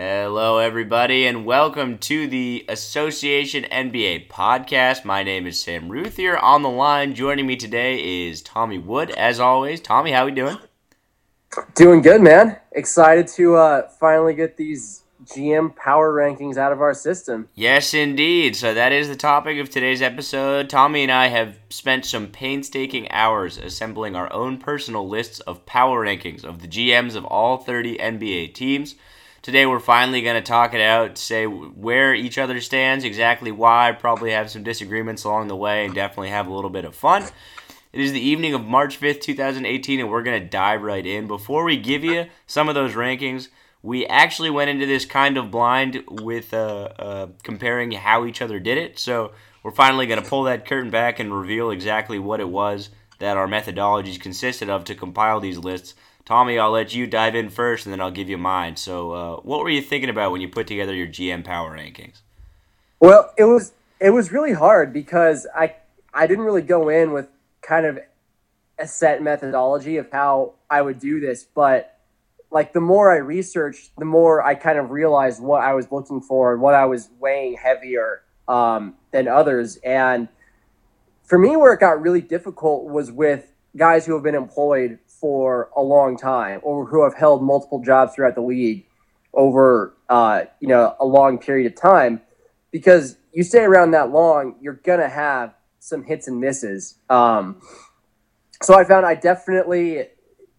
[0.00, 5.04] Hello, everybody, and welcome to the Association NBA podcast.
[5.04, 7.16] My name is Sam Routhier on the line.
[7.16, 9.80] Joining me today is Tommy Wood, as always.
[9.80, 10.56] Tommy, how are we doing?
[11.74, 12.60] Doing good, man.
[12.70, 17.48] Excited to uh, finally get these GM power rankings out of our system.
[17.56, 18.54] Yes, indeed.
[18.54, 20.70] So that is the topic of today's episode.
[20.70, 26.06] Tommy and I have spent some painstaking hours assembling our own personal lists of power
[26.06, 28.94] rankings of the GMs of all 30 NBA teams.
[29.40, 33.92] Today we're finally going to talk it out, say where each other stands, exactly why,
[33.92, 37.22] probably have some disagreements along the way, and definitely have a little bit of fun.
[37.92, 41.28] It is the evening of March 5th, 2018, and we're going to dive right in.
[41.28, 43.48] Before we give you some of those rankings,
[43.80, 48.58] we actually went into this kind of blind with uh, uh, comparing how each other
[48.58, 48.98] did it.
[48.98, 49.32] So
[49.62, 53.36] we're finally going to pull that curtain back and reveal exactly what it was that
[53.36, 55.94] our methodologies consisted of to compile these lists.
[56.28, 58.76] Tommy, I'll let you dive in first, and then I'll give you mine.
[58.76, 62.20] So, uh, what were you thinking about when you put together your GM power rankings?
[63.00, 65.76] Well, it was it was really hard because I
[66.12, 67.28] I didn't really go in with
[67.62, 67.98] kind of
[68.78, 71.98] a set methodology of how I would do this, but
[72.50, 76.20] like the more I researched, the more I kind of realized what I was looking
[76.20, 79.76] for and what I was weighing heavier um, than others.
[79.76, 80.28] And
[81.24, 85.70] for me, where it got really difficult was with guys who have been employed for
[85.76, 88.86] a long time or who have held multiple jobs throughout the league
[89.34, 92.20] over uh, you know a long period of time.
[92.70, 96.96] Because you stay around that long you're gonna have some hits and misses.
[97.08, 97.60] Um,
[98.62, 100.08] so i found i definitely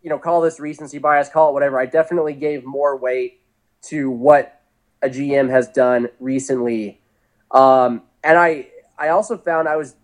[0.01, 3.41] you know call this recency bias call it whatever i definitely gave more weight
[3.81, 4.61] to what
[5.01, 7.01] a gm has done recently.
[7.51, 9.95] Um, and i i also found i was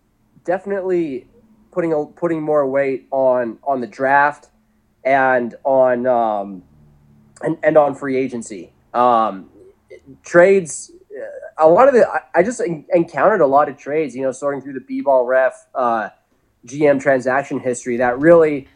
[0.44, 1.28] definitely
[1.76, 4.48] putting a, putting more weight on on the draft
[5.04, 6.62] and on um,
[7.42, 9.50] and, and on free agency um,
[10.24, 10.90] trades.
[11.14, 12.62] Uh, a lot of the I just
[12.94, 14.16] encountered a lot of trades.
[14.16, 16.08] You know, sorting through the B-ball ref uh,
[16.66, 18.68] GM transaction history that really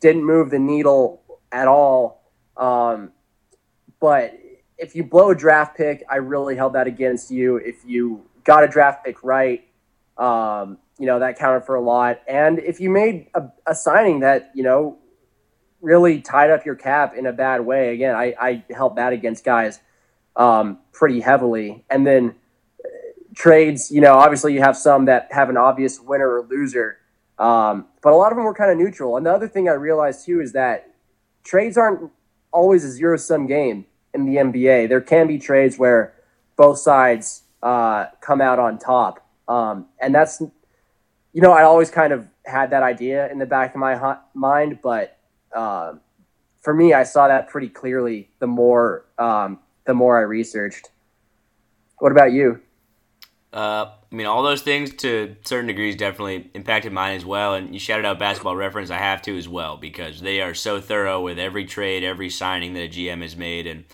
[0.00, 2.22] didn't move the needle at all.
[2.56, 3.12] Um,
[4.00, 4.36] but
[4.78, 7.56] if you blow a draft pick, I really held that against you.
[7.56, 9.64] If you got a draft pick right,
[10.16, 12.20] um, you know, that counted for a lot.
[12.26, 14.98] And if you made a, a, signing that, you know,
[15.80, 19.44] really tied up your cap in a bad way, again, I, I held that against
[19.44, 19.80] guys
[20.36, 21.84] um, pretty heavily.
[21.88, 22.34] And then
[22.84, 22.88] uh,
[23.34, 26.98] trades, you know, obviously you have some that have an obvious winner or loser,
[27.38, 29.16] um, but a lot of them were kind of neutral.
[29.16, 30.92] And the other thing I realized too is that
[31.44, 32.10] trades aren't
[32.50, 34.88] always a zero sum game in the NBA.
[34.88, 36.14] There can be trades where
[36.56, 39.24] both sides uh, come out on top.
[39.46, 40.42] Um, and that's
[41.38, 44.80] you know, I always kind of had that idea in the back of my mind,
[44.82, 45.18] but
[45.54, 45.92] uh,
[46.62, 50.90] for me, I saw that pretty clearly the more um, the more I researched.
[51.98, 52.60] What about you?
[53.52, 57.54] Uh, I mean, all those things to certain degrees definitely impacted mine as well.
[57.54, 60.80] And you shouted out Basketball Reference, I have to as well because they are so
[60.80, 63.84] thorough with every trade, every signing that a GM has made, and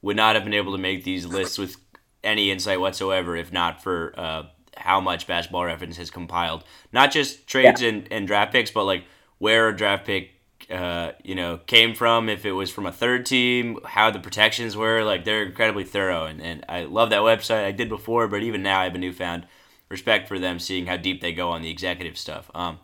[0.00, 1.76] would not have been able to make these lists with
[2.22, 4.44] any insight whatsoever if not for uh,
[4.84, 6.62] how much Basketball Reference has compiled.
[6.92, 7.88] Not just trades yeah.
[7.88, 9.04] and, and draft picks, but like
[9.38, 10.32] where a draft pick
[10.70, 14.76] uh, you know, came from, if it was from a third team, how the protections
[14.76, 15.02] were.
[15.02, 17.64] Like they're incredibly thorough, and, and I love that website.
[17.64, 19.46] I did before, but even now I have a newfound
[19.88, 22.50] respect for them, seeing how deep they go on the executive stuff.
[22.54, 22.78] Um,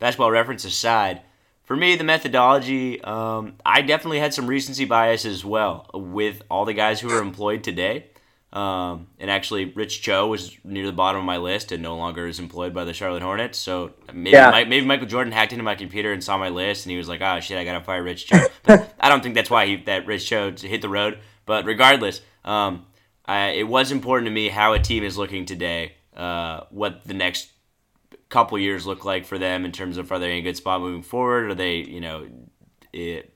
[0.00, 1.22] basketball reference aside,
[1.62, 6.64] for me, the methodology, um, I definitely had some recency bias as well with all
[6.64, 8.06] the guys who are employed today.
[8.54, 12.28] Um, and actually, Rich Cho was near the bottom of my list and no longer
[12.28, 13.58] is employed by the Charlotte Hornets.
[13.58, 14.50] So maybe yeah.
[14.50, 17.08] Mike, maybe Michael Jordan hacked into my computer and saw my list and he was
[17.08, 19.76] like, "Oh shit, I gotta fire Rich Cho." But I don't think that's why he,
[19.84, 21.18] that Rich Cho hit the road.
[21.46, 22.86] But regardless, um,
[23.26, 27.14] I, it was important to me how a team is looking today, uh, what the
[27.14, 27.50] next
[28.28, 30.80] couple years look like for them in terms of are they in a good spot
[30.80, 31.50] moving forward?
[31.50, 32.28] Are they, you know,
[32.92, 33.33] it,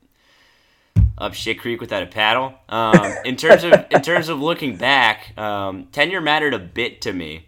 [1.16, 2.54] up shit creek without a paddle.
[2.68, 7.12] Um, in terms of in terms of looking back, um, tenure mattered a bit to
[7.12, 7.46] me.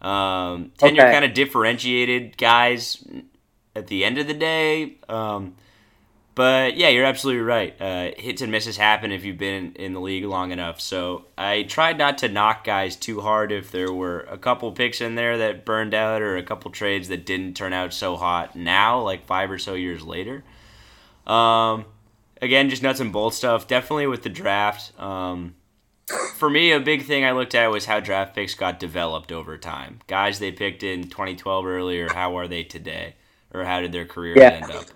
[0.00, 1.12] Um, tenure okay.
[1.12, 3.04] kind of differentiated guys
[3.74, 4.98] at the end of the day.
[5.08, 5.54] Um,
[6.34, 7.78] but yeah, you're absolutely right.
[7.80, 10.80] Uh, hits and misses happen if you've been in the league long enough.
[10.80, 15.02] So I tried not to knock guys too hard if there were a couple picks
[15.02, 18.56] in there that burned out or a couple trades that didn't turn out so hot
[18.56, 20.42] now, like five or so years later.
[21.26, 21.84] Um,
[22.42, 23.66] again, just nuts and bolts stuff.
[23.66, 24.92] Definitely with the draft.
[25.00, 25.54] Um,
[26.36, 29.56] for me, a big thing I looked at was how draft picks got developed over
[29.56, 30.00] time.
[30.08, 33.14] Guys they picked in 2012 earlier, how are they today?
[33.54, 34.50] Or how did their career yeah.
[34.50, 34.86] end up?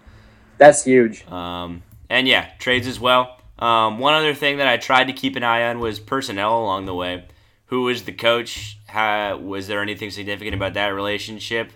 [0.59, 1.27] That's huge.
[1.29, 3.39] Um, and yeah, trades as well.
[3.59, 6.87] Um, one other thing that I tried to keep an eye on was personnel along
[6.87, 7.25] the way.
[7.67, 8.79] Who was the coach?
[8.87, 11.73] How, was there anything significant about that relationship?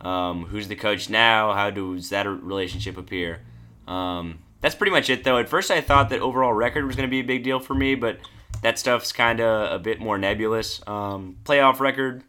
[0.00, 1.52] Um, who's the coach now?
[1.52, 3.40] How does that relationship appear?
[3.86, 5.38] Um, that's pretty much it, though.
[5.38, 7.74] At first, I thought that overall record was going to be a big deal for
[7.74, 8.18] me, but
[8.62, 10.80] that stuff's kind of a bit more nebulous.
[10.86, 12.24] Um, playoff record,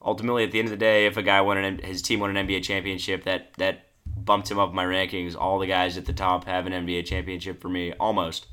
[0.00, 2.34] ultimately, at the end of the day, if a guy won an, his team won
[2.34, 3.86] an NBA championship, that that
[4.16, 5.36] bumped him up my rankings.
[5.36, 8.46] All the guys at the top have an NBA championship for me, almost.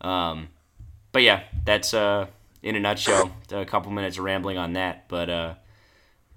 [0.00, 0.48] Um,
[1.12, 2.26] but yeah, that's uh,
[2.62, 3.30] in a nutshell.
[3.50, 5.54] A couple minutes of rambling on that, but uh,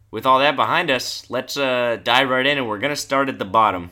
[0.09, 3.39] with all that behind us, let's uh, dive right in, and we're gonna start at
[3.39, 3.91] the bottom.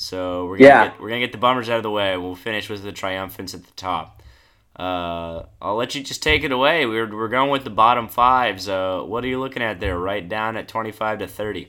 [0.00, 0.88] So we're gonna yeah.
[0.88, 2.16] get, we're gonna get the bummers out of the way.
[2.16, 4.22] We'll finish with the triumphants at the top.
[4.74, 6.86] Uh, I'll let you just take it away.
[6.86, 8.66] We're, we're going with the bottom fives.
[8.66, 9.98] Uh, what are you looking at there?
[9.98, 11.68] Right down at twenty five to thirty.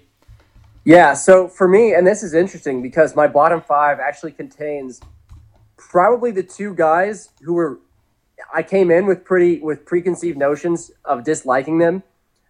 [0.86, 5.01] Yeah, so for me, and this is interesting because my bottom five actually contains
[5.75, 7.80] probably the two guys who were
[8.54, 12.01] I came in with pretty with preconceived notions of disliking them.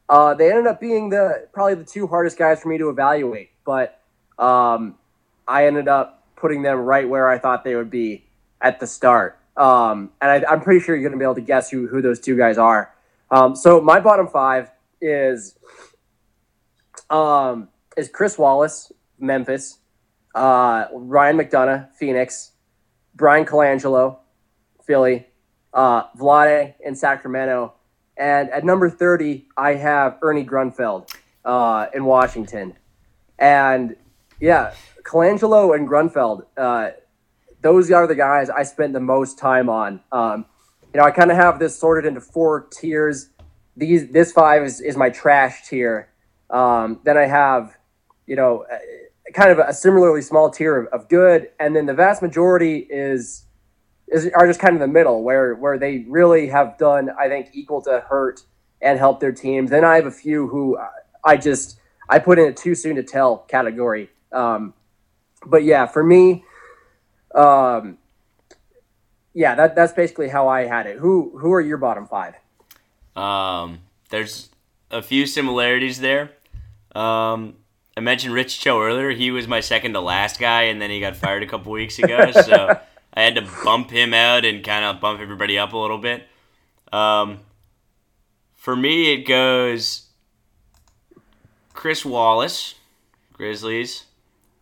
[0.08, 3.50] Uh, they ended up being the probably the two hardest guys for me to evaluate,
[3.66, 4.00] but
[4.38, 4.96] um,
[5.52, 8.26] I ended up putting them right where I thought they would be
[8.62, 9.38] at the start.
[9.58, 12.02] Um, and I, am pretty sure you're going to be able to guess who who
[12.02, 12.94] those two guys are.
[13.30, 14.72] Um, so my bottom five
[15.02, 15.58] is
[17.10, 17.68] um,
[17.98, 19.80] is Chris Wallace, Memphis,
[20.34, 22.54] uh, Ryan McDonough, Phoenix,
[23.14, 24.20] Bryan Colangelo,
[24.86, 25.28] Philly,
[25.74, 27.74] uh, Vlade in Sacramento,
[28.18, 31.14] and at number 30, I have Ernie Grunfeld
[31.44, 32.78] uh, in Washington.
[33.40, 33.96] And
[34.40, 36.92] yeah, Colangelo and Grunfeld, uh,
[37.62, 40.02] those are the guys I spent the most time on.
[40.12, 40.46] Um,
[40.94, 43.30] you know, I kind of have this sorted into four tiers.
[43.78, 46.10] These this five is, is my trash tier.
[46.50, 47.78] Um, then I have
[48.32, 48.66] you know,
[49.34, 53.46] kind of a similarly small tier of, of good, and then the vast majority is
[54.08, 57.50] is are just kind of the middle where where they really have done I think
[57.54, 58.44] equal to hurt
[58.82, 59.70] and help their teams.
[59.70, 60.78] Then I have a few who
[61.26, 61.78] I just
[62.10, 64.10] I put in a too soon to tell category.
[64.32, 64.74] Um,
[65.46, 66.44] but yeah, for me,
[67.34, 67.98] um,
[69.34, 70.98] yeah, that that's basically how I had it.
[70.98, 72.36] Who who are your bottom five?
[73.16, 73.80] Um,
[74.10, 74.50] there's
[74.90, 76.32] a few similarities there.
[76.94, 77.56] Um,
[77.96, 79.12] I mentioned Rich Cho earlier.
[79.12, 82.00] He was my second to last guy, and then he got fired a couple weeks
[82.00, 82.32] ago.
[82.44, 82.80] So
[83.14, 86.28] I had to bump him out and kind of bump everybody up a little bit.
[86.94, 87.40] Um,
[88.56, 90.08] for me, it goes
[91.74, 92.76] Chris Wallace,
[93.34, 94.06] Grizzlies,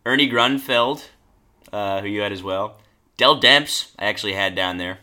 [0.06, 1.06] Ernie Grunfeld,
[1.72, 2.78] uh, who you had as well,
[3.16, 3.92] Dell Demps.
[3.98, 4.98] I actually had down there.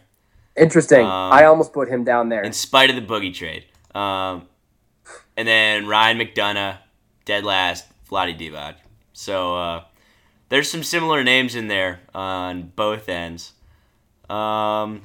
[0.56, 1.06] Interesting.
[1.06, 2.42] Um, I almost put him down there.
[2.42, 3.66] In spite of the boogie trade.
[3.94, 4.48] Um,
[5.36, 6.80] and then Ryan McDonough,
[7.26, 8.76] dead last, Vlade Divac.
[9.14, 9.84] So uh,
[10.50, 13.54] there's some similar names in there on both ends.
[14.30, 15.04] Um,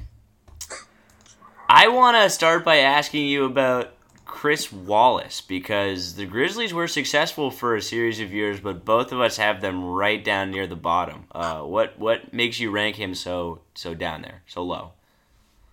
[1.68, 3.94] I want to start by asking you about
[4.32, 9.20] Chris Wallace because the Grizzlies were successful for a series of years, but both of
[9.20, 11.26] us have them right down near the bottom.
[11.32, 14.92] Uh, what what makes you rank him so so down there, so low?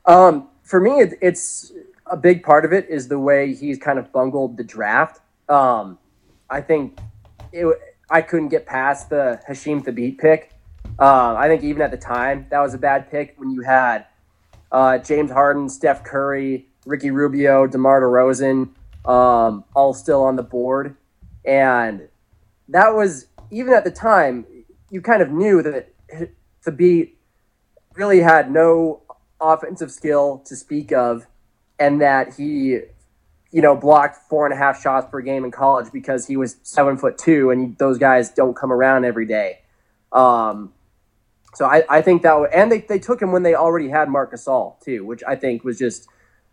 [0.06, 1.72] Um, for me, it, it's
[2.06, 5.22] a big part of it is the way he's kind of bungled the draft.
[5.48, 5.98] Um,
[6.50, 7.00] I think
[7.54, 7.66] it,
[8.10, 10.52] I couldn't get past the Hasheem Thabeet pick.
[11.00, 14.06] Uh, I think even at the time that was a bad pick when you had
[14.74, 18.70] uh, James Harden, Steph Curry, Ricky Rubio, DeMar DeRozan,
[19.06, 20.96] um, all still on the board,
[21.46, 22.08] and
[22.68, 24.46] that was even at the time
[24.90, 25.94] you kind of knew that
[26.66, 27.12] Thabeet
[27.96, 29.02] really had no
[29.42, 31.26] offensive skill to speak of,
[31.80, 32.82] and that he
[33.52, 36.58] you know, blocked four and a half shots per game in college because he was
[36.64, 39.60] seven foot two, and those guys don't come around every day.
[40.12, 40.74] Um,
[41.56, 44.34] so I, I think that, and they, they took him when they already had Marc
[44.34, 46.08] Gasol too, which I think was just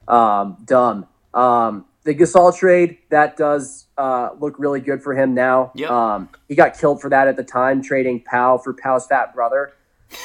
[0.08, 1.06] um, dumb.
[1.34, 5.72] Um, the Gasol trade that does uh, look really good for him now.
[5.74, 5.90] Yep.
[5.90, 9.72] Um, he got killed for that at the time, trading Pau for Pau's fat brother.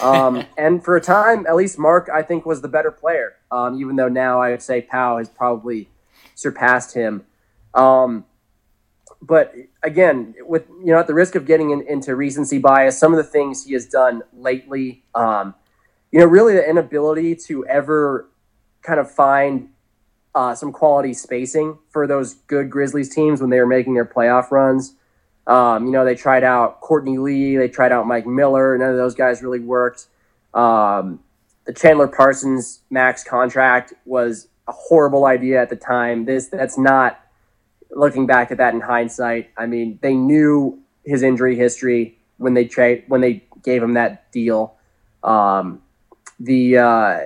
[0.01, 3.33] Um, and for a time, at least Marc, I think, was the better player.
[3.51, 5.89] Um, even though now I would say Pau has probably
[6.35, 7.25] surpassed him.
[7.73, 8.25] Um,
[9.21, 13.13] but again, with you know, at the risk of getting in, into recency bias, some
[13.13, 15.53] of the things he has done lately, um,
[16.11, 18.30] you know, really the inability to ever
[18.81, 19.69] kind of find
[20.33, 24.51] uh, some quality spacing for those good Grizzlies teams when they were making their playoff
[24.51, 24.95] runs.
[25.47, 28.77] Um, you know, they tried out Courtney Lee, they tried out Mike Miller.
[28.77, 30.07] None of those guys really worked.
[30.53, 31.19] Um,
[31.65, 36.25] the Chandler Parsons max contract was a horrible idea at the time.
[36.25, 37.19] This that's not
[37.91, 39.49] looking back at that in hindsight.
[39.57, 44.31] I mean, they knew his injury history when they trade when they gave him that
[44.31, 44.75] deal.
[45.23, 45.81] Um,
[46.39, 47.19] the uh,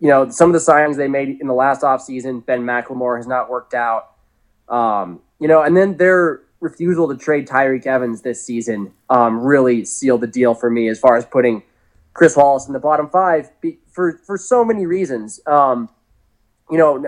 [0.00, 3.26] you know some of the signings they made in the last offseason, Ben McLemore has
[3.26, 4.12] not worked out.
[4.68, 9.84] Um, you know, and then their refusal to trade Tyreke Evans this season um, really
[9.84, 11.62] sealed the deal for me as far as putting
[12.14, 13.50] Chris Wallace in the bottom five
[13.90, 15.40] for for so many reasons.
[15.46, 15.88] Um,
[16.70, 17.06] you know,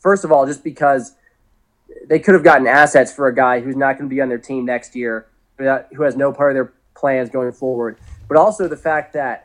[0.00, 1.14] first of all, just because
[2.06, 4.38] they could have gotten assets for a guy who's not going to be on their
[4.38, 5.26] team next year,
[5.58, 7.98] who has no part of their plans going forward,
[8.28, 9.44] but also the fact that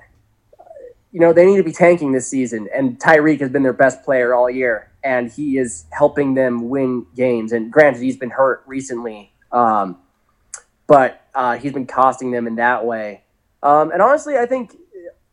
[1.13, 4.03] you know they need to be tanking this season, and Tyreke has been their best
[4.03, 7.51] player all year, and he is helping them win games.
[7.51, 10.00] And granted, he's been hurt recently, um,
[10.88, 13.22] but uh, he's been costing them in that way.
[13.62, 14.75] Um, and honestly, I think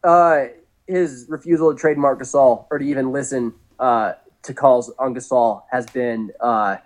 [0.05, 0.45] uh,
[0.87, 5.63] his refusal to trade Marc Gasol or to even listen uh, to calls on Gasol
[5.71, 6.77] has been uh,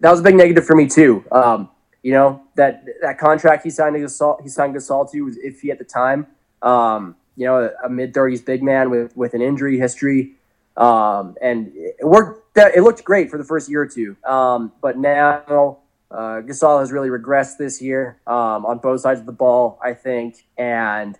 [0.00, 1.24] that was a big negative for me too.
[1.32, 1.70] Um,
[2.02, 5.70] you know that that contract he signed to Gasol he signed Gasol to was iffy
[5.70, 6.26] at the time.
[6.60, 10.34] Um, you know, a, a mid thirties big man with with an injury history,
[10.76, 12.56] um, and it worked.
[12.56, 15.78] It looked great for the first year or two, um, but now
[16.10, 19.94] uh, Gasol has really regressed this year um, on both sides of the ball, I
[19.94, 21.16] think, and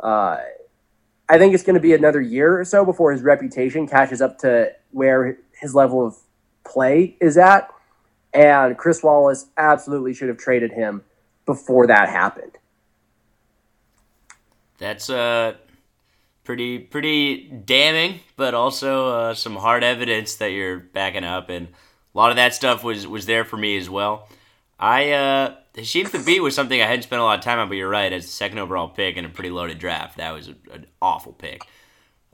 [0.00, 0.38] uh,
[1.28, 4.38] I think it's going to be another year or so before his reputation catches up
[4.38, 6.16] to where his level of
[6.64, 7.68] play is at.
[8.34, 11.02] And Chris Wallace absolutely should have traded him
[11.44, 12.52] before that happened.
[14.82, 15.54] That's uh,
[16.42, 22.18] pretty pretty damning, but also uh, some hard evidence that you're backing up and a
[22.18, 24.28] lot of that stuff was was there for me as well.
[24.80, 27.76] I uh, Hasheem Thabeet was something I hadn't spent a lot of time on, but
[27.76, 28.12] you're right.
[28.12, 31.32] As the second overall pick in a pretty loaded draft, that was a, an awful
[31.32, 31.62] pick.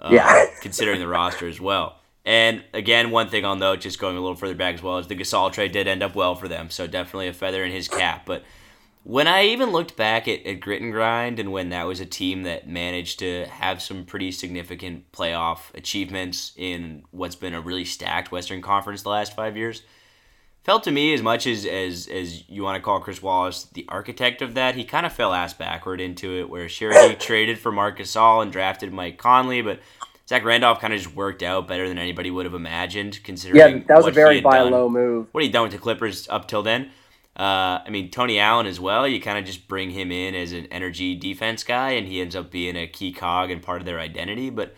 [0.01, 1.99] Uh, yeah, considering the roster as well.
[2.25, 5.07] And again, one thing I'll note, just going a little further back as well, is
[5.07, 7.89] the Gasol trade did end up well for them, so definitely a feather in his
[7.89, 8.25] cap.
[8.25, 8.43] But
[9.05, 12.07] when I even looked back at, at Grit and Grind and when that was a
[12.07, 17.85] team that managed to have some pretty significant playoff achievements in what's been a really
[17.85, 19.83] stacked Western Conference the last five years,
[20.63, 23.87] felt to me as much as as, as you want to call Chris Wallace the
[23.89, 27.73] architect of that, he kind of fell ass backward into it where Sherry traded for
[27.73, 29.81] Marc Gasol and drafted Mike Conley, but
[30.29, 33.83] Zach Randolph kind of just worked out better than anybody would have imagined, considering yeah,
[33.89, 35.29] that was a very buy low move.
[35.33, 36.91] What he done with the Clippers up till then.
[37.39, 39.07] Uh, I mean, Tony Allen as well.
[39.07, 42.35] You kind of just bring him in as an energy defense guy, and he ends
[42.35, 44.51] up being a key cog and part of their identity.
[44.51, 44.75] But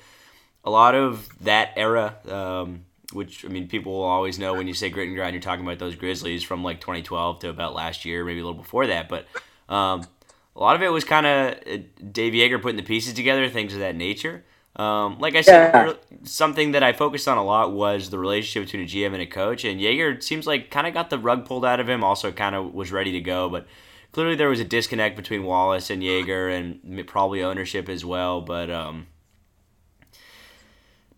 [0.63, 4.75] a lot of that era, um, which I mean, people will always know when you
[4.75, 8.05] say grit and grind, you're talking about those Grizzlies from like 2012 to about last
[8.05, 9.09] year, maybe a little before that.
[9.09, 9.27] But
[9.71, 10.07] um,
[10.55, 11.79] a lot of it was kind of uh,
[12.13, 14.45] Dave Joerger putting the pieces together, things of that nature.
[14.77, 15.93] Um, like I said, yeah.
[16.23, 19.27] something that I focused on a lot was the relationship between a GM and a
[19.27, 19.65] coach.
[19.65, 22.05] And Joerger seems like kind of got the rug pulled out of him.
[22.05, 23.67] Also, kind of was ready to go, but
[24.13, 28.41] clearly there was a disconnect between Wallace and Joerger and probably ownership as well.
[28.41, 29.09] But um,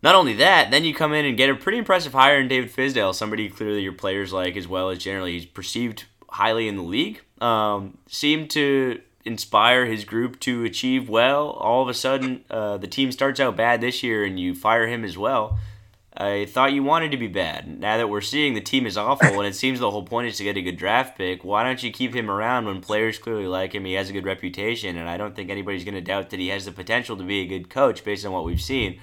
[0.02, 2.70] not only that, then you come in and get a pretty impressive hire in David
[2.70, 6.82] Fizdale, somebody clearly your players like, as well as generally he's perceived highly in the
[6.82, 7.20] league.
[7.40, 11.50] Um, seemed to inspire his group to achieve well.
[11.50, 14.86] All of a sudden, uh, the team starts out bad this year, and you fire
[14.86, 15.58] him as well.
[16.14, 17.80] I thought you wanted to be bad.
[17.80, 20.36] Now that we're seeing the team is awful, and it seems the whole point is
[20.36, 23.46] to get a good draft pick, why don't you keep him around when players clearly
[23.46, 23.86] like him?
[23.86, 26.48] He has a good reputation, and I don't think anybody's going to doubt that he
[26.48, 29.00] has the potential to be a good coach based on what we've seen.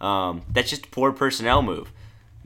[0.00, 1.92] Um, that's just a poor personnel move.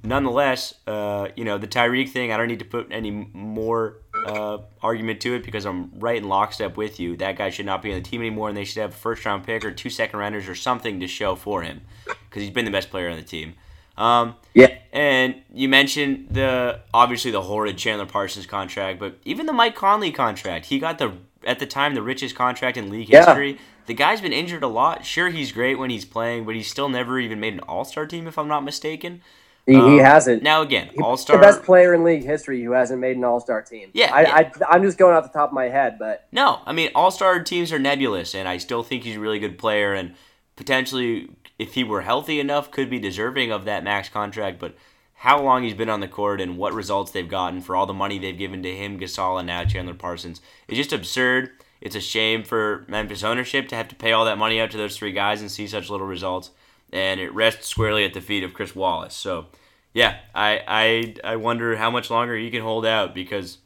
[0.03, 4.59] Nonetheless, uh, you know, the Tyreke thing, I don't need to put any more uh,
[4.83, 7.17] argument to it because I'm right in lockstep with you.
[7.17, 9.25] That guy should not be on the team anymore, and they should have a first
[9.25, 12.65] round pick or two second rounders or something to show for him because he's been
[12.65, 13.55] the best player on the team.
[13.97, 14.79] Um, yeah.
[14.93, 20.13] And you mentioned the obviously the horrid Chandler Parsons contract, but even the Mike Conley
[20.13, 21.15] contract, he got the
[21.45, 23.27] at the time the richest contract in league yeah.
[23.27, 23.59] history.
[23.87, 25.05] The guy's been injured a lot.
[25.05, 28.07] Sure, he's great when he's playing, but he's still never even made an All Star
[28.07, 29.21] team, if I'm not mistaken.
[29.67, 30.43] He, um, he hasn't.
[30.43, 33.41] Now again, All Star, the best player in league history who hasn't made an All
[33.41, 33.91] Star team.
[33.95, 34.51] Yeah, I, yeah.
[34.69, 37.11] I, am just going off the top of my head, but no, I mean All
[37.11, 40.15] Star teams are nebulous, and I still think he's a really good player, and
[40.57, 44.59] potentially, if he were healthy enough, could be deserving of that max contract.
[44.59, 44.75] But
[45.15, 47.95] how long he's been on the court and what results they've gotten for all the
[47.95, 51.51] money they've given to him, Gasol, and now Chandler Parsons is just absurd.
[51.81, 54.77] It's a shame for Memphis ownership to have to pay all that money out to
[54.77, 56.51] those three guys and see such little results,
[56.95, 59.15] and it rests squarely at the feet of Chris Wallace.
[59.15, 59.47] So
[59.93, 63.59] yeah, I I I wonder how much longer he can hold out because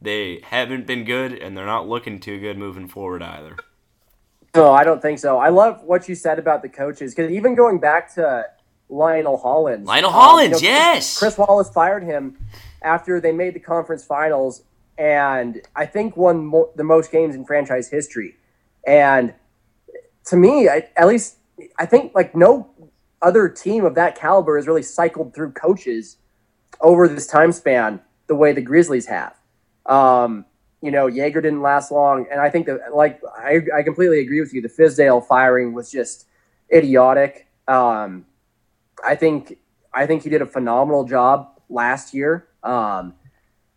[0.00, 3.56] they haven't been good and they're not looking too good moving forward either.
[4.54, 5.38] No, I don't think so.
[5.38, 8.44] I love what you said about the coaches because even going back to
[8.88, 12.36] Lionel Hollins, Lionel Hollins, um, you know, yes, Chris Wallace fired him
[12.82, 14.62] after they made the conference finals
[14.98, 18.36] and I think won mo- the most games in franchise history.
[18.86, 19.32] And
[20.26, 21.36] to me, I, at least
[21.78, 22.70] I think like no
[23.22, 26.18] other team of that caliber has really cycled through coaches
[26.80, 29.34] over this time span the way the Grizzlies have.
[29.86, 30.44] Um,
[30.80, 34.40] you know, Joerger didn't last long, and I think that like I, I completely agree
[34.40, 34.62] with you.
[34.62, 36.26] The Fizdale firing was just
[36.72, 37.48] idiotic.
[37.66, 38.26] Um,
[39.04, 39.58] I think
[39.92, 43.14] I think he did a phenomenal job last year, um,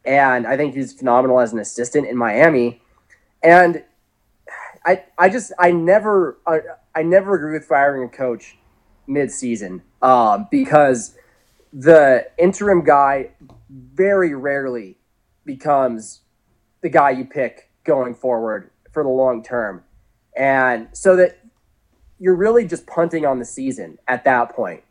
[0.05, 2.81] and I think he's phenomenal as an assistant in Miami.
[3.41, 3.83] And
[4.85, 6.59] I I just I never I,
[6.95, 8.57] I never agree with firing a coach
[9.07, 11.15] mid-season um, because
[11.73, 13.31] the interim guy
[13.69, 14.97] very rarely
[15.45, 16.21] becomes
[16.81, 19.83] the guy you pick going forward for the long term.
[20.35, 21.39] And so that
[22.19, 24.83] you're really just punting on the season at that point.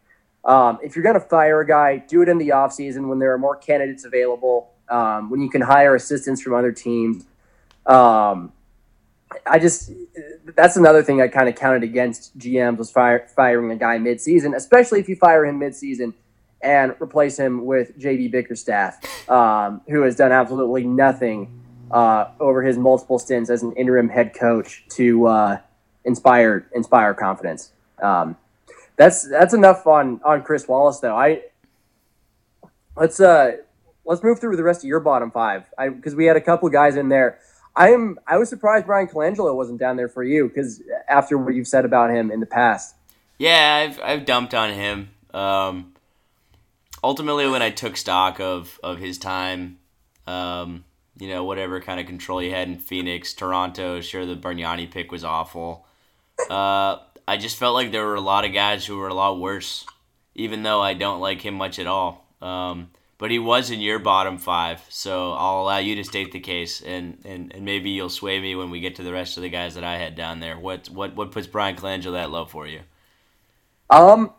[0.44, 3.32] Um, if you're going to fire a guy, do it in the offseason when there
[3.32, 7.26] are more candidates available, um, when you can hire assistants from other teams.
[7.86, 8.52] Um,
[9.46, 9.92] I just,
[10.56, 14.56] that's another thing I kind of counted against GMs was fire, firing a guy midseason,
[14.56, 16.14] especially if you fire him midseason
[16.62, 21.60] and replace him with JB Bickerstaff, um, who has done absolutely nothing
[21.90, 25.58] uh, over his multiple stints as an interim head coach to uh,
[26.04, 27.72] inspire inspire confidence.
[28.02, 28.36] Um,
[28.96, 31.16] that's that's enough on on Chris Wallace though.
[31.16, 31.42] I
[32.96, 33.52] let's uh
[34.04, 36.96] let's move through the rest of your bottom five because we had a couple guys
[36.96, 37.38] in there.
[37.76, 41.54] I am I was surprised Bryan Colangelo wasn't down there for you because after what
[41.54, 42.94] you've said about him in the past.
[43.38, 45.10] Yeah, I've I've dumped on him.
[45.32, 45.94] Um,
[47.02, 49.78] ultimately, when I took stock of of his time,
[50.26, 50.84] um,
[51.18, 55.12] you know, whatever kind of control he had in Phoenix, Toronto, sure the Bargnani pick
[55.12, 55.86] was awful.
[56.50, 56.98] Uh,
[57.28, 59.86] I just felt like there were a lot of guys who were a lot worse,
[60.34, 62.26] even though I don't like him much at all.
[62.42, 66.40] Um, but he was in your bottom five, so I'll allow you to state the
[66.40, 69.42] case, and, and, and maybe you'll sway me when we get to the rest of
[69.42, 70.58] the guys that I had down there.
[70.58, 72.80] What what what puts Bryan Colangelo that low for you?
[73.90, 74.32] Um,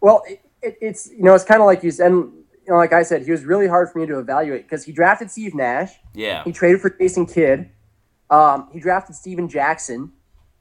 [0.00, 2.10] well, it, it, it's you know it's kind of like you said.
[2.10, 4.92] You know, like I said, he was really hard for me to evaluate because he
[4.92, 5.92] drafted Steve Nash.
[6.14, 6.44] Yeah.
[6.44, 7.70] He traded for Jason Kidd.
[8.28, 10.12] Um, he drafted Stephen Jackson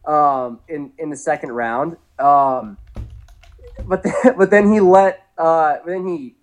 [0.05, 1.95] um, in in the second round.
[2.19, 2.77] Um,
[3.85, 6.36] but then, but then he let uh, then he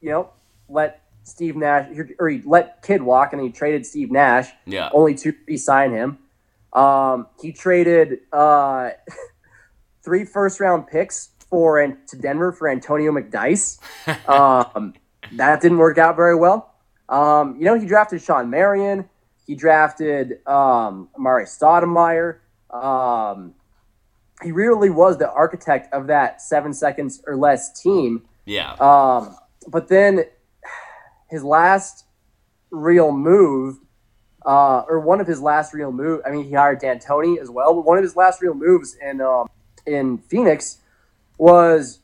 [0.00, 0.30] you know,
[0.68, 4.48] let Steve Nash or he let Kidd walk and he traded Steve Nash.
[4.66, 4.90] Yeah.
[4.92, 6.18] Only to re-sign him.
[6.72, 8.90] Um, he traded uh,
[10.02, 13.78] three first round picks for and to Denver for Antonio McDyess.
[14.28, 14.94] um,
[15.32, 16.74] that didn't work out very well.
[17.08, 19.08] Um, you know, he drafted Shawn Marion.
[19.46, 22.38] He drafted um, Amar'e Stoudemire.
[22.72, 23.54] Um,
[24.42, 28.22] he really was the architect of that seven seconds or less team.
[28.46, 28.72] Yeah.
[28.74, 29.36] Um,
[29.66, 30.24] but then
[31.28, 32.04] his last
[32.70, 33.78] real move,
[34.44, 36.22] uh, or one of his last real move.
[36.26, 39.20] I mean, he hired D'Antoni as well, but one of his last real moves in
[39.20, 39.48] um,
[39.86, 40.78] in Phoenix
[41.38, 42.00] was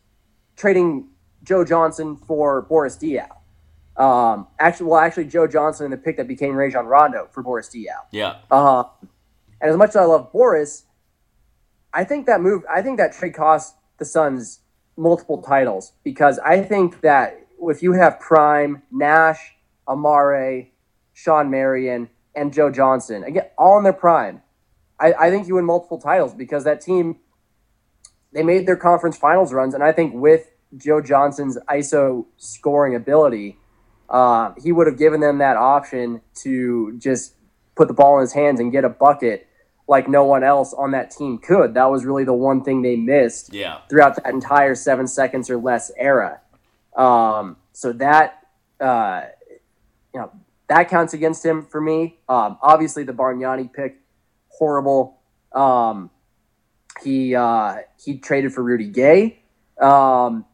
[0.56, 1.08] trading
[1.42, 3.28] Joe Johnson for Boris Diaw.
[3.96, 7.68] Um, actually, well, actually, Joe Johnson and the pick that became Rajon Rondo for Boris
[7.68, 8.04] Diaw.
[8.10, 8.36] Yeah.
[8.50, 8.84] Uh,
[9.60, 10.84] and as much as I love Boris,
[11.94, 14.60] I think that move, I think that trade cost the Suns
[14.98, 19.54] multiple titles because I think that if you have Prime, Nash,
[19.88, 20.68] Amar'e,
[21.12, 24.42] Shawn Marion, and Joe Johnson, again, all in their prime,
[25.00, 27.16] I, I think you win multiple titles because that team,
[28.32, 29.74] they made their conference finals runs.
[29.74, 33.58] And I think with Joe Johnson's ISO scoring ability,
[34.08, 37.34] uh, he would have given them that option to just
[37.74, 39.46] put the ball in his hands and get a bucket
[39.88, 41.74] like no one else on that team could.
[41.74, 43.78] That was really the one thing they missed Yeah.
[43.88, 46.40] throughout that entire seven seconds or less era.
[46.96, 48.46] Um, so that
[48.80, 49.22] uh,
[50.14, 50.32] you know
[50.68, 52.18] that counts against him for me.
[52.28, 53.98] Um, obviously, the Bargnani pick,
[54.48, 55.18] horrible.
[55.52, 56.10] Um,
[57.02, 59.42] he uh, he traded for Rudy Gay
[59.80, 60.44] um,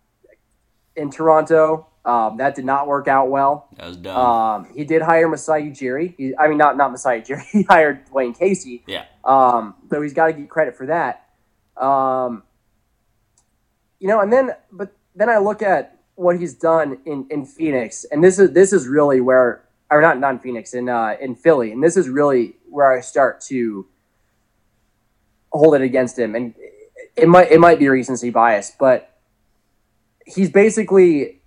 [0.96, 1.86] in Toronto.
[2.04, 3.68] Um, that did not work out well.
[3.76, 4.16] That was dumb.
[4.16, 6.14] Um, he did hire Masai Ujiri.
[6.16, 7.44] He, I mean, not not Masai Ujiri.
[7.52, 8.82] He hired Dwane Casey.
[8.88, 9.04] yeah.
[9.24, 11.28] Um, so he's got to get credit for that.
[11.76, 12.42] Um,
[14.00, 18.04] you know, and then but then I look at what he's done in, in Phoenix,
[18.10, 21.34] and this is this is really where, or not not in Phoenix, in uh, in
[21.34, 23.86] Philly, and this is really where I start to
[25.52, 26.54] hold it against him, and
[27.16, 29.18] it might it might be recency bias, but
[30.26, 31.42] he's basically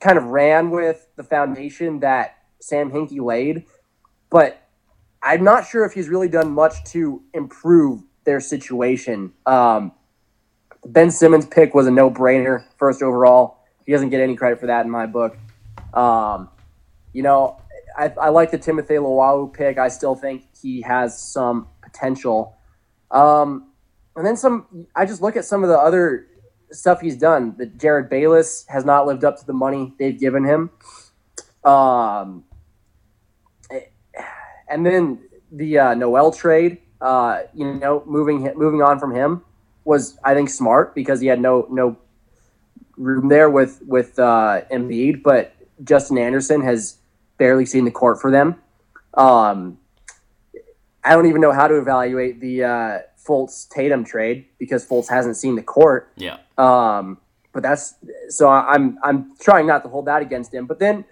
[0.00, 3.64] kind of ran with the foundation that Sam Hinkie laid,
[4.30, 4.66] but
[5.22, 9.32] I'm not sure if he's really done much to improve their situation.
[9.46, 9.92] Um,
[10.84, 13.58] ben Simmons pick was a no brainer, first overall.
[13.90, 15.36] He doesn't get any credit for that in my book.
[15.92, 16.48] Um,
[17.12, 17.60] you know,
[17.98, 19.78] I, I like the Timothy Luwawu pick.
[19.78, 22.56] I still think he has some potential.
[23.10, 23.72] Um,
[24.14, 24.86] and then some.
[24.94, 26.28] I just look at some of the other
[26.70, 27.56] stuff he's done.
[27.58, 30.70] That Jerryd Bayless has not lived up to the money they've given him.
[31.64, 32.44] Um,
[34.68, 35.18] and then
[35.50, 39.42] the uh, Noel trade, uh, you know, moving moving on from him
[39.82, 41.96] was I think smart because he had no no
[43.00, 46.98] room there with with uh, Embiid, but Justin Anderson has
[47.38, 48.56] barely seen the court for them.
[49.14, 49.78] Um,
[51.02, 55.36] I don't even know how to evaluate the uh, Fultz Tatum trade because Fultz hasn't
[55.36, 56.12] seen the court.
[56.16, 56.38] Yeah.
[56.58, 57.18] Um,
[57.52, 57.94] but that's
[58.28, 60.66] so I'm I'm trying not to hold that against him.
[60.66, 61.04] But then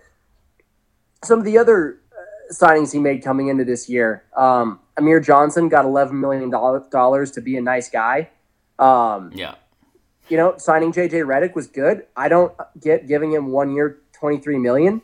[1.25, 5.69] some of the other uh, signings he made coming into this year, um, Amir Johnson
[5.69, 8.31] got eleven million dollars to be a nice guy.
[8.79, 9.55] Um, yeah.
[10.29, 12.07] You know, signing JJ Redick was good.
[12.17, 15.01] I don't get giving him one year, twenty three million,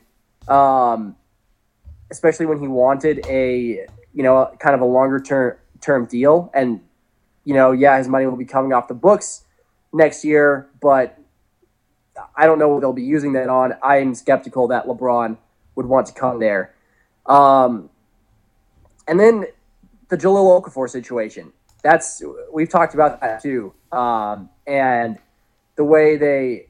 [0.49, 1.17] um,
[2.11, 6.51] especially when he wanted a you know kind of a longer term term deal.
[6.55, 6.81] And
[7.45, 9.45] you know, yeah, his money will be coming off the books
[9.93, 11.19] next year, but
[12.37, 13.75] I don't know what they'll be using that on.
[13.83, 15.37] I am skeptical that LeBron
[15.75, 16.75] would want to come there.
[17.27, 17.91] Um,
[19.09, 19.47] and then
[20.09, 21.53] the Jahlil Okafor situation.
[21.83, 23.75] That's we've talked about that too.
[23.95, 25.19] Um, and
[25.77, 26.67] the way they,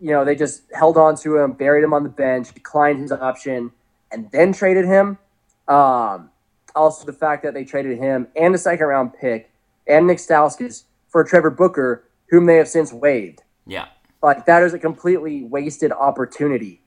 [0.00, 3.12] you know, they just held on to him, buried him on the bench, declined his
[3.12, 3.72] option,
[4.12, 5.18] and then traded him.
[5.66, 6.30] Um,
[6.74, 9.50] also, the fact that they traded him and a second round pick
[9.86, 13.42] and Nick Stauskas for Trevor Booker, whom they have since waived.
[13.66, 13.86] Yeah.
[14.22, 16.80] Like that is a completely wasted opportunity.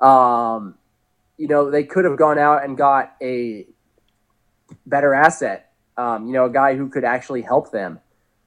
[0.00, 0.76] Um,
[1.36, 3.66] you know, they could have gone out and got a
[4.86, 5.72] better asset.
[5.96, 8.00] Um, you know, a guy who could actually help them.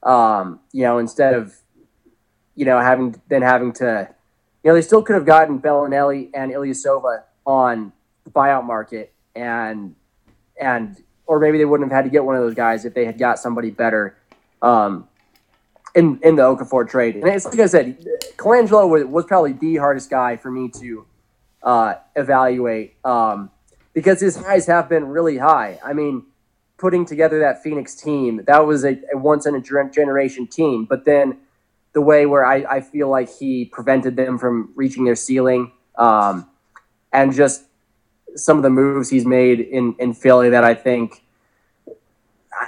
[0.03, 1.55] Um, you know, instead of
[2.55, 4.10] you know having then having to,
[4.63, 7.91] you know, they still could have gotten Belinelli and Ilyasova on
[8.23, 9.95] the buyout market, and
[10.60, 13.05] and or maybe they wouldn't have had to get one of those guys if they
[13.05, 14.17] had got somebody better.
[14.62, 15.07] Um,
[15.97, 17.15] in in the Okafor trade.
[17.15, 17.97] And it's like I said,
[18.38, 21.05] Colangelo was, was probably the hardest guy for me to
[21.63, 23.49] uh, evaluate um,
[23.93, 25.79] because his highs have been really high.
[25.83, 26.23] I mean,
[26.77, 30.85] putting together that Phoenix team, that was a, a once in a generation team.
[30.85, 31.37] But then
[31.93, 36.47] the way where I, I feel like he prevented them from reaching their ceiling um,
[37.11, 37.63] and just
[38.35, 41.23] some of the moves he's made in, in Philly that I think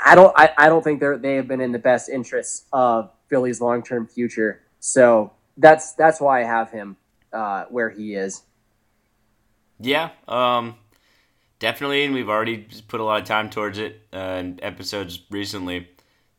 [0.06, 3.12] I don't I, I don't think they're they have been in the best interests of
[3.28, 4.62] Philly's long term future.
[4.80, 6.98] So that's that's why I have him
[7.34, 8.44] uh, where he is.
[9.80, 10.76] Yeah, um,
[11.60, 15.88] definitely, and we've already put a lot of time towards it uh, in episodes recently.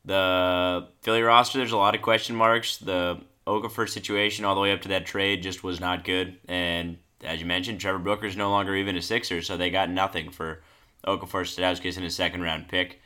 [0.05, 2.79] The Philly roster, there's a lot of question marks.
[2.79, 6.39] The Okafor situation, all the way up to that trade, just was not good.
[6.49, 10.31] And as you mentioned, Trevor Booker's no longer even a Sixer, so they got nothing
[10.31, 10.63] for
[11.07, 13.01] Okafor Stauskas in a second round pick.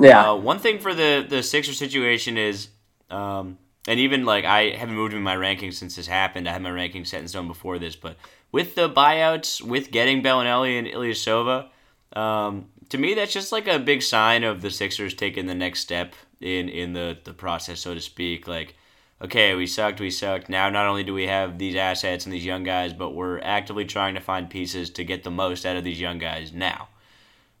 [0.00, 0.32] Yeah.
[0.32, 2.68] Uh, one thing for the the Sixer situation is
[3.10, 6.48] um, and even like I haven't moved in my rankings since this happened.
[6.48, 8.16] I had my rankings set in stone before this, but
[8.50, 11.68] with the buyouts, with getting Belinelli and Ilyasova,
[12.14, 15.80] um, to me that's just like a big sign of the Sixers taking the next
[15.80, 18.46] step in in the the process, so to speak.
[18.46, 18.76] Like,
[19.20, 20.48] okay, we sucked, we sucked.
[20.48, 23.84] Now not only do we have these assets and these young guys, but we're actively
[23.84, 26.88] trying to find pieces to get the most out of these young guys now.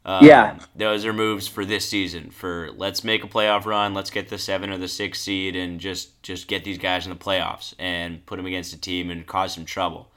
[0.04, 2.30] Um, yeah, those are moves for this season.
[2.30, 5.78] For let's make a playoff run, let's get the seven or the six seed, and
[5.78, 9.26] just just get these guys in the playoffs and put them against a team and
[9.26, 10.10] cause some trouble.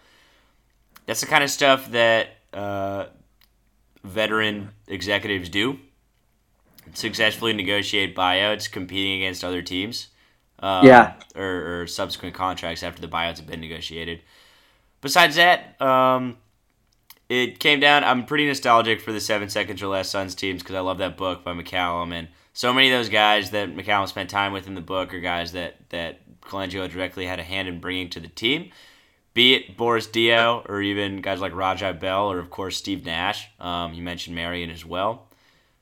[1.06, 3.06] That's the kind of stuff that uh,
[4.04, 5.80] veteran executives do.
[6.94, 10.08] Successfully negotiate buyouts, competing against other teams.
[10.60, 14.22] Um, yeah, or, or, subsequent contracts after the buyouts have been negotiated.
[15.02, 16.38] Besides that, um,
[17.30, 18.04] it came down.
[18.04, 21.18] I'm pretty nostalgic for the Seven Seconds or Less Suns teams because I love that
[21.18, 24.76] book by McCallum, and so many of those guys that McCallum spent time with in
[24.76, 28.28] the book are guys that that Colangelo directly had a hand in bringing to the
[28.28, 28.72] team.
[29.34, 33.50] Be it Boris Diaw or even guys like Raja Bell or of course Steve Nash.
[33.60, 35.28] Um, you mentioned Marion as well,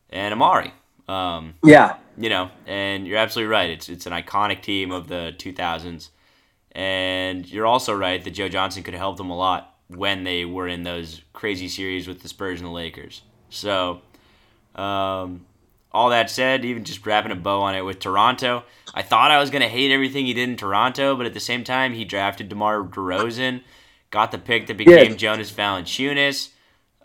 [0.09, 0.71] and Amar'e.
[1.07, 3.69] Um, yeah, you know, and you're absolutely right.
[3.69, 6.09] It's it's an iconic team of the 2000s,
[6.71, 10.45] and you're also right that Joe Johnson could have helped them a lot when they
[10.45, 13.21] were in those crazy series with the Spurs and the Lakers.
[13.49, 14.01] So,
[14.75, 15.45] um,
[15.91, 19.39] all that said, even just wrapping a bow on it with Toronto, I thought I
[19.39, 22.03] was going to hate everything he did in Toronto, but at the same time, he
[22.03, 23.61] drafted DeMar DeRozan,
[24.09, 25.15] got the pick that became yes.
[25.15, 26.49] Jonas Valanciunas.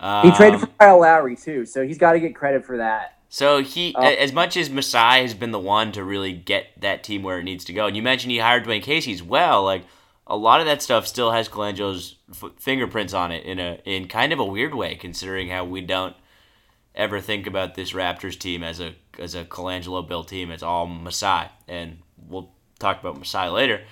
[0.01, 3.19] Um, he traded for Kyle Lowry too, so he's got to get credit for that.
[3.29, 7.05] So he, uh, as much as Masai has been the one to really get that
[7.05, 9.64] team where it needs to go, and you mentioned he hired Dwane Casey as well,
[9.64, 9.85] like
[10.29, 14.07] a lot of that stuff still has Colangelo's f- fingerprints on it in a in
[14.09, 16.14] kind of a weird way, considering how we don't
[16.95, 20.51] ever think about this Raptors team as a as a Colangelo built team.
[20.51, 23.83] It's all Masai, and we'll talk about Masai later.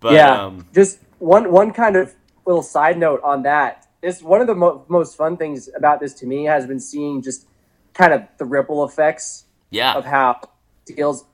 [0.00, 2.14] But yeah, um, just one one kind of
[2.46, 3.86] little side note on that.
[4.00, 7.22] This one of the mo- most fun things about this to me has been seeing
[7.22, 7.46] just
[7.94, 10.40] kind of the ripple effects yeah, of how
[10.86, 11.24] deals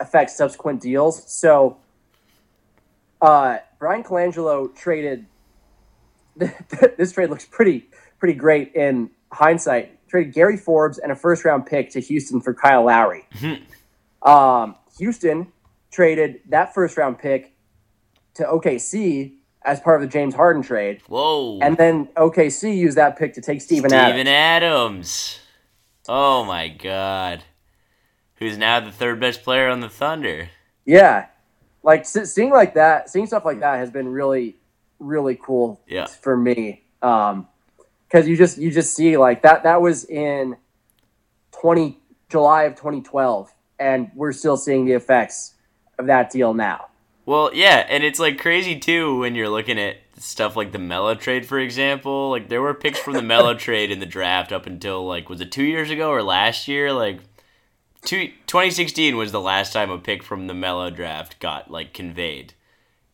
[0.00, 1.30] affect subsequent deals.
[1.30, 1.78] So,
[3.20, 5.26] uh, Bryan Colangelo traded.
[6.96, 9.94] this trade looks pretty pretty great in hindsight.
[10.08, 13.26] Traded Gary Forbes and a first round pick to Houston for Kyle Lowry.
[14.22, 15.52] um, Houston
[15.90, 17.54] traded that first round pick
[18.34, 23.18] to OKC as part of the James Harden trade, whoa, and then OKC used that
[23.18, 24.14] pick to take Steven Adams.
[24.14, 25.40] Steven Adams.
[26.08, 27.44] Oh my God,
[28.36, 30.50] who's now the third best player on the Thunder?
[30.86, 31.26] Yeah,
[31.82, 34.56] like seeing like that, seeing stuff like that has been really,
[34.98, 36.06] really cool Yeah.
[36.06, 36.82] for me.
[37.02, 37.46] Um,
[38.08, 40.56] because you just you just see like that that was in
[41.52, 45.54] twenty July of twenty twelve, and we're still seeing the effects
[45.98, 46.86] of that deal now.
[47.26, 51.14] Well, yeah, and it's like crazy too when you're looking at stuff like the Melo
[51.14, 52.30] trade, for example.
[52.30, 55.40] Like there were picks from the Melo trade in the draft up until like was
[55.42, 56.92] it two years ago or last year?
[56.92, 57.20] Like
[58.04, 62.54] two, 2016 was the last time a pick from the Melo draft got like conveyed,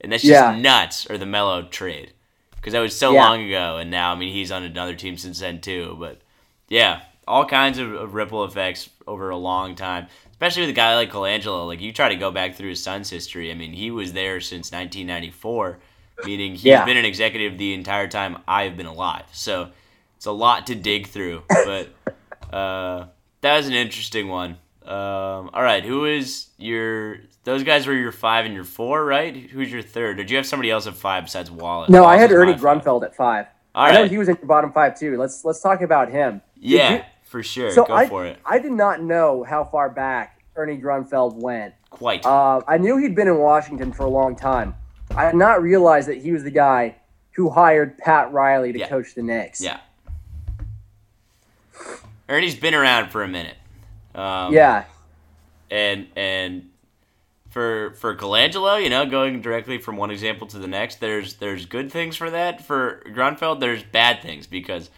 [0.01, 0.57] and that's just Yeah.
[0.57, 1.09] nuts.
[1.11, 2.13] Or the Melo trade
[2.57, 3.29] because that was so Yeah.
[3.29, 5.97] long ago, and now I mean he's on another team since then too.
[5.99, 6.21] But
[6.69, 10.07] yeah, all kinds of, of ripple effects over a long time.
[10.31, 13.09] Especially with a guy like Colangelo, like you try to go back through his Suns
[13.09, 13.51] history.
[13.51, 15.79] I mean, he was there since 1994,
[16.27, 16.85] meaning he's Yeah.
[16.85, 19.25] been an executive the entire time I've been alive.
[19.33, 19.71] So
[20.17, 21.89] it's a lot to dig through, but
[22.53, 23.07] uh,
[23.43, 24.59] that was an interesting one.
[24.85, 27.19] Um, all right, who is your?
[27.45, 29.35] Those guys were your five and your four, right?
[29.35, 30.17] Who's your third?
[30.19, 31.91] Did you have somebody else at five besides Wallace?
[31.91, 32.61] No, I had Ernie five.
[32.83, 33.47] Grunfeld at five.
[33.75, 35.17] All I know he was in your bottom five too.
[35.19, 36.43] Let's let's talk about him.
[36.57, 37.71] Yeah, you- for sure.
[37.73, 38.39] so Go I for it.
[38.45, 41.75] I did not know how far back Ernie Grunfeld went.
[41.91, 42.25] Quite.
[42.27, 44.75] Uh, I knew he'd been in Washington for a long time.
[45.17, 46.97] I had not realized that he was the guy
[47.33, 48.89] who hired Pat Riley to Yeah.
[48.89, 49.61] coach the Knicks.
[49.61, 49.81] yeah.
[52.29, 53.57] Ernie's been around for a minute.
[54.15, 54.85] Um, Yeah.
[55.71, 56.71] and and
[57.51, 61.67] for for Colangelo, you know, going directly from one example to the next, there's there's
[61.67, 62.65] good things for that.
[62.67, 64.91] For Grunfeld, there's bad things because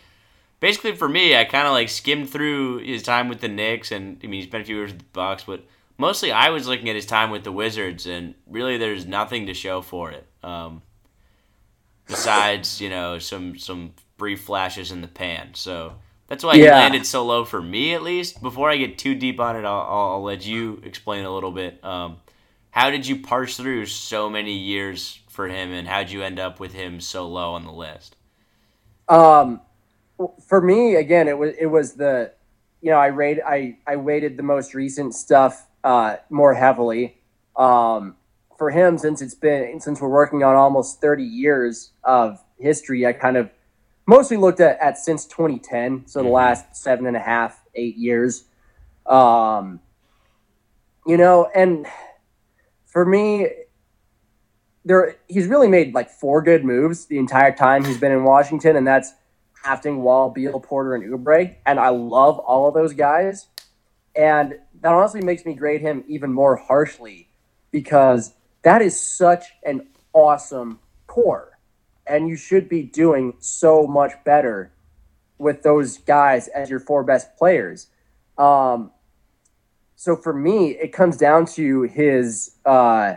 [0.61, 4.19] basically for me, I kind of like skimmed through his time with the Knicks, and
[4.23, 5.65] I mean, he spent a few years with the Bucks, but
[5.99, 9.55] mostly I was looking at his time with the Wizards, and really, there's nothing to
[9.55, 10.27] show for it.
[10.43, 10.83] Um,
[12.07, 15.51] besides, you know, some some brief flashes in the pan.
[15.55, 15.95] So
[16.29, 16.79] that's why he Yeah.
[16.79, 18.43] landed so low for me, at least.
[18.43, 21.83] Before I get too deep on it, I'll, I'll, let you explain a little bit.
[21.85, 22.19] Um,
[22.71, 26.39] how did you parse through so many years for him, and how would you end
[26.39, 28.17] up with him so low on the list?
[29.09, 29.61] Um,
[30.47, 32.33] for me, again, it was it was the,
[32.81, 37.19] you know, I rate I I weighted the most recent stuff uh, more heavily.
[37.57, 38.17] Um,
[38.59, 43.13] for him, since it's been since we're working on almost thirty years of history, I
[43.13, 43.51] kind of
[44.07, 46.33] mostly looked at, at since 2010, so the Mhm.
[46.33, 48.45] last seven and a half, eight years.
[49.05, 49.81] Um,
[51.07, 51.87] you know, and
[52.87, 53.49] for me,
[54.85, 58.77] there he's really made like four good moves the entire time he's been in Washington,
[58.77, 59.13] and that's
[59.63, 63.49] drafting Wall, Beal, Porter, and Oubre, and I love all of those guys.
[64.15, 67.29] And that honestly makes me grade him even more harshly
[67.71, 71.56] because that is such an awesome core,
[72.07, 74.73] and you should be doing so much better
[75.39, 77.89] with those guys as your four best players.
[78.39, 78.91] Um,
[79.97, 83.15] so for me, it comes down to his uh,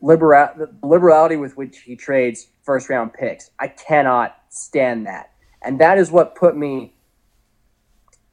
[0.00, 3.50] libera- liberality with which he trades first round picks.
[3.58, 6.94] I cannot stand that, and that is what put me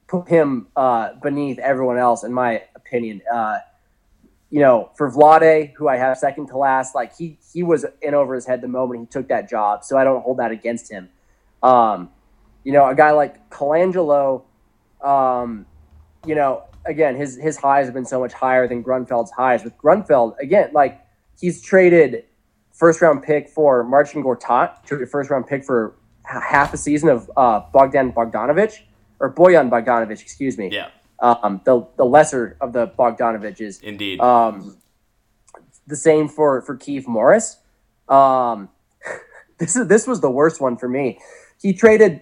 [0.07, 3.21] put him uh, beneath everyone else, in my opinion.
[3.33, 3.59] Uh,
[4.51, 8.13] you know, for Vlade, who I have second to last, like he he was in
[8.13, 10.91] over his head the moment he took that job, so I don't hold that against
[10.91, 11.09] him.
[11.63, 12.09] Um,
[12.63, 14.43] you know, a guy like Colangelo,
[15.01, 15.65] um,
[16.25, 19.63] you know, again, his his highs have been so much higher than Grunfeld's highs.
[19.63, 21.01] With Grunfeld, again, like
[21.39, 22.25] he's traded
[22.73, 27.31] first round pick for Marcin Gortat, traded first round pick for half a season of
[27.37, 28.81] uh, Bogdan Bogdanovich
[29.19, 30.69] or Bojan Bogdanovich, excuse me.
[30.71, 30.89] Yeah,
[31.21, 33.81] Um, the the lesser of the Bogdanoviches.
[33.83, 34.19] indeed.
[34.19, 34.77] Um,
[35.87, 37.57] the same for for Keith Morris.
[38.09, 38.69] Um,
[39.59, 41.19] this is this was the worst one for me.
[41.61, 42.21] He traded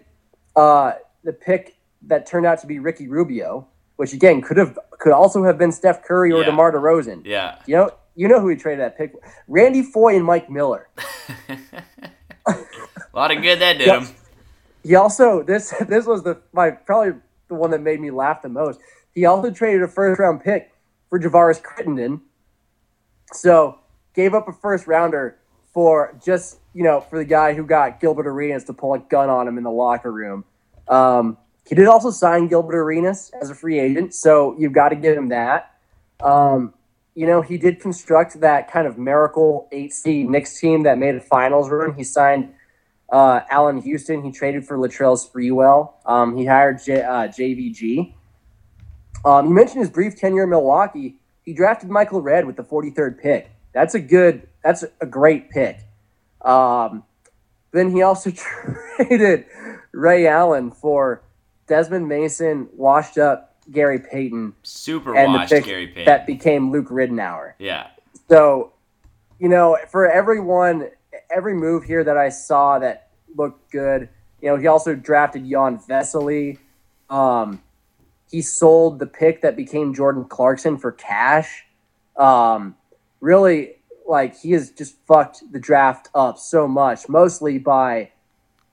[0.55, 5.13] uh, the pick that turned out to be Ricky Rubio, which again could have could
[5.13, 6.47] also have been Steph Curry or Yeah.
[6.47, 7.21] DeMar DeRozan.
[7.25, 7.55] yeah.
[7.65, 9.13] You know, you know who he traded that pick?
[9.47, 10.89] Randy Foye and Mike Miller.
[12.47, 12.55] a
[13.13, 14.01] lot of good that did Yeah.
[14.01, 14.07] him.
[14.83, 18.49] He also this this was the my probably the one that made me laugh the
[18.49, 18.79] most.
[19.13, 20.71] He also traded a first round pick
[21.09, 22.21] for Javaris Crittenton.
[23.33, 23.79] So
[24.13, 25.37] gave up a first rounder
[25.73, 29.29] for just, you know, for the guy who got Gilbert Arenas to pull a gun
[29.29, 30.45] on him in the locker room.
[30.87, 34.95] Um, he did also sign Gilbert Arenas as a free agent, so you've got to
[34.95, 35.75] give him that.
[36.23, 36.73] Um,
[37.13, 41.15] you know, he did construct that kind of miracle 8 seed Knicks team that made
[41.15, 41.93] a finals run.
[41.93, 42.53] He signed
[43.11, 44.23] uh, Allan Houston.
[44.23, 45.93] He traded for Latrell Sprewell.
[46.05, 48.13] Um, he hired J, uh, JVG.
[49.25, 51.15] Um, you mentioned his brief tenure in Milwaukee.
[51.43, 53.51] He drafted Michael Redd with the 43rd pick.
[53.73, 55.79] That's a good, that's a great pick.
[56.41, 57.03] Um,
[57.71, 58.31] then he also
[58.97, 59.45] traded
[59.91, 61.21] Ray Allen for
[61.67, 66.05] Desmond Mason, washed up Gary Payton, Super and washed the Gary Payton.
[66.05, 67.53] that became Luke Ridnour.
[67.59, 67.87] yeah.
[68.29, 68.73] So,
[69.39, 70.89] you know, for everyone,
[71.31, 74.09] every move here that I saw that looked good,
[74.41, 76.57] you know, he also drafted Jan Vesely.
[77.09, 77.61] Um,
[78.29, 81.65] he sold the pick that became Jordan Clarkson for cash.
[82.15, 82.75] Um,
[83.21, 83.75] really,
[84.07, 88.11] like, he has just fucked the draft up so much, mostly by.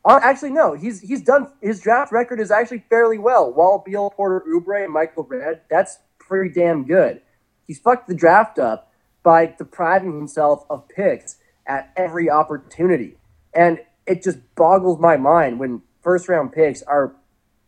[0.04, 0.74] Uh, actually, no.
[0.74, 3.52] He's he's done his draft record is actually fairly well.
[3.52, 5.62] Wall Beal, Porter Oubre, and Michael Redd.
[5.68, 7.22] That's pretty damn good.
[7.66, 8.92] He's fucked the draft up
[9.24, 13.16] by depriving himself of picks at every opportunity.
[13.54, 17.14] And it just boggles my mind when first round picks are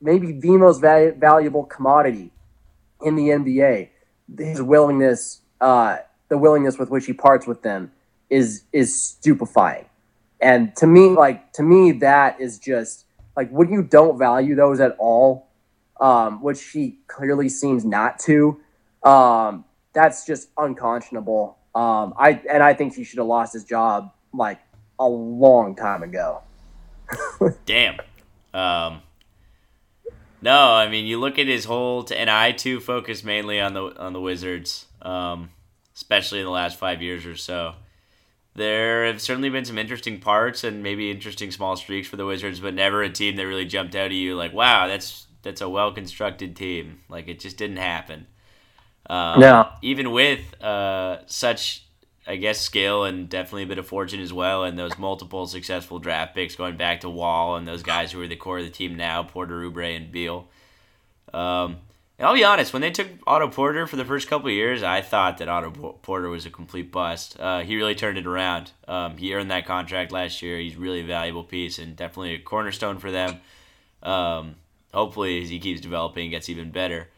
[0.00, 2.30] maybe the most val- valuable commodity
[3.02, 3.90] in the NBA.
[4.36, 7.92] His willingness, uh, the willingness with which he parts with them,
[8.30, 9.86] is is stupefying.
[10.40, 13.06] And to me, like to me, that is just
[13.36, 15.48] like when you don't value those at all,
[16.00, 18.60] um, which he clearly seems not to.
[19.02, 21.57] Um, that's just unconscionable.
[21.78, 24.58] Um, I and I think he should have lost his job like
[24.98, 26.42] a long time ago.
[27.66, 28.00] Damn.
[28.52, 29.02] Um,
[30.42, 33.74] no, I mean you look at his whole, t- and I too focus mainly on
[33.74, 35.50] the on the Wizards, um,
[35.94, 37.74] especially in the last five years or so.
[38.56, 42.58] There have certainly been some interesting parts and maybe interesting small streaks for the Wizards,
[42.58, 45.68] but never a team that really jumped out at you like, wow, that's that's a
[45.68, 47.02] well constructed team.
[47.08, 48.26] Like it just didn't happen.
[49.08, 49.68] Um, No.
[49.82, 51.84] even with uh, such,
[52.26, 55.98] I guess, skill and definitely a bit of fortune as well, and those multiple successful
[55.98, 58.70] draft picks going back to Wall and those guys who are the core of the
[58.70, 60.48] team now, Porter, Oubre, and Beal.
[61.32, 61.78] Um,
[62.18, 64.82] and I'll be honest, when they took Otto Porter for the first couple of years,
[64.82, 65.70] I thought that Otto
[66.02, 67.38] Porter was a complete bust.
[67.38, 68.72] Uh, he really turned it around.
[68.88, 70.58] Um, he earned that contract last year.
[70.58, 73.40] He's really a valuable piece and definitely a cornerstone for them.
[74.02, 74.56] Um,
[74.92, 77.08] hopefully, as he keeps developing, gets even better.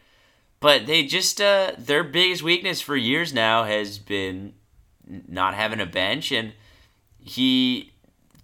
[0.61, 4.55] But they just uh, their biggest weakness for years now has been
[5.07, 6.53] not having a bench, and
[7.19, 7.93] he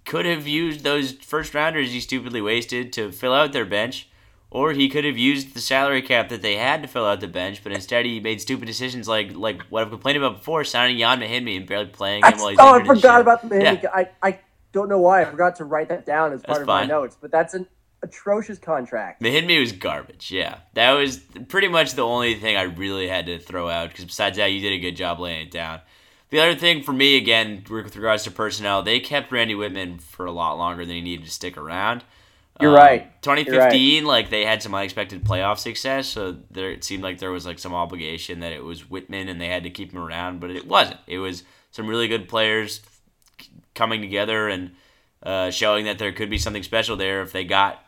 [0.06, 4.08] could have used those first rounders he stupidly wasted to fill out their bench,
[4.50, 7.28] or he could have used the salary cap that they had to fill out the
[7.28, 10.98] bench, but instead he made stupid decisions like like what I've complained about before, signing
[10.98, 13.90] Ian Mahinmi and barely playing him I, while he's oh, I forgot about the Yeah.
[13.92, 14.38] I, I
[14.72, 16.88] don't know why I forgot to write that down as part That's of fine.
[16.88, 17.66] my notes, but that's an
[18.06, 19.20] atrocious contract.
[19.22, 20.30] Mahinmi was garbage.
[20.30, 23.90] Yeah, that was pretty much the only thing I really had to throw out.
[23.90, 25.80] Because besides that, you did a good job laying it down.
[26.30, 30.26] The other thing for me, again, with regards to personnel, they kept Randy Wittman for
[30.26, 32.02] a lot longer than he needed to stick around.
[32.60, 33.22] You're Um, right.
[33.22, 37.44] 2015, like they had some unexpected playoff success, so there it seemed like there was
[37.46, 40.50] like some obligation that it was Wittman and they had to keep him around, but
[40.50, 40.98] it wasn't.
[41.06, 42.80] It was some really good players
[43.74, 44.72] coming together and
[45.22, 47.84] uh, showing that there could be something special there if they got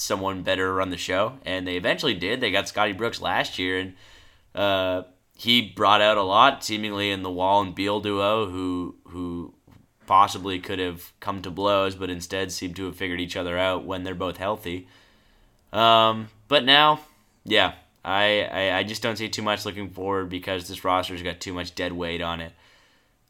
[0.00, 2.40] someone better run the show, and they eventually did.
[2.40, 3.94] They got Scotty Brooks last year, and
[4.54, 5.02] uh,
[5.36, 9.54] he brought out a lot, seemingly in the Wall and Beal duo, who who
[10.06, 13.84] possibly could have come to blows, but instead seem to have figured each other out
[13.84, 14.88] when they're both healthy.
[15.72, 17.00] Um, but now,
[17.44, 21.40] yeah, I, I I just don't see too much looking forward because this roster's got
[21.40, 22.52] too much dead weight on it.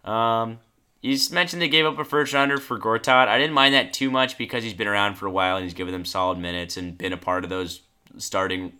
[0.08, 0.60] Um,
[1.00, 3.28] you just mentioned they gave up a first rounder for Gortat.
[3.28, 5.74] I didn't mind that too much because he's been around for a while and he's
[5.74, 7.80] given them solid minutes and been a part of those
[8.18, 8.72] starting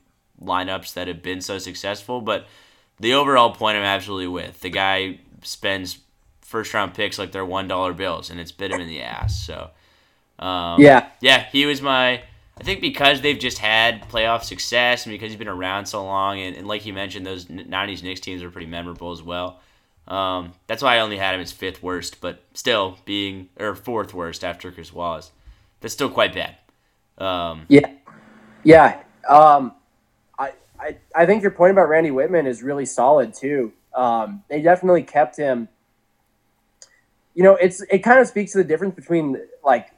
[0.43, 2.21] lineups that have been so successful.
[2.21, 2.47] But
[2.99, 4.61] the overall point I'm absolutely with.
[4.61, 5.99] The guy spends
[6.43, 9.43] first round picks like they're one dollar bills and it's bit him in the ass.
[9.47, 9.71] So
[10.39, 11.09] um, Yeah.
[11.21, 12.23] yeah, he was my.
[12.59, 16.39] I think because they've just had playoff success and because he's been around so long,
[16.39, 19.61] and, and like you mentioned, those '90s Knicks teams are pretty memorable as well.
[20.11, 24.13] Um, that's why I only had him as fifth worst, but still being or fourth
[24.13, 25.31] worst after Chris Wallace.
[25.81, 26.57] That's still quite bad.
[27.17, 27.93] Um, Yeah,
[28.65, 29.03] yeah.
[29.29, 29.73] Um,
[30.39, 33.73] I, I I think your point about Randy Wittman is really solid too.
[33.95, 35.69] Um, they definitely kept him.
[37.35, 39.91] You know, it's it kind of speaks to the difference between like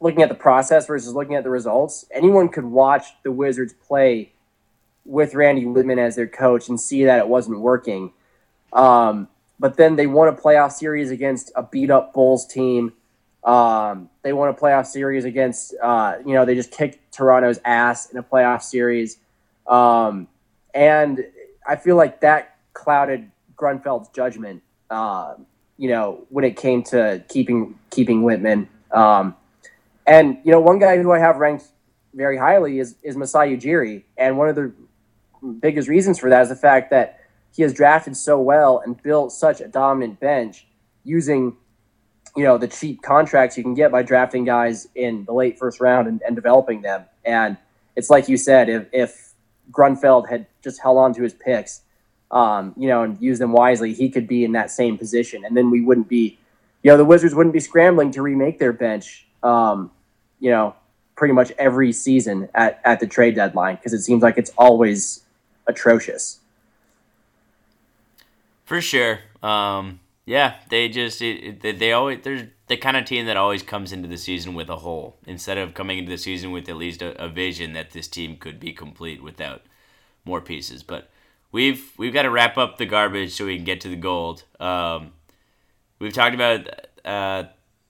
[0.00, 4.32] looking at the process versus looking at the results, anyone could watch the Wizards play
[5.04, 8.12] with Randy Wittman as their coach and see that it wasn't working.
[8.76, 12.92] Um, but then they won a playoff series against a beat up Bulls team.
[13.42, 18.10] Um, they won a playoff series against, uh, you know, they just kicked Toronto's ass
[18.10, 19.18] in a playoff series.
[19.66, 20.28] Um,
[20.74, 21.24] and
[21.66, 25.34] I feel like that clouded Grunfeld's judgment, uh,
[25.78, 28.68] you know, when it came to keeping keeping Wittman.
[28.90, 29.34] Um,
[30.06, 31.64] and you know, one guy who I have ranked
[32.14, 34.72] very highly is is Masai Ujiri, and one of the
[35.60, 37.20] biggest reasons for that is the fact that
[37.56, 40.66] he has drafted so well and built such a dominant bench
[41.04, 41.56] using
[42.36, 45.80] you know the cheap contracts you can get by drafting guys in the late first
[45.80, 47.06] round and, and developing them.
[47.24, 47.56] And
[47.96, 49.32] it's like you said if, if
[49.72, 51.80] grunfeld had just held on to his picks
[52.30, 55.44] um, you know and used them wisely he could be in that same position.
[55.44, 56.38] And then we wouldn't be
[56.82, 59.90] you know the wizards wouldn't be scrambling to remake their bench um,
[60.40, 60.76] you know
[61.16, 65.24] pretty much every season at, at the trade deadline because it seems like it's always
[65.66, 66.40] atrocious
[68.66, 69.20] for sure.
[69.42, 73.62] Um, yeah, they just it, it, they always they're the kind of team that always
[73.62, 76.76] comes into the season with a hole instead of coming into the season with at
[76.76, 79.62] least a, a vision that this team could be complete without
[80.24, 80.82] more pieces.
[80.82, 81.08] But
[81.52, 84.42] we've we've got to wrap up the garbage so we can get to the gold.
[84.58, 85.12] Um,
[86.00, 86.68] we've talked about
[87.04, 87.44] uh,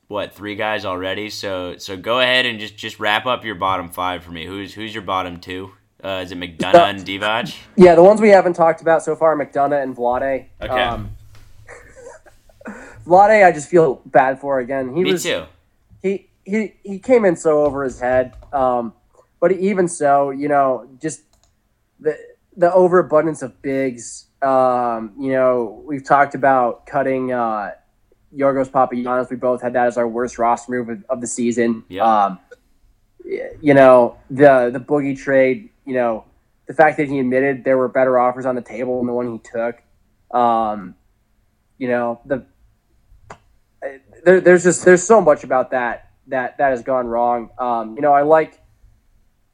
[0.08, 1.30] what three guys already.
[1.30, 4.44] So so go ahead and just just wrap up your bottom five for me.
[4.44, 5.72] Who's who's your bottom two?
[6.02, 7.56] Uh, is it McDonough and Divac?
[7.76, 10.46] Yeah, the ones we haven't talked about so far, McDonough and Vlade.
[10.60, 10.82] Okay.
[10.82, 11.10] Um,
[13.06, 14.94] Vlade, I just feel bad for again.
[14.94, 15.44] He Me was, too.
[16.02, 18.34] He he he came in so over his head.
[18.52, 18.92] Um,
[19.40, 21.22] but even so, you know, just
[21.98, 22.16] the
[22.56, 24.26] the overabundance of bigs.
[24.42, 27.72] Um, you know, we've talked about cutting uh,
[28.36, 29.30] Yorgos Papagiannis.
[29.30, 31.84] We both had that as our worst roster move of, of the season.
[31.88, 32.02] Yeah.
[32.26, 32.38] Um,
[33.24, 36.24] you know, the the boogie trade you know,
[36.66, 39.32] the fact that he admitted there were better offers on the table than the one
[39.32, 39.82] he took.
[40.36, 40.96] Um,
[41.78, 42.44] you know, the
[44.24, 47.50] there, there's just there's so much about that that that has gone wrong.
[47.58, 48.60] Um, you know, I like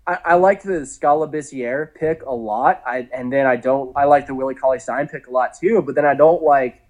[0.06, 2.82] I, I like the Skal Labissiere pick a lot.
[2.86, 5.82] I and then I don't I like the Willie Cauley Stein pick a lot too.
[5.82, 6.80] But then I don't like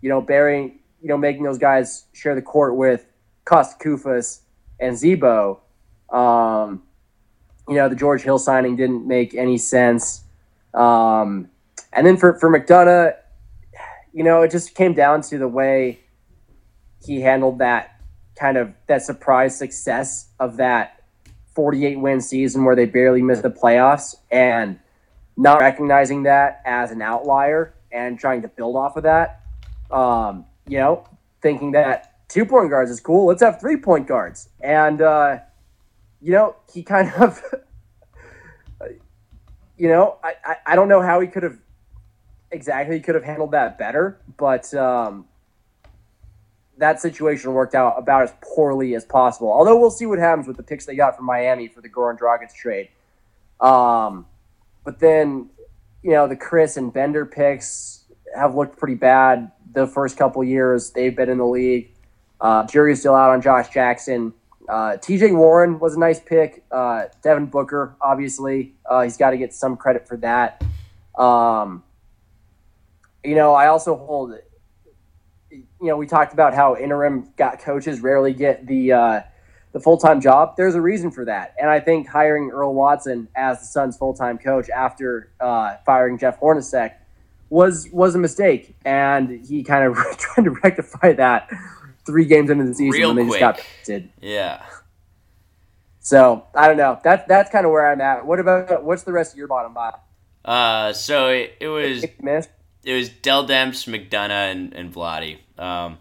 [0.00, 3.06] you know burying you know making those guys share the court with
[3.44, 4.40] Kosta Koufos
[4.80, 5.60] and Z-Bo.
[6.10, 6.82] Um,
[7.68, 10.24] you know, the George Hill signing didn't make any sense.
[10.74, 11.48] Um,
[11.92, 13.14] and then for, for McDonough,
[14.12, 16.00] you know, it just came down to the way
[17.04, 18.00] he handled that
[18.34, 21.02] kind of that surprise success of that
[21.54, 24.78] 48 win season where they barely missed the playoffs and
[25.36, 29.42] not recognizing that as an outlier and trying to build off of that.
[29.90, 31.08] Um, you know,
[31.42, 33.26] thinking that two point guards is cool.
[33.26, 34.48] Let's have three point guards.
[34.60, 35.38] And, uh,
[36.20, 37.42] you know, he kind of,
[39.76, 41.58] you know, I, I, I, don't know how he could have
[42.50, 45.26] exactly could have handled that better, but um,
[46.78, 49.52] that situation worked out about as poorly as possible.
[49.52, 52.18] Although we'll see what happens with the picks they got from Miami for the Goran
[52.18, 52.88] Dragic trade.
[53.60, 54.26] Um,
[54.84, 55.50] but then,
[56.02, 58.04] you know, the Chriss and Bender picks
[58.34, 61.90] have looked pretty bad the first couple years they've been in the league.
[62.40, 64.32] Uh, jury's still out on Josh Jackson.
[64.68, 66.62] Uh, TJ Warren was a nice pick.
[66.70, 70.62] Uh, Devin Booker, obviously, uh, he's got to get some credit for that.
[71.16, 71.82] Um,
[73.24, 74.34] you know, I also hold.
[75.50, 79.20] You know, we talked about how interim got coaches rarely get the uh,
[79.72, 80.56] the full time job.
[80.56, 84.12] There's a reason for that, and I think hiring Earl Watson as the Suns' full
[84.12, 86.94] time coach after uh, firing Jeff Hornacek
[87.48, 91.50] was was a mistake, and he kind of tried to rectify that
[92.08, 93.40] three games into the season Real when they quick.
[93.40, 94.08] just got did.
[94.20, 94.64] Yeah.
[96.00, 96.98] So I don't know.
[97.04, 98.24] That's that's kind of where I'm at.
[98.24, 99.94] What about what's the rest of your bottom five?
[100.44, 105.36] Uh, so it, it was it was Dell Demps, McDonough, and and Vladi.
[105.58, 105.98] Um,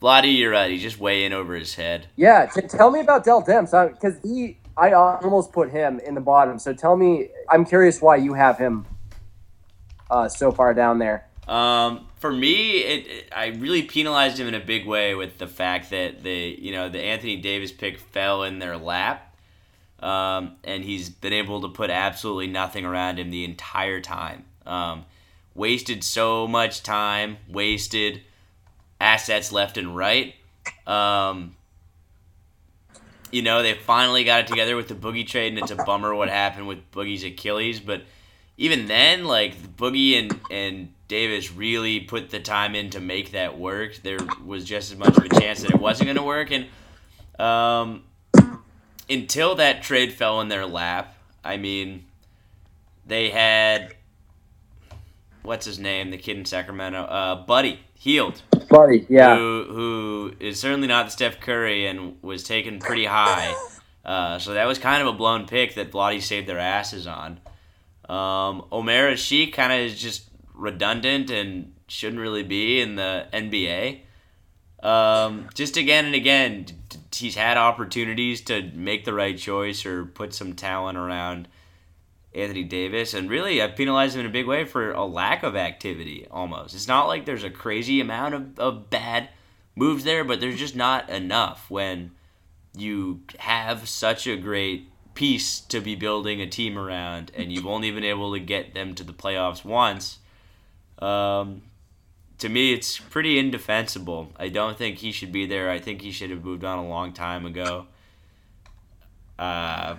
[0.00, 0.70] Vladi, you're right.
[0.70, 2.06] He's just way in over his head.
[2.14, 6.20] Yeah, t- tell me about Dell Demps because he I almost put him in the
[6.20, 6.58] bottom.
[6.60, 8.86] So tell me, I'm curious why you have him
[10.10, 11.26] uh, so far down there.
[11.48, 15.46] Um, for me, it, it, I really penalized him in a big way with the
[15.46, 19.36] fact that the you know the Anthony Davis pick fell in their lap,
[20.00, 24.46] um, and he's been able to put absolutely nothing around him the entire time.
[24.64, 25.04] Um,
[25.54, 28.22] wasted so much time, wasted
[28.98, 30.34] assets left and right.
[30.86, 31.56] Um,
[33.30, 36.14] you know, they finally got it together with the Boogie trade, and it's a bummer
[36.14, 38.04] what happened with Boogie's Achilles, but
[38.56, 43.56] even then, like Boogie and and Davis really put the time in to make that
[43.56, 43.94] work.
[44.02, 46.66] There was just as much of a chance that it wasn't going to work, and
[47.38, 48.02] um,
[49.08, 52.06] until that trade fell in their lap, I mean,
[53.06, 53.94] they had
[55.42, 58.42] what's his name, the kid in Sacramento, uh, Buddy Hield.
[58.68, 59.36] Buddy, yeah.
[59.36, 63.54] Who who is certainly not the Steph Curry and was taken pretty high.
[64.04, 67.38] Uh, so that was kind of a blown pick that Vlade saved their asses on.
[68.08, 74.00] Um, Omer Asik kind of is just redundant and shouldn't really be in the NBA.
[74.82, 76.66] Um, just again and again,
[77.14, 81.48] he's had opportunities to make the right choice or put some talent around
[82.34, 85.54] Anthony Davis, and really I've penalized him in a big way for a lack of
[85.54, 86.74] activity almost.
[86.74, 89.28] It's not like there's a crazy amount of, of bad
[89.76, 92.10] moves there, but there's just not enough when
[92.76, 97.90] you have such a great piece to be building a team around, and you've only
[97.90, 100.18] been able to get them to the playoffs once.
[101.04, 101.62] Um,
[102.38, 104.32] to me, it's pretty indefensible.
[104.36, 105.70] I don't think he should be there.
[105.70, 107.86] I think he should have moved on a long time ago.
[109.38, 109.96] Uh,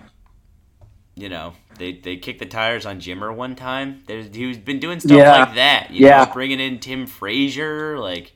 [1.16, 4.04] you know, they, they kicked the tires on Jimmer one time.
[4.06, 5.32] There's, he's been doing stuff Yeah.
[5.46, 5.92] like that.
[5.92, 6.26] You Yeah.
[6.26, 8.34] know, bringing in Tim Frazier, like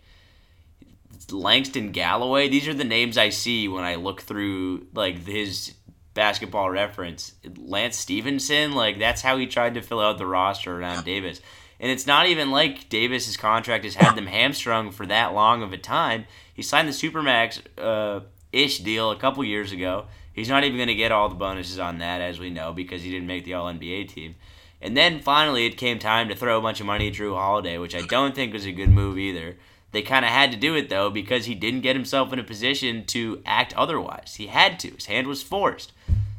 [1.31, 2.47] Langston Galloway.
[2.49, 5.73] These are the names I see when I look through like his
[6.13, 7.33] basketball reference.
[7.57, 11.41] Lance Stephenson, like that's how he tried to fill out the roster around Davis.
[11.79, 15.73] And it's not even like Davis's contract has had them hamstrung for that long of
[15.73, 16.25] a time.
[16.53, 18.21] He signed the Supermax uh,
[18.51, 20.05] ish deal a couple years ago.
[20.33, 23.01] He's not even going to get all the bonuses on that, as we know, because
[23.01, 24.35] he didn't make the All NBA team.
[24.81, 27.77] And then finally, it came time to throw a bunch of money at Jrue Holiday,
[27.77, 29.57] which I don't think was a good move either.
[29.91, 32.43] They kind of had to do it though because he didn't get himself in a
[32.43, 34.35] position to act otherwise.
[34.35, 34.91] He had to.
[34.91, 35.91] His hand was forced.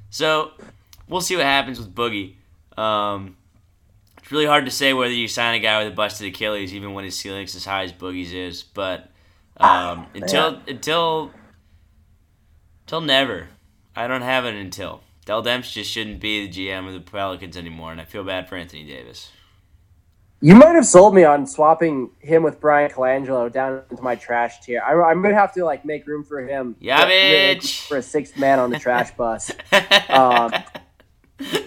[0.08, 0.52] So
[1.08, 2.34] we'll see what happens with Boogie.
[2.78, 3.36] Um,
[4.30, 6.94] it's really hard to say whether you sign a guy with a busted Achilles, even
[6.94, 8.62] when his ceiling's as high as Boogie's is.
[8.62, 9.10] But
[9.56, 11.32] um, until until
[12.84, 13.48] until never,
[13.96, 15.00] I don't have an until.
[15.24, 18.48] Dell Demps just shouldn't be the GM of the Pelicans anymore, and I feel bad
[18.48, 19.32] for Anthony Davis.
[20.40, 24.60] You might have sold me on swapping him with Bryan Colangelo down into my trash
[24.60, 24.80] tier.
[24.80, 26.76] I, I'm gonna have to like make room for him.
[26.80, 27.88] Yavich!
[27.88, 29.50] for a sixth man on the trash bus.
[30.08, 30.52] Um,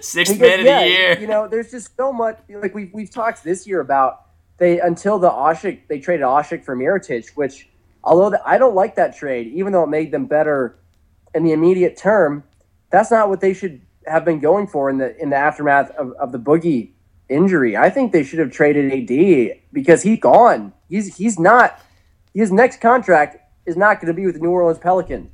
[0.04, 1.20] Sixth Because, man of yeah, the year.
[1.20, 2.38] You know, there's just so much.
[2.49, 4.26] Like we've we've talked this year about
[4.58, 7.70] they until the Asik they traded Asik for Mirotic, which
[8.04, 10.78] although the, I don't like that trade, even though it made them better
[11.34, 12.43] in the immediate term,
[12.89, 16.12] that's not what they should have been going for in the in the aftermath of,
[16.14, 16.91] of the Boogie
[17.30, 17.78] injury.
[17.78, 20.74] I think they should have traded AD because he's gone.
[20.89, 21.80] He's he's not.
[22.34, 25.30] His next contract is not going to be with the New Orleans Pelicans.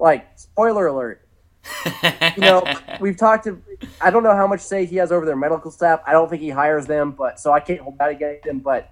[0.00, 1.21] Like spoiler alert
[2.36, 2.64] you know,
[3.00, 3.60] we've talked to.
[4.00, 6.00] I don't know how much say he has over their medical staff.
[6.06, 8.60] I don't think he hires them, but so I can't hold that against him.
[8.60, 8.90] But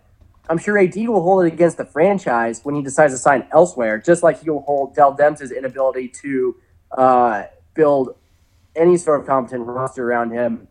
[0.48, 3.98] I'm sure AD will hold it against the franchise when he decides to sign elsewhere,
[3.98, 6.56] just like he'll hold Dell Demps' inability to
[6.96, 7.44] uh,
[7.74, 8.16] build
[8.76, 10.68] any sort of competent roster around him.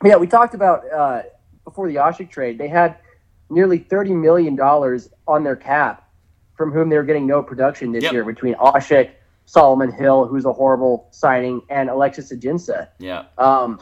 [0.00, 1.22] But yeah, we talked about uh,
[1.64, 2.58] before the Asik trade.
[2.58, 2.96] They had
[3.50, 6.08] nearly thirty million dollars on their cap,
[6.56, 8.12] from whom they were getting no production this Yep.
[8.12, 9.10] year between Asik,
[9.48, 12.88] Solomon Hill, who's a horrible signing, and Alexis Ajinça.
[12.98, 13.24] yeah.
[13.38, 13.80] Um,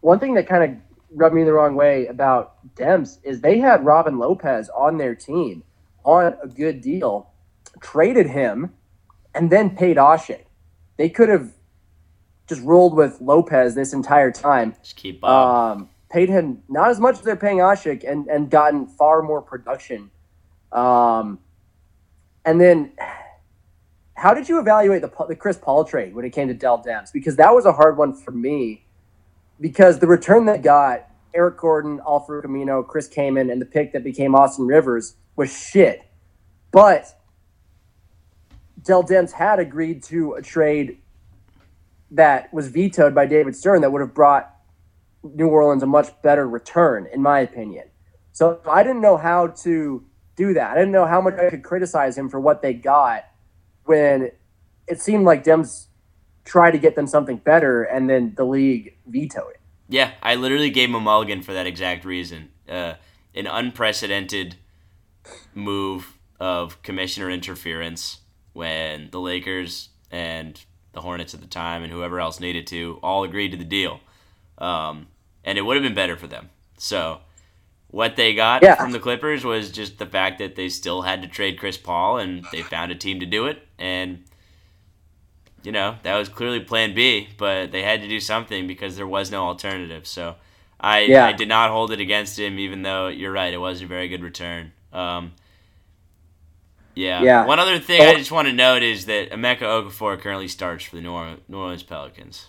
[0.00, 3.84] one thing that kind of rubbed me the wrong way about Demps is they had
[3.84, 5.62] Robin Lopez on their team
[6.04, 7.30] on a good deal,
[7.80, 8.72] traded him,
[9.36, 10.46] and then paid Asik.
[10.96, 11.52] They could have
[12.48, 14.74] just rolled with Lopez this entire time.
[14.82, 15.30] Just keep up.
[15.30, 19.40] Um, paid him not as much as they're paying Asik and, and gotten far more
[19.40, 20.10] production.
[20.72, 21.38] Um,
[22.44, 22.92] and then,
[24.24, 27.12] how did you evaluate the, the Chris Paul trade when it came to Dell Demps?
[27.12, 28.86] Because that was a hard one for me.
[29.60, 34.02] Because the return they got, Eric Gordon, Al-Farouq Aminu, Chris Kaman, and the pick that
[34.02, 36.00] became Austin Rivers was shit.
[36.72, 37.04] But
[38.82, 41.02] Dell Demps had agreed to a trade
[42.12, 44.56] that was vetoed by David Stern that would have brought
[45.22, 47.90] New Orleans a much better return, in my opinion.
[48.32, 50.02] So I didn't know how to
[50.34, 50.70] do that.
[50.70, 53.24] I didn't know how much I could criticize him for what they got
[53.84, 54.30] when
[54.86, 55.86] it seemed like Demps
[56.44, 59.60] tried to get them something better and then the league vetoed it.
[59.88, 62.50] Yeah, I literally gave him a mulligan for that exact reason.
[62.68, 62.94] Uh,
[63.34, 64.56] an unprecedented
[65.54, 68.20] move of commissioner interference
[68.52, 70.60] when the Lakers and
[70.92, 74.00] the Hornets at the time and whoever else needed to all agreed to the deal.
[74.58, 75.08] Um,
[75.44, 76.50] and it would have been better for them.
[76.78, 77.20] So,
[77.88, 78.74] what they got Yeah.
[78.76, 82.18] from the Clippers was just the fact that they still had to trade Chris Paul
[82.18, 83.63] and they found a team to do it.
[83.78, 84.24] And
[85.64, 89.06] you know, that was clearly plan B, but they had to do something because there
[89.06, 90.06] was no alternative.
[90.06, 90.36] So
[90.78, 91.24] I, Yeah.
[91.26, 94.08] I did not hold it against him, even though you're right, it was a very
[94.08, 94.72] good return.
[94.92, 95.32] Um,
[96.94, 97.22] Yeah.
[97.22, 97.46] Yeah.
[97.46, 100.96] One other thing I just want to note is that Emeka Okafor currently starts for
[100.96, 101.12] the New
[101.56, 102.48] Orleans, Pelicans.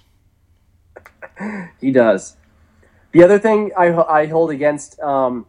[1.82, 2.38] He does.
[3.12, 5.46] The other thing I, I hold against um,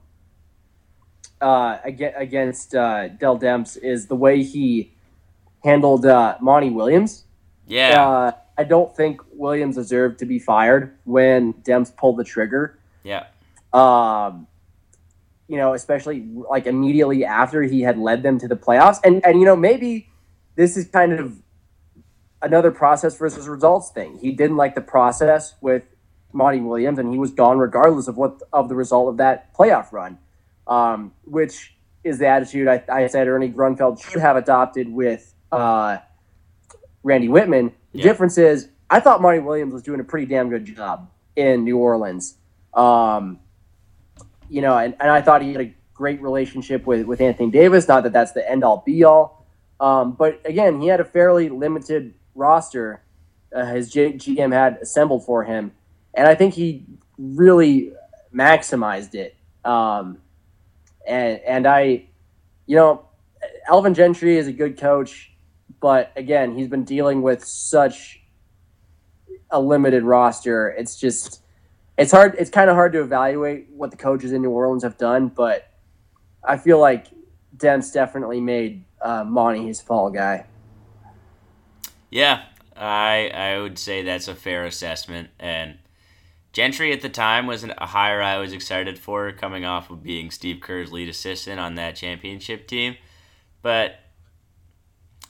[1.40, 4.92] uh, against uh, Dell Demps is the way he
[5.66, 7.24] handled uh, Monty Williams.
[7.66, 8.00] Yeah.
[8.00, 12.78] Uh, I don't think Williams deserved to be fired when Demps pulled the trigger.
[13.02, 13.26] yeah.
[13.72, 14.46] Um,
[15.48, 19.38] you know, especially like immediately after he had led them to the playoffs, and and
[19.38, 20.08] you know maybe
[20.56, 21.40] this is kind of
[22.42, 24.18] another process versus results thing.
[24.18, 25.84] He didn't like the process with
[26.32, 29.92] Monty Williams, and he was gone regardless of what of the result of that playoff
[29.92, 30.18] run,
[30.66, 35.98] um, which is the attitude I, I said Ernie Grunfeld should have adopted with uh,
[37.02, 37.72] Randy Wittman.
[37.92, 38.04] The Yeah.
[38.04, 41.78] difference is I thought Monty Williams was doing a pretty damn good job in New
[41.78, 42.36] Orleans.
[42.74, 43.40] Um,
[44.48, 47.88] you know, and, and I thought he had a great relationship with, with Anthony Davis.
[47.88, 49.46] Not that that's the end all be all.
[49.80, 53.02] Um, but again, he had a fairly limited roster
[53.54, 55.72] uh, his G- GM had assembled for him.
[56.14, 56.84] And I think he
[57.18, 57.92] really
[58.34, 59.36] maximized it.
[59.64, 60.18] Um,
[61.07, 62.07] and, and I,
[62.66, 63.07] you know,
[63.68, 65.32] Alvin Gentry is a good coach,
[65.80, 68.20] but again, he's been dealing with such
[69.50, 70.68] a limited roster.
[70.70, 71.42] It's just,
[71.96, 72.34] it's hard.
[72.38, 75.70] It's kind of hard to evaluate what the coaches in New Orleans have done, but
[76.42, 77.06] I feel like
[77.56, 80.46] Demps definitely made uh, Monty his fall guy.
[82.10, 82.44] Yeah,
[82.76, 85.30] I I would say that's a fair assessment.
[85.38, 85.78] And
[86.52, 90.30] Gentry at the time wasn't a hire I was excited for, coming off of being
[90.30, 92.96] Steve Kerr's lead assistant on that championship team.
[93.62, 93.98] But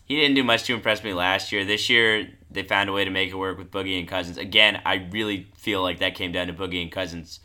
[0.07, 1.65] he didn't do much to impress me last year.
[1.65, 4.39] This year, they found a way to make it work with Boogie and Cousins.
[4.39, 7.41] Again, I really feel like that came down to Boogie and Cousins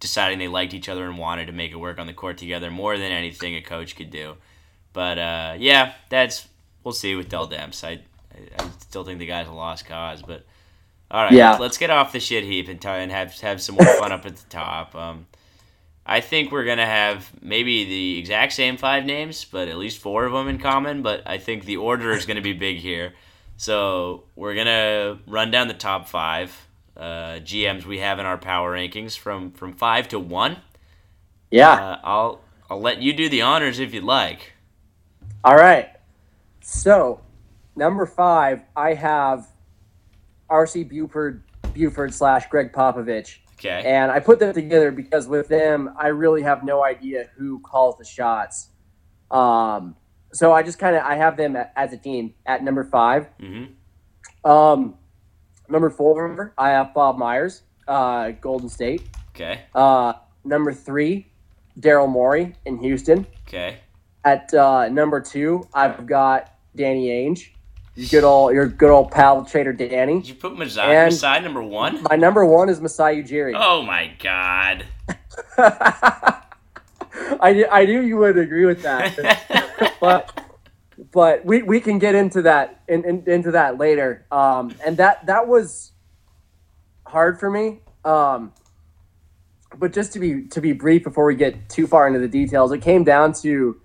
[0.00, 2.70] deciding they liked each other and wanted to make it work on the court together
[2.70, 4.36] more than anything a coach could do.
[4.92, 6.48] But uh, yeah, that's
[6.84, 7.82] we'll see with Dell Demps.
[7.84, 8.00] I,
[8.32, 10.44] I I still think the guy's a lost cause, but
[11.10, 11.50] all right, Yeah.
[11.50, 14.12] let's, let's get off the shit heap and, t- and have have some more fun
[14.12, 14.94] up at the top.
[14.94, 15.26] Um,
[16.06, 20.24] I think we're gonna have maybe the exact same five names, but at least four
[20.24, 21.02] of them in common.
[21.02, 23.14] But I think the order is gonna be big here.
[23.56, 26.54] So we're gonna run down the top five
[26.96, 30.58] uh, GMs we have in our power rankings from from five to one.
[31.50, 31.70] Yeah.
[31.70, 34.52] Uh, I'll I'll let you do the honors if you'd like.
[35.44, 35.90] All right.
[36.60, 37.20] So,
[37.76, 39.46] number five, I have
[40.48, 40.84] R.C.
[40.84, 41.42] Buford,
[41.74, 43.38] Buford slash Gregg Popovich.
[43.64, 43.88] Okay.
[43.88, 47.96] And I put them together because with them, I really have no idea who calls
[47.96, 48.68] the shots.
[49.30, 49.96] Um,
[50.32, 53.28] so I just kind of I have them as a team at number five.
[53.40, 54.50] Mm-hmm.
[54.50, 54.96] Um,
[55.68, 59.02] number four, I have Bob Myers, uh, Golden State.
[59.34, 59.62] Okay.
[59.74, 61.32] Uh, number three,
[61.78, 63.26] Daryl Morey in Houston.
[63.48, 63.78] Okay.
[64.24, 67.50] At uh, number two, I've got Danny Ainge,
[67.96, 70.20] your good old your good old pal Trader Danny.
[70.20, 72.02] Did you put Masai And- Masai number one?
[72.10, 73.54] My number one is Masai Ujiri.
[73.56, 74.86] Oh my god.
[77.40, 80.40] I, knew- I knew you would agree with that, but
[81.12, 84.26] but we, we can get into that in, in, into that later.
[84.30, 85.92] Um, and that that was
[87.06, 87.80] hard for me.
[88.04, 88.52] Um,
[89.78, 92.72] but just to be to be brief before we get too far into the details,
[92.72, 93.80] it came down to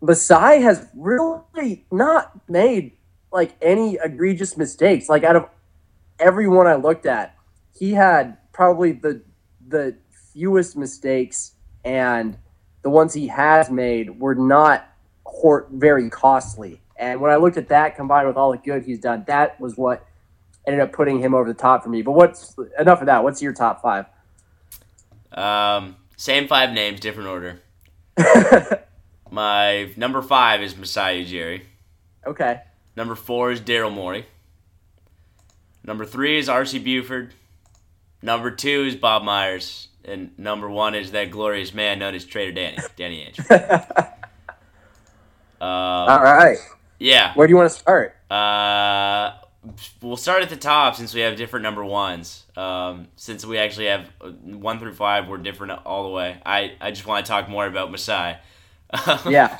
[0.00, 2.92] Masai has really not made
[3.32, 5.08] like any egregious mistakes.
[5.08, 5.48] Like out of
[6.18, 7.34] everyone I looked at,
[7.74, 9.22] he had probably the
[9.66, 9.96] the
[10.32, 11.52] fewest mistakes,
[11.84, 12.36] and
[12.82, 14.88] the ones he has made were not
[15.24, 16.80] hor- very costly.
[16.96, 19.76] And when I looked at that combined with all the good he's done, that was
[19.76, 20.06] what
[20.66, 22.02] ended up putting him over the top for me.
[22.02, 23.24] But what's enough of that?
[23.24, 24.06] What's your top five?
[25.32, 27.60] Um, same five names, different order.
[29.30, 31.62] My number five is Masai Ujiri.
[32.26, 32.60] okay.
[32.96, 34.26] Number four is Daryl Morey.
[35.84, 36.78] Number three is R.C.
[36.78, 37.34] Buford.
[38.22, 39.88] Number two is Bob Myers.
[40.04, 44.08] And number one is that glorious man known as Trader Danny, Danny Ainge.
[45.60, 46.58] Um, All right.
[46.98, 47.34] yeah.
[47.34, 48.16] Where do you want to start?
[48.28, 49.34] Uh,
[50.00, 52.44] we'll start at the top since we have different number ones.
[52.56, 56.42] Um, since we actually have uh, one through five, we're different all the way.
[56.44, 58.38] I, I just want to talk more about Masai.
[59.28, 59.56] Yeah.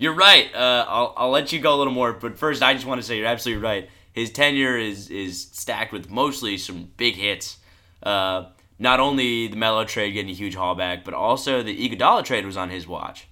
[0.00, 0.52] You're right.
[0.54, 3.06] Uh, I'll, I'll let you go a little more, but first, I just want to
[3.06, 3.90] say you're absolutely right.
[4.12, 7.58] His tenure is is stacked with mostly some big hits.
[8.02, 8.46] Uh,
[8.78, 12.46] not only the Melo trade getting a huge haul back, but also the Iguodala trade
[12.46, 13.28] was on his watch.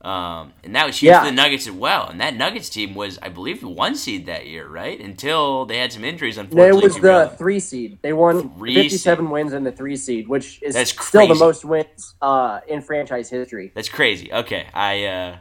[0.00, 1.20] Um, and that was huge Yeah.
[1.20, 2.08] for the Nuggets as well.
[2.08, 5.00] And that Nuggets team was, I believe, the one seed that year, right?
[5.00, 6.82] Until they had some injuries, It unfortunately.
[6.84, 7.98] was to the three seed.
[8.02, 11.64] They won Three 57 wins in the three seed, which is That's still the most
[11.64, 13.72] wins uh, in franchise history.
[13.74, 14.32] That's crazy.
[14.32, 15.36] Okay, I uh,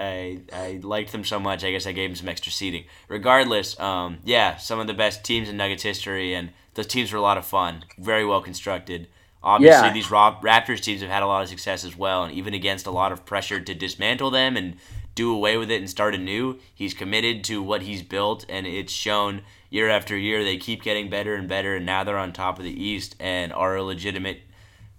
[0.00, 1.62] I, I liked them so much.
[1.64, 2.84] I guess I gave them some extra seating.
[3.08, 7.18] Regardless, um, yeah, some of the best teams in Nuggets history, and those teams were
[7.18, 7.84] a lot of fun.
[7.98, 9.08] Very well constructed.
[9.42, 9.92] Obviously, Yeah.
[9.92, 12.90] these Raptors teams have had a lot of success as well, and even against a
[12.90, 14.76] lot of pressure to dismantle them and
[15.14, 18.92] do away with it and start anew, he's committed to what he's built, and it's
[18.92, 20.44] shown year after year.
[20.44, 23.52] They keep getting better and better, and now they're on top of the East and
[23.52, 24.42] are a legitimate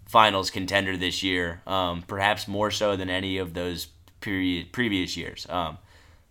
[0.05, 3.87] finals contender this year, um, perhaps more so than any of those
[4.21, 5.45] period previous years.
[5.49, 5.77] Um,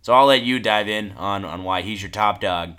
[0.01, 2.75] so I'll let you dive in on, on why he's your top dog,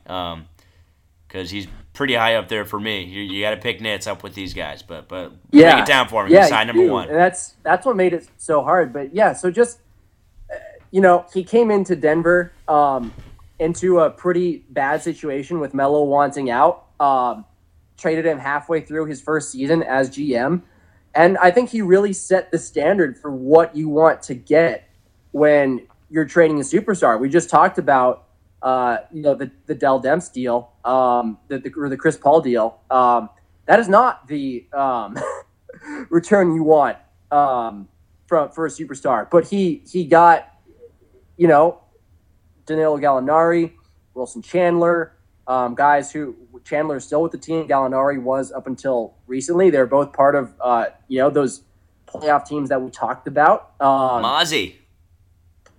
[1.28, 3.04] because he's pretty high up there for me.
[3.04, 5.72] You, you got to pick nits up with these guys, but but Yeah.
[5.72, 6.32] break it down for me.
[6.32, 7.08] Yeah, you number one.
[7.08, 8.92] And that's that's what made it so hard.
[8.92, 9.78] But yeah, so just
[10.90, 13.12] you know, he came into Denver um,
[13.58, 16.86] into a pretty bad situation with Melo wanting out.
[17.00, 17.44] Um,
[17.96, 20.62] traded him halfway through his first season as GM,
[21.14, 24.88] and I think he really set the standard for what you want to get
[25.32, 27.18] when you're trading a superstar.
[27.18, 28.28] We just talked about.
[28.62, 32.40] Uh, you know the the Dell Demps deal, um, the, the or the Chris Paul
[32.40, 32.78] deal.
[32.92, 33.28] Um,
[33.66, 35.18] that is not the um,
[36.10, 36.96] return you want
[37.30, 37.88] um,
[38.26, 39.28] from for a superstar.
[39.28, 40.48] But he he got,
[41.36, 41.80] you know,
[42.66, 43.72] Danilo Gallinari,
[44.14, 45.12] Wilson Chandler,
[45.46, 47.66] um, guys who Chandler is still with the team.
[47.66, 49.70] Gallinari was up until recently.
[49.70, 51.62] They're both part of uh, you know those
[52.06, 53.72] playoff teams that we talked about.
[53.80, 54.74] Um, Mozzie.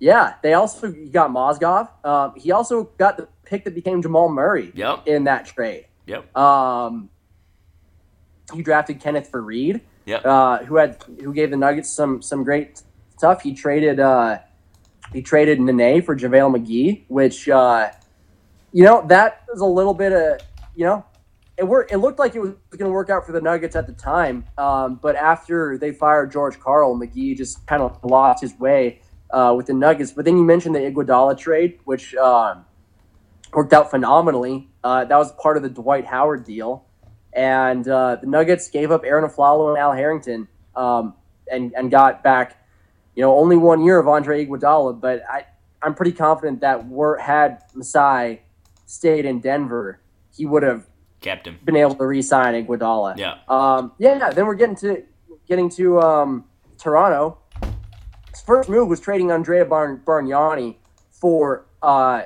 [0.04, 1.88] Yeah, they also got Mozgov.
[2.06, 5.08] Um, he also got the pick that became Jamal Murray Yep.
[5.08, 5.86] in that trade.
[6.08, 6.36] Yep.
[6.36, 7.10] Um,
[8.54, 10.26] he drafted Kenneth Faried, Yep.
[10.26, 12.82] uh, who had who gave the Nuggets some some great
[13.16, 13.44] stuff.
[13.44, 14.40] He traded uh,
[15.14, 17.90] he traded Nene for JaVale McGee, which uh,
[18.74, 20.42] you know that was a little bit of
[20.76, 21.06] you know
[21.56, 21.94] it worked.
[21.94, 24.44] It looked like it was going to work out for the Nuggets at the time,
[24.58, 29.00] um, but after they fired George Karl, McGee just kind of lost his way
[29.34, 30.12] uh, with the Nuggets.
[30.12, 32.66] But then you mentioned the Iguodala trade, which um,
[33.52, 34.70] worked out phenomenally.
[34.84, 36.86] Uh, that was part of the Dwight Howard deal,
[37.34, 41.16] and uh, the Nuggets gave up Arron Afflalo and Al Harrington, um,
[41.52, 42.66] and and got back,
[43.16, 45.02] you know, only one year of Andre Iguodala.
[45.02, 45.46] But I
[45.82, 48.42] I'm pretty confident that were had Masai
[48.86, 50.00] stayed in Denver,
[50.36, 50.86] he would have
[51.22, 51.58] Kept him.
[51.64, 53.18] been able to re-sign Iguodala.
[53.18, 53.38] Yeah.
[53.48, 55.04] Um, yeah, then we're getting to
[55.48, 56.46] getting to um,
[56.78, 57.40] Toronto.
[58.34, 60.76] His first move was trading Andrea Barn, Bargnani
[61.12, 62.24] for uh,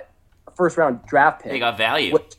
[0.47, 1.51] a first round draft pick.
[1.51, 2.13] They got value.
[2.13, 2.35] Which,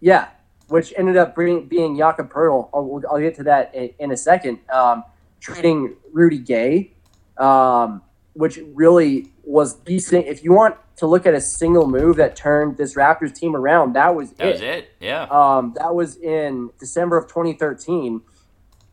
[0.00, 0.28] yeah,
[0.68, 2.70] which ended up bringing, being Jakob Poeltl.
[2.72, 4.58] I'll, I'll get to that in, in a second.
[4.72, 5.04] Um,
[5.38, 6.92] trading Rudy Gay,
[7.36, 8.02] um,
[8.32, 10.26] which really was decent.
[10.26, 13.94] If you want to look at a single move that turned this Raptors team around,
[13.94, 14.52] that was That it.
[14.52, 14.88] was it.
[15.00, 15.24] Yeah.
[15.24, 18.22] Um, that was in December of 2013.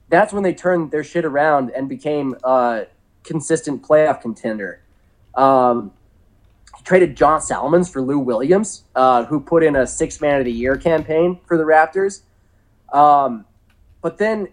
[0.10, 2.88] That's when they turned their shit around and became a
[3.28, 4.82] consistent playoff contender.
[5.36, 5.92] Um,
[6.78, 10.46] he traded John Salmons for Lou Williams, uh, who put in a six man of
[10.46, 12.22] the year campaign for the Raptors.
[12.92, 13.46] Um,
[14.02, 14.48] but then,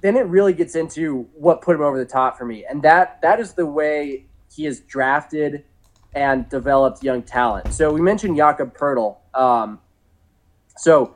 [0.00, 3.20] then it really gets into what put him over the top for me, and that
[3.20, 4.24] that is the way
[4.54, 5.64] he has drafted
[6.14, 7.72] and developed young talent.
[7.74, 9.16] So we mentioned Jakob Poeltl.
[9.34, 9.80] Um,
[10.76, 11.14] so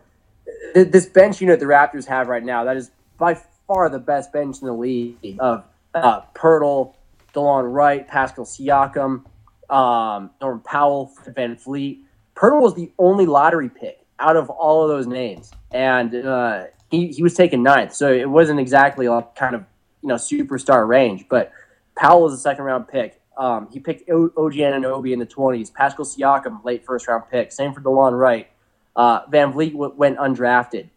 [0.75, 3.39] th- this bench unit the Raptors have right now, that is by
[3.69, 5.63] far the best bench in the league of
[5.95, 6.95] uh, Poeltl,
[7.35, 9.23] DeLon Wright, Pascal Siakam,
[9.71, 12.03] um, Norman Powell, Van Fleet.
[12.35, 17.09] Poeltl was the only lottery pick out of all of those names, and uh, he,
[17.09, 17.93] he was taken ninth.
[17.95, 19.65] So it wasn't exactly like kind of
[20.03, 21.53] you know superstar range, but
[21.95, 23.21] Powell was a second round pick.
[23.37, 25.73] Um, he picked o- OG Anunoby in the 20s.
[25.73, 27.53] Pascal Siakam, late first round pick.
[27.53, 28.49] Same for DeLon Wright.
[28.97, 30.89] Uh, VanVleet w- went undrafted.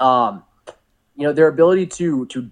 [0.00, 0.44] Um,
[1.16, 2.50] you know their ability to to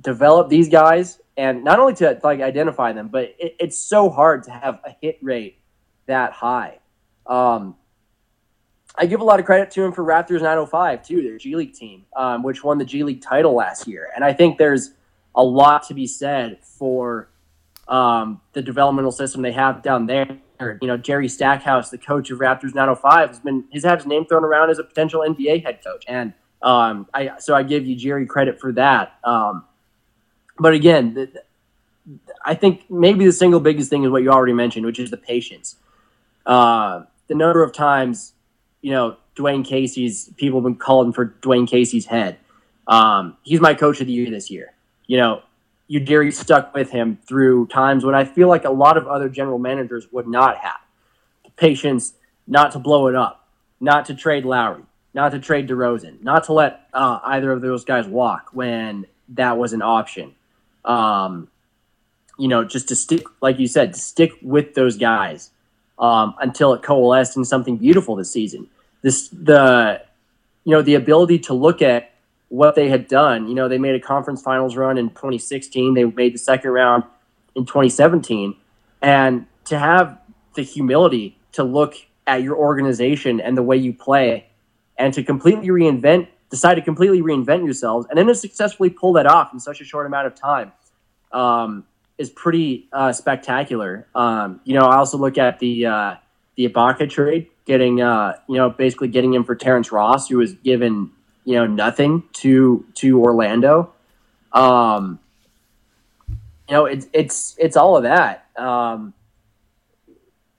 [0.00, 4.44] develop these guys and not only to like identify them, but it, it's so hard
[4.44, 5.58] to have a hit rate
[6.06, 6.78] that high.
[7.26, 7.76] Um,
[8.96, 11.74] I give a lot of credit to him for Raptors 905 too, their G League
[11.74, 14.92] team, um, which won the G League title last year, and I think there's
[15.34, 17.30] a lot to be said for
[17.88, 20.38] um, the developmental system they have down there.
[20.60, 24.24] You know, Jerry Stackhouse, the coach of Raptors 905, has been he's had his name
[24.24, 26.32] thrown around as a potential NBA head coach, and
[26.64, 29.18] um, I so I give Ujiri credit for that.
[29.22, 29.64] Um,
[30.58, 31.42] but again, the,
[32.44, 35.18] I think maybe the single biggest thing is what you already mentioned, which is the
[35.18, 35.76] patience.
[36.46, 38.32] Uh, the number of times,
[38.80, 42.38] you know, Dwane Casey's people have been calling for Dwane Casey's head.
[42.86, 44.72] Um, he's my coach of the year this year.
[45.06, 45.42] You know,
[45.90, 49.58] Ujiri stuck with him through times when I feel like a lot of other general
[49.58, 50.80] managers would not have
[51.44, 52.14] the patience
[52.46, 53.48] not to blow it up,
[53.80, 54.82] not to trade Lowry,
[55.14, 59.56] not to trade DeRozan, not to let uh, either of those guys walk when that
[59.56, 60.34] was an option.
[60.84, 61.48] Um,
[62.38, 65.50] you know, just to stick, like you said, to stick with those guys
[65.98, 68.68] um, until it coalesced in something beautiful this season.
[69.02, 70.02] This the
[70.64, 72.12] you know the ability to look at
[72.48, 73.48] what they had done.
[73.48, 75.94] You know, they made a conference finals run in 2016.
[75.94, 77.04] They made the second round
[77.54, 78.56] in 2017,
[79.00, 80.18] and to have
[80.54, 81.94] the humility to look
[82.26, 84.46] at your organization and the way you play,
[84.98, 89.26] and to completely reinvent, decide to completely reinvent yourselves, and then to successfully pull that
[89.26, 90.72] off in such a short amount of time.
[91.32, 91.84] Um,
[92.16, 94.06] is pretty uh, spectacular.
[94.14, 96.14] Um, you know, I also look at the uh,
[96.56, 100.52] the Ibaka trade, getting uh, you know basically getting him for Terrence Ross, who was
[100.54, 101.10] given
[101.44, 103.92] you know nothing to to Orlando.
[104.52, 105.18] Um,
[106.68, 108.46] you know, it's it's it's all of that.
[108.56, 109.12] Um,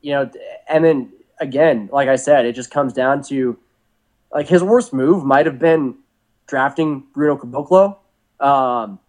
[0.02, 0.30] you know,
[0.68, 3.58] and then again, like I said, it just comes down to
[4.36, 5.96] like his worst move might have been
[6.46, 7.98] drafting Bruno Caboclo.
[8.42, 9.00] Um,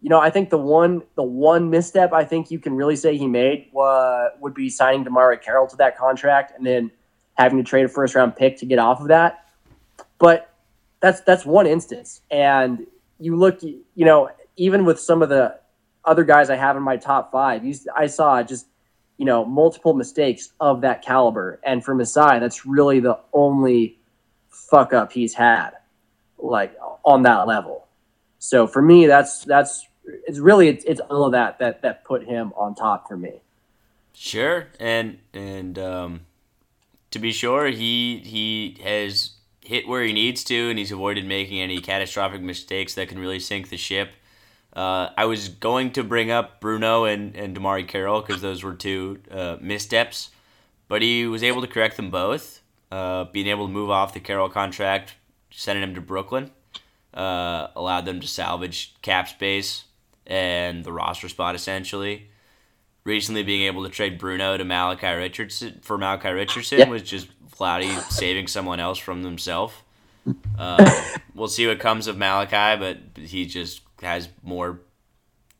[0.00, 3.18] you know, I think the one the one misstep I think you can really say
[3.18, 6.92] he made uh, would be signing DeMarre Carroll to that contract and then
[7.34, 9.48] having to trade a first round pick to get off of that.
[10.20, 10.54] But
[11.00, 12.86] that's that's one instance, and
[13.18, 15.58] you look, you know, even with some of the
[16.04, 18.66] other guys I have in my top five, you, I saw just
[19.16, 23.97] you know multiple mistakes of that caliber, and for Masai, that's really the only
[24.50, 25.70] fuck up he's had,
[26.38, 27.86] like on that level.
[28.38, 32.24] So for me, that's that's it's really it's, it's all of that that that put
[32.24, 33.42] him on top for me.
[34.12, 36.20] Sure, and and um,
[37.10, 39.32] to be sure, he he has
[39.62, 43.38] hit where he needs to, and he's avoided making any catastrophic mistakes that can really
[43.38, 44.10] sink the ship.
[44.72, 48.74] Uh, I was going to bring up Bruno and, and DeMarre Carroll because those were
[48.74, 50.30] two uh, missteps,
[50.88, 52.62] but he was able to correct them both.
[52.90, 55.14] Uh, being able to move off the Carroll contract,
[55.50, 56.50] sending him to Brooklyn,
[57.12, 59.84] uh, allowed them to salvage cap space
[60.26, 62.30] and the roster spot essentially.
[63.04, 66.88] Recently, being able to trade Bruno to Malachi Richardson for Malachi Richardson yeah.
[66.88, 69.74] was just Cloudy saving someone else from themselves.
[70.58, 74.80] Uh, we'll see what comes of Malachi, but he just has more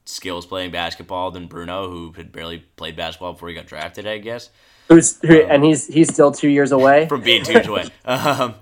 [0.05, 4.07] skills playing basketball than Bruno, who had barely played basketball before he got drafted.
[4.07, 4.51] I guess.
[4.89, 7.89] Who's who, um, and he's he's still two years away from being two years away.
[8.05, 8.55] Um,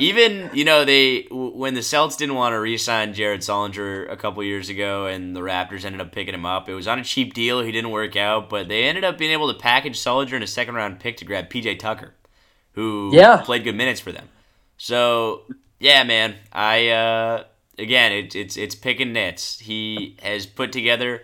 [0.00, 4.44] even you know they when the Celtics didn't want to re-sign Jared Sullinger a couple
[4.44, 6.68] years ago, and the Raptors ended up picking him up.
[6.68, 7.60] It was on a cheap deal.
[7.62, 10.46] He didn't work out, but they ended up being able to package Sullinger in a
[10.46, 12.14] second round pick to grab PJ Tucker,
[12.72, 13.38] who yeah.
[13.38, 14.28] played good minutes for them.
[14.76, 15.42] So
[15.80, 17.44] yeah, man, I uh,
[17.76, 19.58] again it, it's it's picking nits.
[19.58, 21.22] He has put together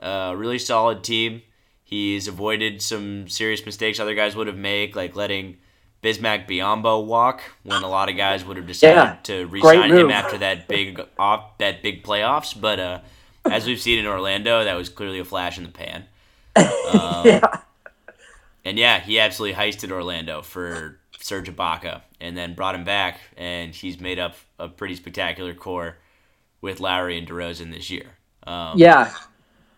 [0.00, 1.42] a really solid team.
[1.90, 5.58] He's avoided some serious mistakes other guys would have made, like letting
[6.04, 10.08] Bismack Biyombo walk when a lot of guys would have decided yeah, to re-sign him
[10.08, 12.58] after that big off that big playoffs.
[12.58, 13.00] But uh,
[13.44, 16.04] as we've seen in Orlando, that was clearly a flash in the pan.
[16.90, 17.40] Um, yeah.
[18.64, 23.74] And yeah, he absolutely heisted Orlando for Serge Ibaka, and then brought him back, and
[23.74, 25.96] he's made up a pretty spectacular core
[26.60, 28.16] with Lowry and DeRozan this year.
[28.46, 29.12] Um, yeah,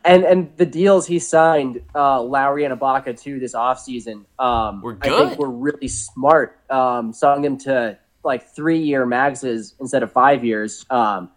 [0.04, 4.94] and and the deals he signed, uh, Lowry and Ibaka too this offseason, um, we're
[4.94, 5.12] good.
[5.12, 6.58] I think were really smart.
[6.70, 10.84] Um, selling them to like three year maxes instead of five years.
[10.90, 11.30] Um,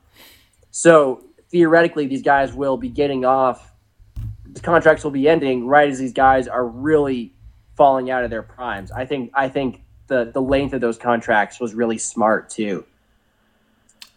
[0.71, 3.73] so theoretically, these guys will be getting off.
[4.45, 7.33] These contracts will be ending right as these guys are really
[7.75, 8.91] falling out of their primes.
[8.91, 12.85] I think I think the the length of those contracts was really smart too.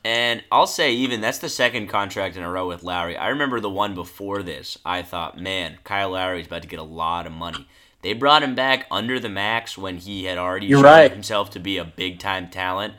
[0.09, 3.15] And I'll say, even that's the second contract in a row with Lowry.
[3.15, 4.79] I remember the one before this.
[4.83, 7.69] I thought, man, Kyle Lowry is about to get a lot of money.
[8.01, 11.13] They brought him back under the max when he had already You're shown right.
[11.13, 12.95] himself to be a big time talent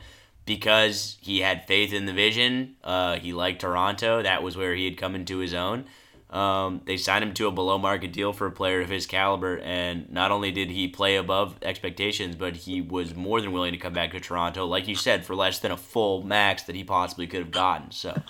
[0.46, 2.76] because he had faith in the vision.
[2.84, 4.22] Uh, he liked Toronto.
[4.22, 5.86] That was where he had come into his own.
[6.30, 9.58] Um, they signed him to a below market deal for a player of his caliber,
[9.58, 13.78] and not only did he play above expectations, but he was more than willing to
[13.78, 16.84] come back to Toronto, like you said, for less than a full max that he
[16.84, 17.90] possibly could have gotten.
[17.90, 18.22] So, uh,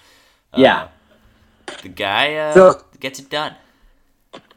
[0.57, 0.88] yeah,
[1.82, 3.55] the guy uh, so, gets it done.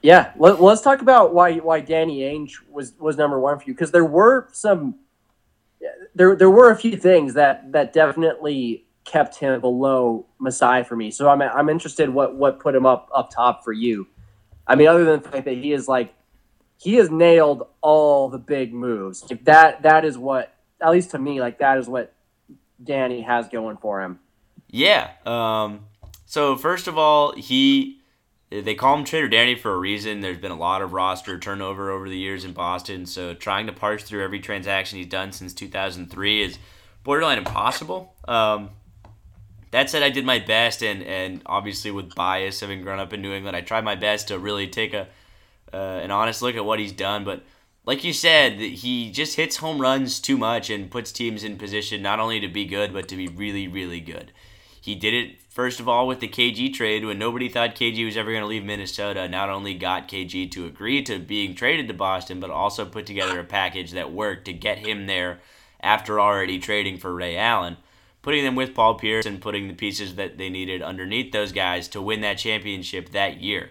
[0.02, 3.74] Yeah, let, us talk about why why Danny Ainge was was number one for you
[3.74, 4.96] because there were some
[6.16, 11.10] there there were a few things that that definitely kept him below Masai for me.
[11.10, 14.08] So I'm I'm interested what what put him up up top for you.
[14.68, 16.14] I mean, other than the fact that he is like
[16.78, 19.24] he has nailed all the big moves.
[19.30, 22.14] If that that is what at least to me like that is what
[22.84, 24.20] Danny has going for him.
[24.70, 25.12] Yeah.
[25.26, 25.86] Um.
[26.26, 28.02] So first of all, he
[28.50, 30.20] they call him Trader Danny for a reason.
[30.20, 33.74] There's been a lot of roster turnover over the years in Boston, so trying to
[33.74, 36.60] parse through every transaction he's done since 2003 is
[37.04, 38.14] borderline impossible.
[38.28, 38.70] Um,
[39.74, 43.24] that said, I did my best, and and obviously with bias, having grown up in
[43.24, 45.08] New England, I tried my best to really take a
[45.74, 47.24] uh, an honest look at what he's done.
[47.24, 47.42] But
[47.84, 52.04] like you said, he just hits home runs too much and puts teams in position
[52.04, 54.32] not only to be good, but to be really, really good.
[54.80, 58.16] He did it first of all with the KG trade when nobody thought KG was
[58.16, 59.28] ever going to leave Minnesota.
[59.28, 63.40] Not only got KG to agree to being traded to Boston, but also put together
[63.40, 65.40] a package that worked to get him there
[65.82, 67.78] after already trading for Ray Allen
[68.24, 71.88] putting them with Paul Pierce and putting the pieces that they needed underneath those guys
[71.90, 73.70] to win that championship that year.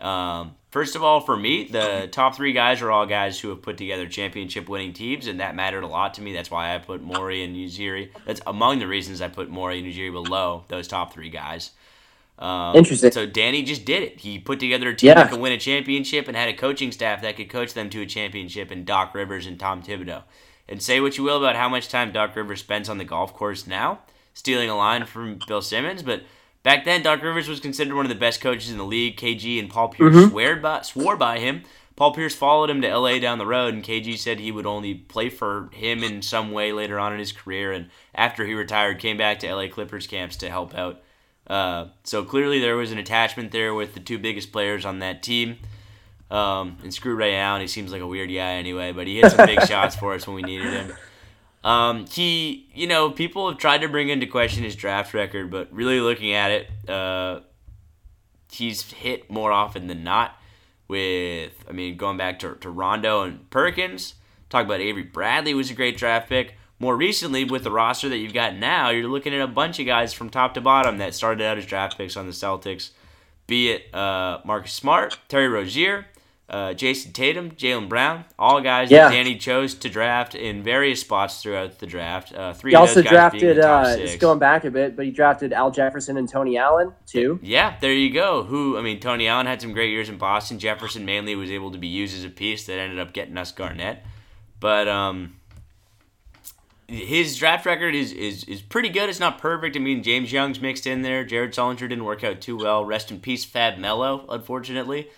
[0.00, 3.62] Um, first of all, for me, the top three guys are all guys who have
[3.62, 6.32] put together championship winning teams, and that mattered a lot to me.
[6.32, 8.10] That's why I put Morey and Ujiri.
[8.24, 11.70] That's among the reasons I put Morey and Ujiri below those top three guys.
[12.38, 13.12] Um, Interesting.
[13.12, 14.20] So Danny just did it.
[14.20, 15.14] He put together a team yeah.
[15.14, 18.02] that could win a championship and had a coaching staff that could coach them to
[18.02, 20.22] a championship and Doc Rivers and Tom Thibodeau.
[20.72, 23.34] And say what you will about how much time Doc Rivers spends on the golf
[23.34, 23.98] course now,
[24.32, 26.22] stealing a line from Bill Simmons, but
[26.62, 29.18] back then Doc Rivers was considered one of the best coaches in the league.
[29.18, 30.30] KG and Paul Pierce mm-hmm.
[30.30, 31.64] swore, by, swore by him.
[31.94, 34.94] Paul Pierce followed him to LA down the road, and KG said he would only
[34.94, 37.70] play for him in some way later on in his career.
[37.70, 41.02] And after he retired, came back to LA Clippers camps to help out.
[41.46, 45.22] Uh, so clearly there was an attachment there with the two biggest players on that
[45.22, 45.58] team.
[46.32, 47.60] Um, and screw Ray Allen.
[47.60, 50.26] He seems like a weird guy anyway, but he hit some big shots for us
[50.26, 50.92] when we needed him.
[51.62, 55.72] Um, he, you know, people have tried to bring into question his draft record, but
[55.72, 57.40] really looking at it, uh,
[58.50, 60.38] he's hit more often than not.
[60.88, 64.14] With, I mean, going back to, to Rondo and Perkins,
[64.50, 66.56] talk about Avery Bradley was a great draft pick.
[66.78, 69.86] More recently, with the roster that you've got now, you're looking at a bunch of
[69.86, 72.90] guys from top to bottom that started out as draft picks on the Celtics.
[73.46, 76.06] Be it uh, Marcus Smart, Terry Rozier,
[76.52, 79.08] uh, Jayson Tatum, Jaylen Brown, all guys yeah.
[79.08, 82.34] that Danny chose to draft in various spots throughout the draft.
[82.34, 82.72] Uh, three.
[82.72, 83.58] He also drafted.
[83.58, 87.40] Uh, just going back a bit, but he drafted Al Jefferson and Tony Allen too.
[87.42, 88.44] Yeah, there you go.
[88.44, 90.58] Who I mean, Tony Allen had some great years in Boston.
[90.58, 93.50] Jefferson mainly was able to be used as a piece that ended up getting us
[93.50, 94.04] Garnett,
[94.60, 95.36] but um,
[96.86, 99.08] his draft record is, is is pretty good.
[99.08, 99.74] It's not perfect.
[99.74, 101.24] I mean, James Young's mixed in there.
[101.24, 102.84] Jared Sullinger didn't work out too well.
[102.84, 104.26] Rest in peace, Fab Melo.
[104.28, 105.08] Unfortunately.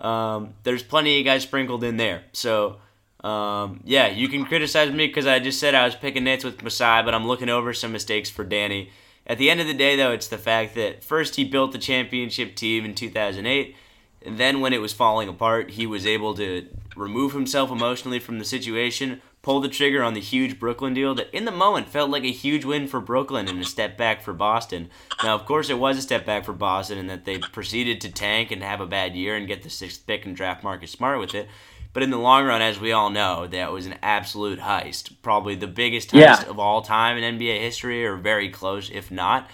[0.00, 2.22] Um, there's plenty of guys sprinkled in there.
[2.32, 2.76] So,
[3.22, 6.62] um, yeah, you can criticize me because I just said I was picking nits with
[6.62, 8.90] Masai, but I'm looking over some mistakes for Danny.
[9.26, 11.78] At the end of the day, though, it's the fact that first he built the
[11.78, 13.76] championship team in 2008,
[14.24, 18.38] and then when it was falling apart, he was able to remove himself emotionally from
[18.38, 22.10] the situation, pull the trigger on the huge Brooklyn deal that in the moment felt
[22.10, 24.90] like a huge win for Brooklyn and a step back for Boston.
[25.22, 28.12] Now, of course, it was a step back for Boston in that they proceeded to
[28.12, 31.18] tank and have a bad year and get the sixth pick and draft Marcus Smart
[31.18, 31.48] with it.
[31.92, 35.16] But in the long run, as we all know, that was an absolute heist.
[35.22, 36.48] Probably the biggest heist yeah.
[36.48, 39.50] of all time in NBA history, or very close, if not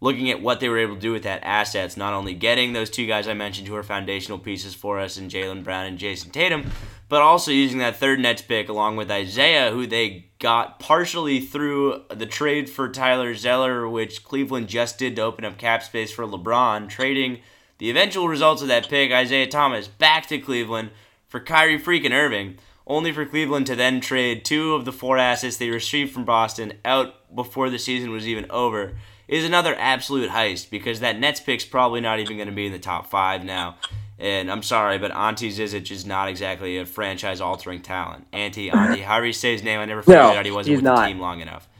[0.00, 2.88] looking at what they were able to do with that assets, not only getting those
[2.88, 6.30] two guys I mentioned who are foundational pieces for us in Jaylen Brown and Jayson
[6.30, 6.70] Tatum,
[7.10, 12.02] but also using that third Nets pick along with Isaiah, who they got partially through
[12.08, 16.24] the trade for Tyler Zeller, which Cleveland just did to open up cap space for
[16.24, 17.40] LeBron, trading
[17.76, 20.90] the eventual results of that pick, Isaiah Thomas, back to Cleveland
[21.26, 25.56] for Kyrie freaking Irving, only for Cleveland to then trade two of the four assets
[25.56, 28.96] they received from Boston out before the season was even over
[29.30, 32.72] is another absolute heist because that Nets pick's probably not even going to be in
[32.72, 33.76] the top five now.
[34.18, 38.26] And I'm sorry, but Ante Zizic is not exactly a franchise altering talent.
[38.32, 40.84] Ante, Ante, however you say his name, I never figured no, out he wasn't with
[40.84, 40.96] not.
[40.96, 41.68] the team long enough.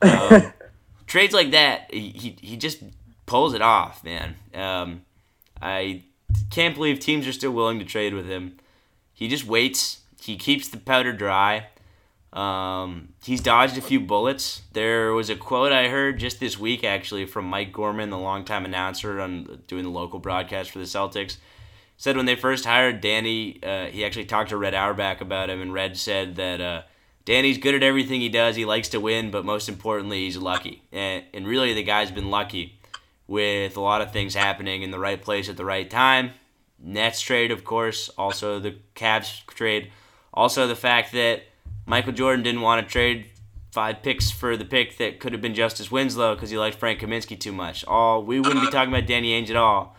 [0.00, 0.52] Um,
[1.08, 2.84] trades like that, he, he, he just
[3.26, 4.36] pulls it off, man.
[4.54, 5.02] Um,
[5.60, 6.04] I
[6.50, 8.58] can't believe teams are still willing to trade with him.
[9.12, 10.02] He just waits.
[10.22, 11.66] He keeps the powder dry.
[12.38, 14.62] Um, he's dodged a few bullets.
[14.72, 18.64] There was a quote I heard just this week, actually, from Mike Gorman, the longtime
[18.64, 21.38] announcer on doing the local broadcast for the Celtics.
[21.96, 25.60] Said when they first hired Danny, uh, he actually talked to Red Auerbach about him,
[25.60, 26.82] and Red said that uh,
[27.24, 28.54] Danny's good at everything he does.
[28.54, 30.84] He likes to win, but most importantly, he's lucky.
[30.92, 32.78] And, and really, the guy's been lucky
[33.26, 36.30] with a lot of things happening in the right place at the right time.
[36.78, 39.90] Nets trade, of course, also the Cavs trade,
[40.32, 41.42] also the fact that
[41.88, 43.30] Michael Jordan didn't want to trade
[43.72, 47.00] five picks for the pick that could have been Justice Winslow because he liked Frank
[47.00, 47.82] Kaminsky too much.
[47.86, 49.96] All we wouldn't be talking about Danny Ainge at all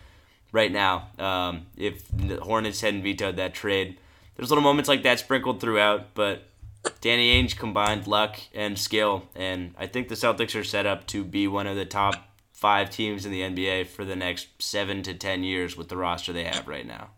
[0.51, 3.97] right now um, if the Hornets hadn't vetoed that trade.
[4.35, 6.43] There's little moments like that sprinkled throughout, but
[7.01, 11.23] Danny Ainge combined luck and skill, and I think the Celtics are set up to
[11.23, 12.15] be one of the top
[12.53, 16.33] five teams in the NBA for the next seven to ten years with the roster
[16.33, 17.09] they have right now.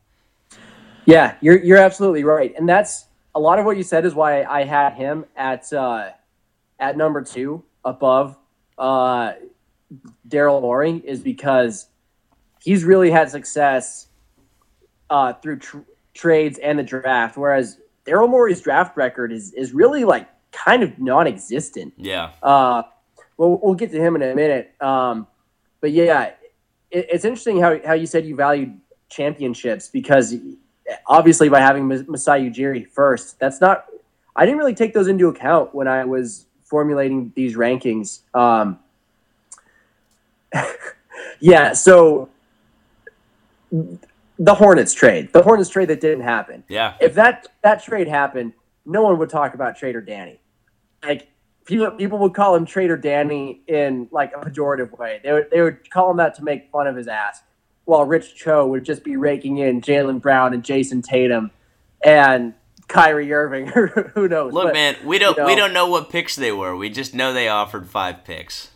[1.05, 4.43] Yeah, you're you're absolutely right, and that's a lot of what you said is why
[4.43, 6.09] I had him at uh,
[6.79, 8.37] at number two above
[8.77, 9.33] uh,
[10.27, 11.87] Daryl Morey is because
[12.61, 14.07] he's really had success
[15.09, 15.79] uh, through tr-
[16.13, 20.99] trades and the draft, whereas Daryl Morey's draft record is is really like kind of
[20.99, 21.93] non-existent.
[21.97, 22.31] Yeah.
[22.41, 22.83] Uh,
[23.37, 24.73] well, we'll get to him in a minute.
[24.81, 25.27] Um,
[25.79, 26.33] but yeah,
[26.91, 28.79] it, it's interesting how how you said you valued
[29.09, 30.35] championships because
[31.07, 33.85] obviously by having Masai Ujiri first, that's not.
[34.35, 38.21] I didn't really take those into account when I was formulating these rankings.
[38.33, 38.79] Um,
[41.39, 42.29] yeah, so
[43.71, 46.63] the Hornets trade, the Hornets trade that didn't happen.
[46.67, 46.95] Yeah.
[46.99, 48.53] If that that trade happened,
[48.85, 50.39] no one would talk about Trader Danny.
[51.03, 51.27] Like
[51.65, 55.19] people, people would call him Trader Danny in like a pejorative way.
[55.23, 57.43] They would they would call him that to make fun of his ass,
[57.91, 61.51] while Rich Cho would just be raking in Jaylen Brown and Jayson Tatum,
[62.01, 62.53] and
[62.87, 63.67] Kyrie Irving.
[64.13, 64.53] Who knows?
[64.53, 66.73] Look, but, man, we don't you know, we don't know what picks they were.
[66.73, 68.69] We just know they offered five picks.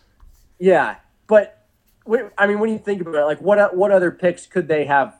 [0.59, 0.97] Yeah,
[1.28, 1.66] but
[2.38, 5.16] I mean, when you think about it, like what what other picks could they have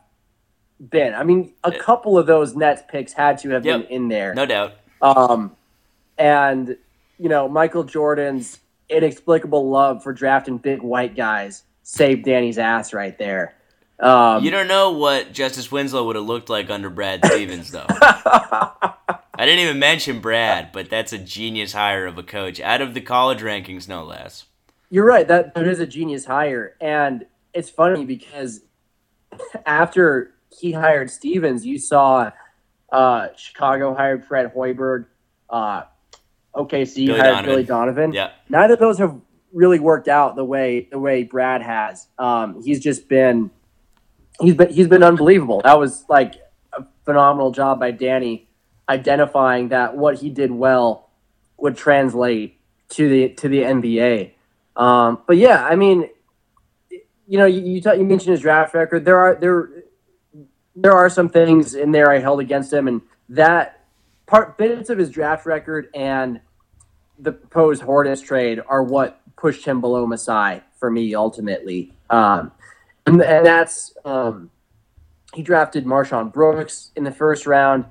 [0.78, 1.14] been?
[1.14, 3.84] I mean, a couple of those Nets picks had to have Yep.
[3.84, 4.34] been in there.
[4.34, 4.74] No doubt.
[5.02, 5.56] Um,
[6.18, 6.76] and
[7.18, 13.18] you know, Michael Jordan's inexplicable love for drafting big white guys saved Danny's ass right
[13.18, 13.56] there.
[14.00, 17.86] Um, You don't know what Justice Winslow would have looked like under Brad Stevens, though.
[17.90, 22.94] I didn't even mention Brad, but that's a genius hire of a coach, out of
[22.94, 24.46] the college rankings, no less.
[24.90, 25.28] You're right.
[25.28, 28.62] That that is a genius hire, and it's funny because
[29.66, 32.32] after he hired Stevens, you saw
[32.92, 35.08] uh, Chicago hired Fred Hoiberg,
[35.50, 35.84] uh,
[36.54, 37.46] OKC Billy hired Donovan.
[37.46, 38.14] Billy Donovan.
[38.14, 38.32] Yeah.
[38.48, 39.20] Neither of those have
[39.52, 42.08] really worked out the way the way Brad has.
[42.18, 43.52] Um, he's just been
[44.40, 45.62] he's been he's been unbelievable.
[45.64, 46.36] That was like
[46.74, 48.48] a phenomenal job by Danny
[48.88, 51.10] identifying that what he did well
[51.58, 52.60] would translate
[52.90, 54.32] to the to the NBA.
[54.76, 56.10] Um, but yeah, I mean,
[57.28, 59.06] you know, you you, ta- you mentioned his draft record.
[59.06, 59.70] There are there
[60.76, 63.86] there are some things in there I held against him, and that
[64.26, 66.42] part bits of his draft record and
[67.18, 71.94] the proposed Hornets trade are what pushed him below Masai for me ultimately.
[72.10, 72.52] Um,
[73.06, 74.50] and, and that's um,
[75.34, 77.86] he drafted MarShon Brooks in the first round,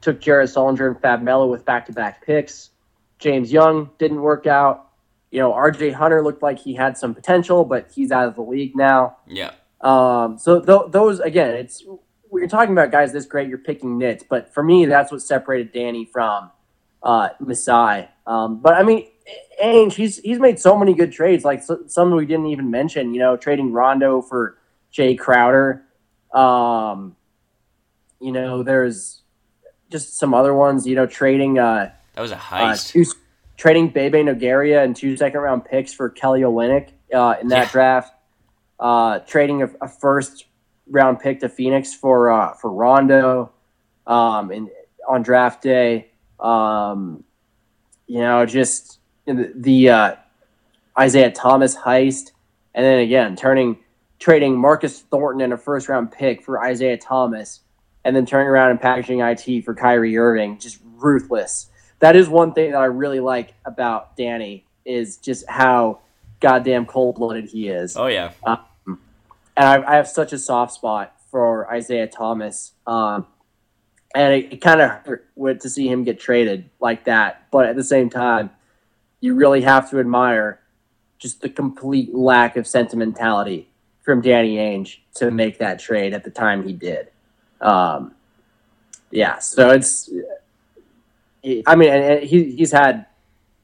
[0.00, 2.70] took Jared Sullinger and Fab Melo with back to back picks.
[3.18, 4.90] James Young didn't work out.
[5.30, 8.42] You know, RJ Hunter looked like he had some potential, but he's out of the
[8.42, 9.16] league now.
[9.26, 9.52] Yeah.
[9.80, 11.84] Um, so th- those again, it's
[12.28, 14.24] when you're talking about guys this great, you're picking nits.
[14.28, 16.50] But for me, that's what separated Danny from
[17.02, 18.08] uh, Masai.
[18.26, 19.08] Um, but I mean,
[19.62, 23.14] Ainge, he's he's made so many good trades, like so, some we didn't even mention.
[23.14, 24.58] You know, trading Rondo for
[24.92, 25.82] Jae Crowder.
[26.32, 27.16] Um,
[28.20, 29.22] you know, there's
[29.90, 30.86] just some other ones.
[30.86, 32.88] You know, trading uh, That was a uh, heist.
[32.88, 33.04] two,
[33.56, 37.72] trading Bebe Nogueira and two second round picks for Kelly Olynyk uh, in that Yeah.
[37.72, 38.14] draft.
[38.78, 40.46] Uh, trading a, a first
[40.90, 43.52] round pick to Phoenix for uh, for Rondo
[44.06, 44.68] um, in,
[45.08, 46.10] on draft day.
[46.40, 47.24] Um,
[48.06, 50.16] you know, just the, the uh,
[50.98, 52.32] Isaiah Thomas heist,
[52.74, 53.78] and then again turning
[54.18, 57.60] trading Marcus Thornton and a first round pick for Isaiah Thomas,
[58.04, 60.58] and then turning around and packaging IT for Kyrie Irving.
[60.58, 61.70] Just ruthless.
[62.00, 66.00] That is one thing that I really like about Danny is just how
[66.40, 68.32] goddamn cold blooded he is Oh yeah.
[68.46, 68.98] and
[69.56, 72.72] I, I have such a soft spot for Isaiah Thomas.
[72.86, 73.26] Um,
[74.14, 77.50] and it, it kind of hurt to see him get traded like that.
[77.50, 78.50] But at the same time,
[79.24, 80.60] you really have to admire
[81.18, 83.70] just the complete lack of sentimentality
[84.02, 87.08] from Danny Ainge to make that trade at the time he did.
[87.60, 88.14] Um,
[89.10, 90.10] yeah, so it's.
[91.66, 93.06] I mean, he, he's had.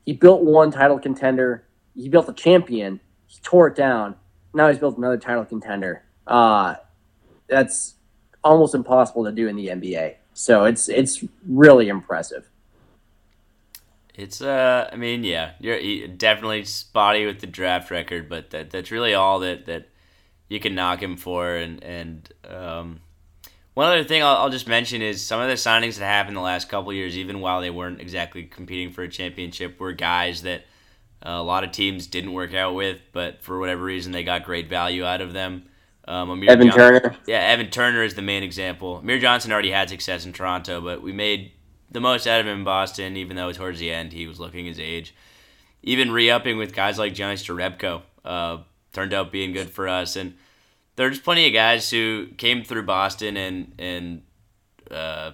[0.06, 1.64] He built one title contender.
[1.94, 3.00] He built a champion.
[3.26, 4.16] He tore it down
[4.52, 6.04] now he's built another title contender.
[6.26, 6.74] Uh,
[7.48, 7.94] that's
[8.42, 10.16] almost impossible to do in the NBA.
[10.34, 12.48] So it's it's really impressive.
[14.20, 18.90] It's uh, I mean, yeah, you're definitely spotty with the draft record, but that that's
[18.90, 19.88] really all that that
[20.48, 21.56] you can knock him for.
[21.56, 23.00] And and um,
[23.74, 26.42] one other thing I'll, I'll just mention is some of the signings that happened the
[26.42, 30.42] last couple of years, even while they weren't exactly competing for a championship, were guys
[30.42, 30.64] that
[31.24, 34.44] uh, a lot of teams didn't work out with, but for whatever reason they got
[34.44, 35.64] great value out of them.
[36.06, 37.16] Um, Amir Evan John- Turner.
[37.26, 38.98] yeah, Evan Turner is the main example.
[38.98, 41.52] Amir Johnson already had success in Toronto, but we made
[41.90, 44.66] the most out of him in Boston, even though towards the end he was looking
[44.66, 45.14] his age.
[45.82, 48.58] Even re upping with guys like Jonas Jerebko uh,
[48.92, 50.14] turned out being good for us.
[50.14, 50.34] And
[50.96, 54.22] there's plenty of guys who came through Boston and, and
[54.90, 55.32] uh,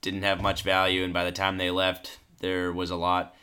[0.00, 3.34] didn't have much value, and by the time they left, there was a lot.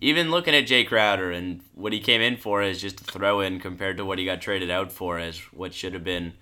[0.00, 3.40] even looking at Jae Crowder and what he came in for as just a throw
[3.40, 6.34] in compared to what he got traded out for as what should have been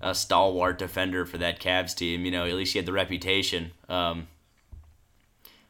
[0.00, 2.24] a stalwart defender for that Cavs team.
[2.24, 3.72] You know, at least he had the reputation.
[3.88, 4.28] Um,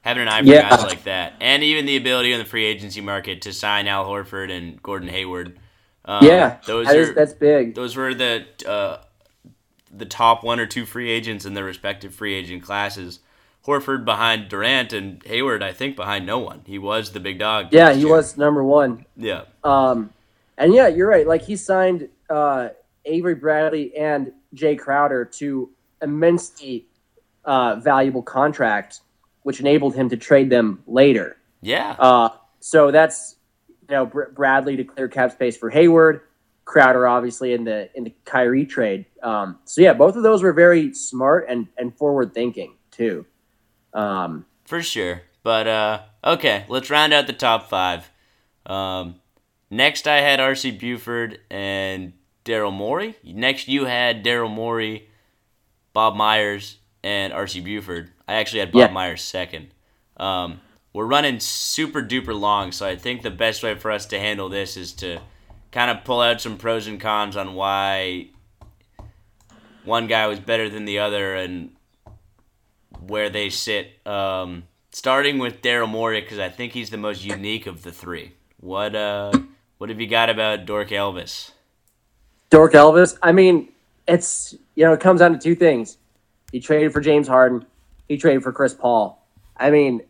[0.05, 0.69] having an eye for Yeah.
[0.69, 4.05] guys like that, and even the ability on the free agency market to sign Al
[4.05, 5.59] Horford and Gordon Hayward.
[6.05, 7.75] Um, yeah, those that are is- that's big.
[7.75, 8.99] those were the uh,
[9.91, 13.21] the top one or two free agents in their respective free agent classes.
[13.67, 16.61] Horford behind Durant and Hayward, I think, behind no one.
[16.67, 17.69] He was the big dog.
[17.71, 18.11] Yeah, he year.
[18.11, 19.07] was number one.
[19.17, 20.11] Yeah, Um,
[20.59, 21.27] and yeah, you're right.
[21.27, 22.69] Like he signed uh,
[23.07, 25.71] Avery Bradley and Jae Crowder to
[26.03, 26.85] immensely
[27.47, 29.01] uh, valuable contract,
[29.45, 31.37] which enabled him to trade them later.
[31.63, 32.29] yeah, Uh,
[32.61, 33.37] so that's
[33.89, 36.23] you know Br- Bradley to clear cap space for Hayward,
[36.65, 39.05] Crowder obviously in the in the Kyrie trade.
[39.23, 43.25] Um, so yeah, both of those were very smart and and forward thinking too.
[43.93, 45.23] Um, for sure.
[45.43, 48.11] But uh, okay, let's round out the top five.
[48.65, 49.17] Um,
[49.71, 50.71] next, I had R.C.
[50.71, 52.15] Buford and
[52.47, 53.17] Daryl Morey.
[53.23, 55.07] Next, you had Daryl Morey,
[55.93, 57.61] Bob Myers, and R.C.
[57.61, 58.11] Buford.
[58.27, 58.89] I actually had Bob Yeah.
[58.89, 59.69] Myers second.
[60.17, 60.61] Um,
[60.93, 64.49] we're running super duper long, so I think the best way for us to handle
[64.49, 65.19] this is to
[65.73, 68.29] kind of pull out some pros and cons on why
[69.85, 71.73] one guy was better than the other and
[73.01, 74.07] where they sit.
[74.07, 78.33] Um, starting with Daryl Morey because I think he's the most unique of the three.
[78.61, 79.33] What uh,
[79.79, 81.51] what have you got about Dork Elvis?
[82.51, 83.19] Dork Elvis.
[83.23, 83.69] I mean,
[84.07, 85.99] it's you know it comes down to two things.
[86.53, 87.67] He traded for James Harden.
[88.09, 89.27] He traded for Chris Paul.
[89.57, 90.03] I mean,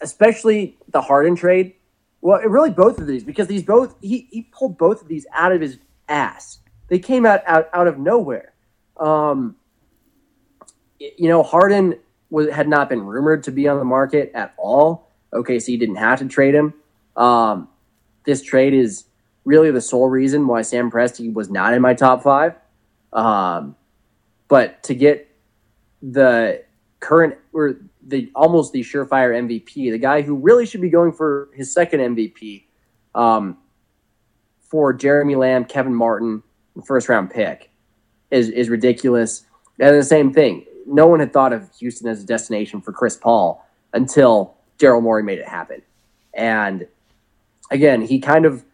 [0.00, 1.74] especially the Harden trade.
[2.20, 5.26] Well, it really both of these because these both he, he pulled both of these
[5.32, 5.78] out of his
[6.08, 6.58] ass.
[6.88, 8.52] They came out out, out of nowhere.
[8.96, 9.56] Um,
[10.98, 11.98] you know, Harden
[12.30, 15.10] was had not been rumored to be on the market at all.
[15.32, 16.74] OKC didn't have to trade him.
[17.16, 17.68] Um,
[18.24, 19.04] this trade is
[19.44, 22.54] really the sole reason why Sam Presti was not in my top five.
[23.12, 23.76] Um,
[24.48, 25.28] but to get
[26.02, 26.64] the
[27.00, 31.48] current or the almost the surefire MVP, the guy who really should be going for
[31.54, 32.64] his second MVP,
[33.14, 33.58] um,
[34.60, 36.42] for Jeremy Lamb, Kevin Martin,
[36.84, 37.70] first round pick,
[38.30, 39.44] is is ridiculous.
[39.78, 43.16] And the same thing, no one had thought of Houston as a destination for Chris
[43.16, 45.82] Paul until Daryl Morey made it happen.
[46.34, 46.86] And
[47.70, 48.64] again, he kind of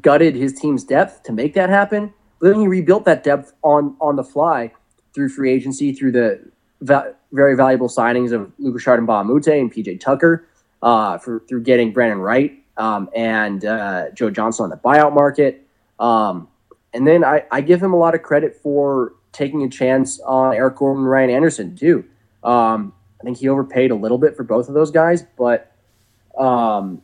[0.00, 2.12] gutted his team's depth to make that happen.
[2.40, 4.72] But then he rebuilt that depth on on the fly
[5.14, 10.00] through free agency, through the very valuable signings of Lucas Chard and Mute and PJ
[10.00, 10.46] Tucker,
[10.82, 15.66] uh, for through getting Brandan Wright um, and uh, Joe Johnson on the buyout market.
[15.98, 16.48] Um,
[16.92, 20.54] and then I, I give him a lot of credit for taking a chance on
[20.54, 22.04] Eric Gordon and Ryan Anderson too.
[22.42, 25.72] Um, I think he overpaid a little bit for both of those guys, but
[26.38, 27.02] um,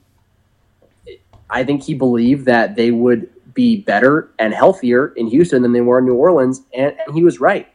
[1.50, 5.80] I think he believed that they would be better and healthier in Houston than they
[5.82, 7.68] were in New Orleans, and, and he was right.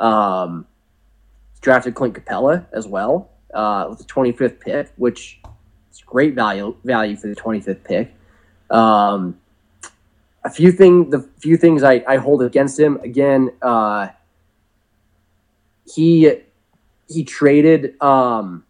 [0.00, 0.66] Um,
[1.60, 5.40] drafted Clint Capela as well uh, with the 25th pick, which
[5.90, 8.14] is great value value for the 25th pick.
[8.70, 9.38] Um,
[10.44, 13.50] a few thing the few things I, I hold against him again.
[13.60, 14.08] Uh,
[15.92, 16.32] he
[17.08, 18.64] he traded um,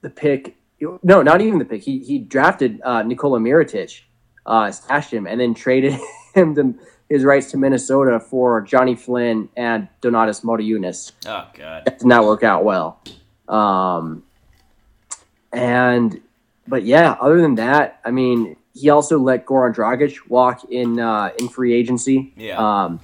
[0.00, 0.56] the pick.
[1.02, 1.82] No, not even the pick.
[1.82, 4.02] He he drafted uh, Nikola Mirotic,
[4.44, 5.98] uh, stashed him, and then traded
[6.34, 6.74] him to
[7.14, 11.84] his rights to Minnesota for Johnny Flynn and Donatas Motiejunas Oh God.
[11.84, 13.00] that did not work out well.
[13.48, 14.24] Um,
[15.52, 16.20] and
[16.66, 21.30] but yeah, other than that, I mean, he also let Goran Dragic walk in uh,
[21.38, 22.32] in free agency.
[22.36, 22.58] Yeah.
[22.58, 23.00] Um,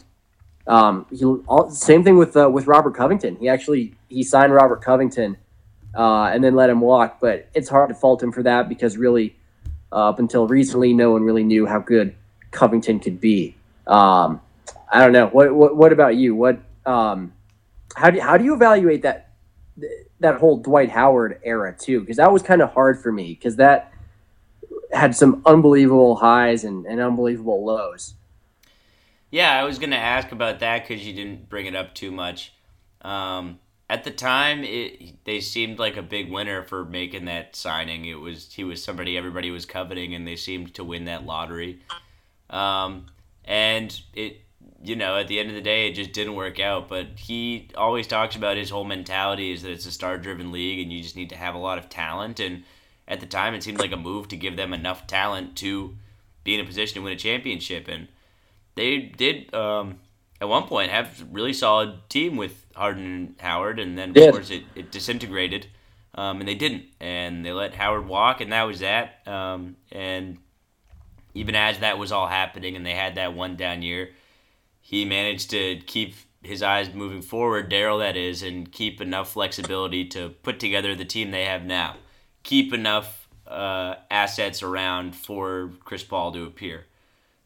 [0.67, 3.37] um, he all, same thing with uh, with Robert Covington.
[3.37, 5.37] He actually he signed Robert Covington
[5.95, 7.19] uh, and then let him walk.
[7.21, 9.37] But it's hard to fault him for that because really,
[9.93, 12.17] uh, up until recently, no one really knew how good
[12.51, 13.55] Covington could be.
[13.87, 14.41] Um,
[14.93, 15.29] I don't know.
[15.29, 16.35] What, what what about you?
[16.35, 17.33] What um,
[17.95, 19.31] how do how do you evaluate that
[20.21, 22.01] that whole Dwight Howard era too?
[22.01, 23.93] Because that was kind of hard for me because that
[24.93, 28.15] had some unbelievable highs and, and unbelievable lows.
[29.31, 32.53] Yeah, I was gonna ask about that because you didn't bring it up too much.
[33.03, 38.05] Um, at the time, it they seemed like a big winner for making that signing.
[38.05, 41.81] It was he was somebody everybody was coveting, and they seemed to win that lottery.
[42.49, 43.07] Um,
[43.45, 44.41] and it,
[44.83, 46.89] you know, at the end of the day, it just didn't work out.
[46.89, 50.93] But he always talks about his whole mentality is that it's a star-driven league, and
[50.93, 52.41] you just need to have a lot of talent.
[52.41, 52.65] And
[53.09, 55.97] at the time, it seemed like a move to give them enough talent to
[56.45, 57.89] be in a position to win a championship.
[57.89, 58.09] And
[58.75, 59.99] they did um,
[60.41, 64.15] at one point have a really solid team with Harden and Howard, and then of
[64.15, 64.33] Did.
[64.33, 65.67] course it, it disintegrated
[66.15, 69.27] um, and they didn't, and they let Howard walk, and that was that.
[69.27, 70.39] Um, and
[71.35, 74.11] even as that was all happening, and they had that one down year,
[74.81, 80.05] he managed to keep his eyes moving forward, Daryl that is, and keep enough flexibility
[80.07, 81.97] to put together the team they have now.
[82.43, 86.87] Keep enough uh, assets around for Chris Paul to appear.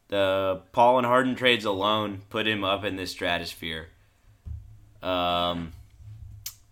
[0.07, 3.87] The Paul and Harden trades alone put him up in this stratosphere.
[5.01, 5.73] Um,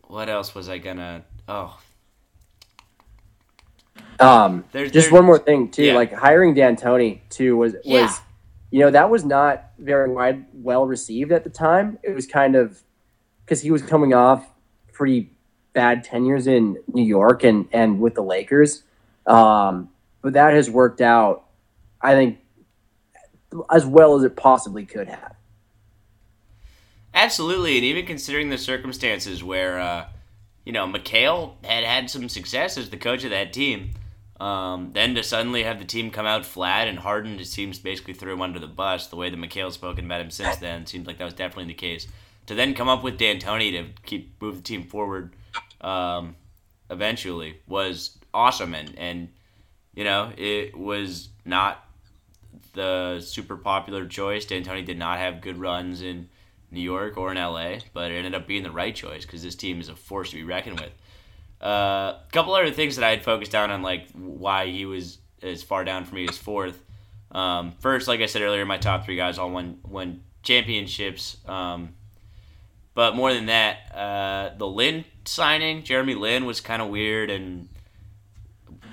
[0.04, 1.26] what else was I gonna?
[1.48, 1.80] Oh,
[4.20, 5.96] Um, There's- just there's- one more thing too, yeah.
[5.96, 8.04] like hiring D'Antoni too was Yeah.
[8.04, 8.22] was,
[8.72, 11.98] you know, that was not very wide well received at the time.
[12.04, 12.82] It was kind of
[13.44, 14.46] because he was coming off
[14.94, 15.32] pretty
[15.74, 18.84] bad tenures in New York and and with the Lakers,
[19.26, 19.90] um,
[20.22, 21.46] but that has worked out,
[22.02, 22.38] I think,
[23.72, 25.36] as well as it possibly could have.
[27.14, 30.06] Absolutely, and even considering the circumstances where, uh,
[30.66, 33.92] you know, McHale had had some success as the coach of that team,
[34.40, 38.14] um, then to suddenly have the team come out flat and Harden just seems basically
[38.14, 39.08] threw him under the bus.
[39.08, 41.74] The way that McHale's spoken about him since then seems like that was definitely the
[41.74, 42.08] case.
[42.48, 45.34] To then come up with D'Antoni to keep move the team forward,
[45.82, 46.36] um,
[46.90, 49.30] eventually was awesome, and and
[49.96, 51.86] you know it was not
[52.74, 54.46] the super popular choice.
[54.46, 56.28] D'Antoni did not have good runs in
[56.74, 59.56] New York or in LA, but it ended up being the right choice because this
[59.56, 60.92] team is a force to be reckoned with.
[61.62, 65.20] A uh, couple other things that I had focused down on, like why he was
[65.42, 66.84] as far down for me as fourth.
[67.32, 71.38] Um, first, like I said earlier, my top three guys all won won championships.
[71.48, 71.94] Um,
[72.96, 77.70] but more than that, uh, the Lin signing, Jeremy Lin, was kind of weird and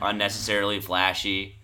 [0.00, 1.56] unnecessarily flashy.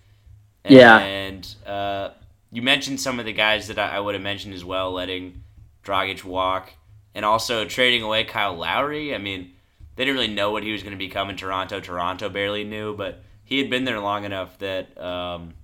[0.64, 0.98] Yeah.
[0.98, 2.10] And uh,
[2.50, 5.42] you mentioned some of the guys that I, I would have mentioned as well, letting
[5.86, 6.72] Dragic walk,
[7.14, 9.14] and also trading away Kyle Lowry.
[9.14, 9.52] I mean,
[9.94, 11.80] they didn't really know what he was going to become in Toronto.
[11.80, 15.54] Toronto barely knew, but he had been there long enough that um,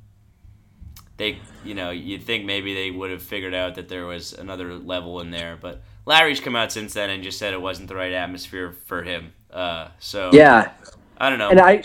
[1.16, 4.74] they, you know, you'd think maybe they would have figured out that there was another
[4.74, 5.58] level in there.
[5.60, 9.02] But Lowry's come out since then and just said it wasn't the right atmosphere for
[9.02, 9.32] him.
[9.52, 10.72] Uh, so Yeah,
[11.18, 11.50] I don't know.
[11.50, 11.82] and I,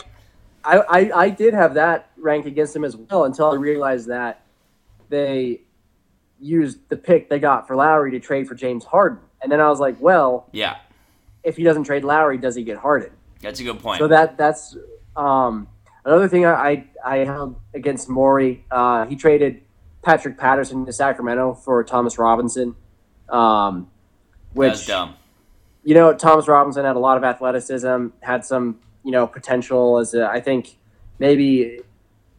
[0.64, 4.43] I, I, I did have that rank against him as well until I realized that
[5.09, 5.61] they
[6.39, 9.69] used the pick they got for Lowry to trade for James Harden, and then I
[9.69, 10.77] was like, well, yeah,
[11.43, 13.11] if he doesn't trade Lowry, does he get Harden?
[13.41, 13.99] that's a good point.
[13.99, 14.76] So that that's
[15.15, 15.68] um,
[16.05, 18.65] another thing I, I I held against Morey.
[18.72, 19.61] Uh, he traded
[20.01, 22.76] Patrick Patterson to Sacramento for Thomas Robinson,
[23.30, 23.89] um,
[24.53, 25.15] which dumb.
[25.84, 30.14] you know, Thomas Robinson had a lot of athleticism, had some, you know, potential as
[30.14, 30.77] a, I think
[31.19, 31.81] maybe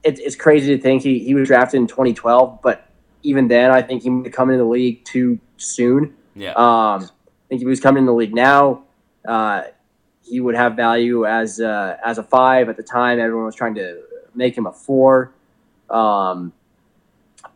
[0.02, 2.87] it, it's crazy to think he, he was drafted in 2012, but
[3.22, 6.14] even then, I think he have come into the league too soon.
[6.34, 6.50] Yeah.
[6.52, 8.84] Um, I think if he was coming in the league now,
[9.26, 9.62] uh,
[10.22, 13.18] he would have value as uh, as a five at the time.
[13.18, 14.02] Everyone was trying to
[14.34, 15.32] make him a four.
[15.90, 16.52] Um,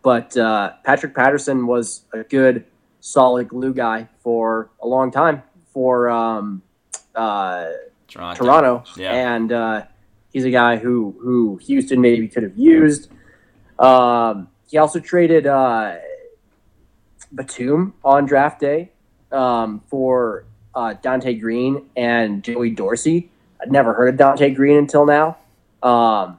[0.02, 2.64] but uh, Patrick Patterson was a good,
[3.00, 6.62] solid glue guy for a long time for um,
[7.14, 7.68] uh,
[8.08, 8.44] Toronto.
[8.44, 9.12] Toronto, Yeah.
[9.34, 9.82] and uh,
[10.32, 13.10] he's a guy who who Houston maybe could have used.
[13.78, 15.96] Um, he also traded uh,
[17.30, 18.90] Batum on draft day
[19.30, 23.30] um, for uh, Donté Greene and Joey Dorsey.
[23.60, 25.36] I'd never heard of Donté Greene until now,
[25.82, 26.38] um,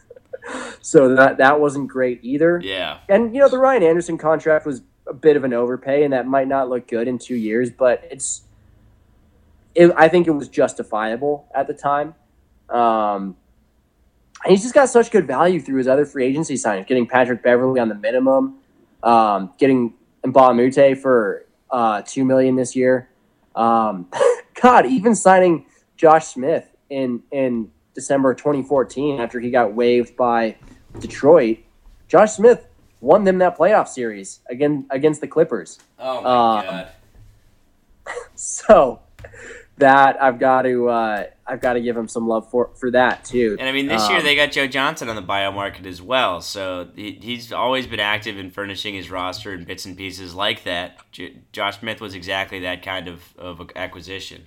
[0.80, 2.62] so that that wasn't great either.
[2.64, 3.00] Yeah.
[3.10, 6.26] And you know the Ryan Anderson contract was a bit of an overpay, and that
[6.26, 8.42] might not look good in two years, but it's.
[9.74, 12.14] It, I think it was justifiable at the time.
[12.70, 13.36] Um,
[14.46, 17.80] he's just got such good value through his other free agency signings, getting Patrick Beverley
[17.80, 18.58] on the minimum,
[19.02, 19.94] um, getting
[20.24, 23.08] Mbamute for uh, two million this year.
[23.54, 24.06] Um,
[24.62, 30.56] God, even signing Josh Smith in in December 2014 after he got waived by
[30.98, 31.58] Detroit.
[32.08, 32.66] Josh Smith
[33.00, 35.78] won them that playoff series again against the Clippers.
[35.98, 36.88] Oh my Um, God.
[38.34, 39.00] So
[39.80, 43.24] that I've got to uh, I've got to give him some love for for that
[43.24, 43.56] too.
[43.58, 46.00] And I mean, this year Um, they got Joe Johnson on the bio market as
[46.00, 46.40] well.
[46.40, 50.64] So he, he's always been active in furnishing his roster in bits and pieces like
[50.64, 50.98] that.
[51.12, 54.46] J- Josh Smith was exactly that kind of, of acquisition.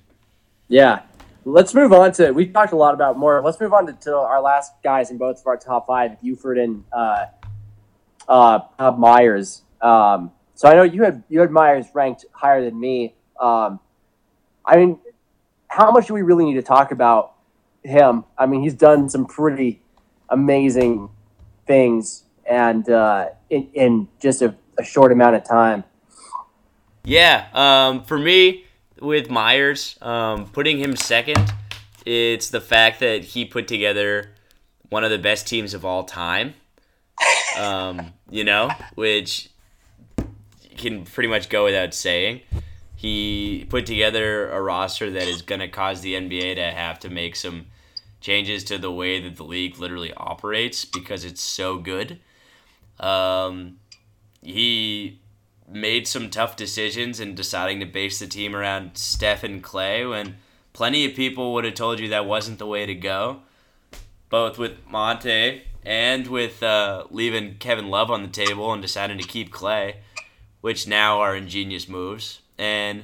[0.67, 1.01] Yeah.
[1.45, 2.31] Let's move on to.
[2.31, 3.41] we've talked a lot about Morey.
[3.43, 6.57] Let's move on to, to our last guys in both of our top five, Buford
[6.57, 7.25] and uh,
[8.29, 9.63] uh, Bob Myers.
[9.81, 13.15] Um, so I know you had you had Myers ranked higher than me.
[13.37, 13.81] Um,
[14.65, 14.99] I mean,
[15.73, 17.33] how much do we really need to talk about
[17.83, 18.25] him?
[18.37, 19.81] I mean, he's done some pretty
[20.29, 21.09] amazing
[21.65, 25.83] things, and uh, in, in just a, a short amount of time.
[27.03, 28.65] Yeah, um, for me,
[29.01, 31.51] with Myers, um, putting him second
[32.05, 34.31] It's the fact that he put together
[34.89, 36.53] one of the best teams of all time.
[37.57, 39.49] Um, you know, which
[40.77, 42.41] can pretty much go without saying.
[43.03, 47.09] He put together a roster that is going to cause the NBA to have to
[47.09, 47.65] make some
[48.21, 52.21] changes to the way that the league literally operates because it's so good.
[53.01, 53.79] Um,
[54.41, 55.19] he
[55.67, 60.37] made some tough decisions in deciding to base the team around Steph and Clay when
[60.71, 63.41] plenty of people would have told you that wasn't the way to go.
[64.29, 69.27] Both with Monta and with uh, leaving Kevin Love on the table and deciding to
[69.27, 69.97] keep Clay,
[70.61, 72.39] which now are ingenious moves.
[72.57, 73.03] And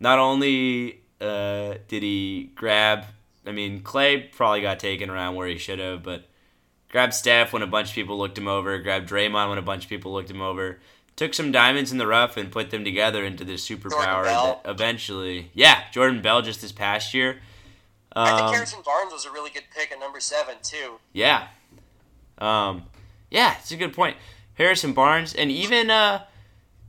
[0.00, 3.06] not only uh, did he grab,
[3.46, 6.26] I mean, Clay probably got taken around where he should have, but
[6.90, 9.84] grabbed Steph when a bunch of people looked him over, grabbed Draymond when a bunch
[9.84, 10.78] of people looked him over,
[11.16, 15.50] took some diamonds in the rough and put them together into this superpower that eventually,
[15.54, 17.38] yeah, Jordan Bell just this past year.
[18.16, 21.00] Um, I think um, Harrison Barnes was a really good pick at number seven too.
[21.12, 21.48] Yeah,
[22.38, 22.84] um,
[23.30, 24.16] yeah, it's a good point.
[24.54, 26.24] Harrison Barnes and even uh,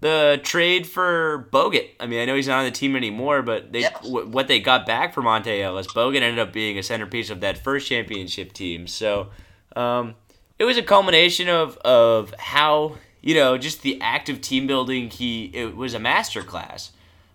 [0.06, 1.90] the trade for Bogut.
[2.00, 4.60] I mean, I know he's not on the team anymore, but they w- what they
[4.60, 8.54] got back for Monta Ellis, Bogut ended up being a centerpiece of that first championship
[8.54, 8.86] team.
[8.86, 9.30] So
[9.76, 10.14] um,
[10.60, 15.10] it was a culmination of of how you know just the active team building.
[15.10, 16.92] He it was a masterclass,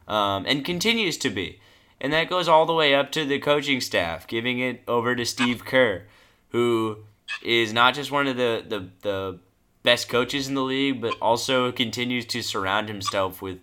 [0.07, 1.59] um, and continues to be,
[2.01, 5.27] and that goes all the way up to the coaching staff, giving it over to
[5.27, 6.05] Steve Kerr,
[6.51, 6.99] who
[7.43, 9.39] is not just one of the, the, the
[9.83, 13.59] best coaches in the league, but also continues to surround himself with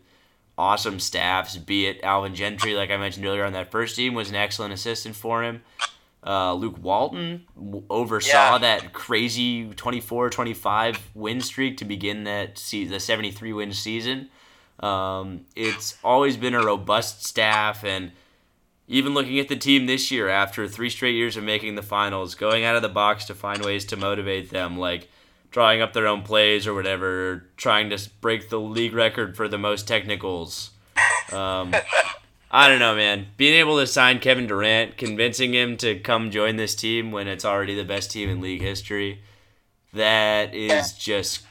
[0.58, 1.58] awesome staffs.
[1.58, 4.74] Be it Alvin Gentry, like I mentioned earlier on that first team, was an excellent
[4.74, 5.62] assistant for him.
[6.26, 7.46] Uh, Luke Walton
[7.90, 8.58] oversaw yeah.
[8.58, 14.30] that crazy 24-25 win streak to begin that se- the 73 win season.
[14.80, 18.12] Um, it's always been a robust staff and–
[18.88, 22.36] even looking at the team this year after three straight years of making the finals,
[22.36, 25.10] going out of the box to find ways to motivate them, like
[25.52, 29.58] drawing up their own plays or whatever, trying to break the league record for the
[29.58, 30.72] most technicals.
[31.32, 31.74] Um,
[32.52, 33.28] I don't know, man.
[33.38, 37.44] Being able to sign Kevin Durant, convincing him to come join this team when it's
[37.44, 39.22] already the best team in league history,
[39.94, 40.84] that is yeah.
[40.98, 41.46] just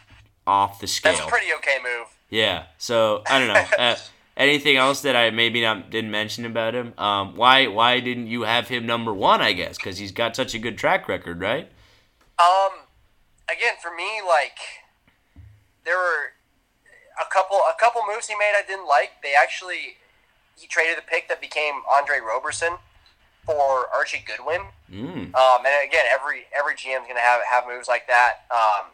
[0.46, 1.12] off the scale.
[1.12, 2.06] That's a pretty okay move.
[2.30, 2.64] Yeah.
[2.78, 3.64] So I don't know.
[3.78, 3.96] Uh,
[4.36, 6.94] anything else that I maybe not didn't mention about him?
[6.98, 9.40] Um, why why didn't you have him number one?
[9.40, 11.70] I guess because he's got such a good track record, right?
[12.38, 12.70] Um,
[13.50, 14.58] again, for me, like
[15.84, 16.32] there were
[17.20, 19.22] a couple a couple moves he made I didn't like.
[19.22, 19.98] They actually
[20.56, 22.76] he traded the pick that became Andre Roberson
[23.44, 24.62] for Archie Goodwin.
[24.90, 25.34] Mm.
[25.34, 28.44] Um, and again, every every GM's gonna have have moves like that.
[28.50, 28.90] Um,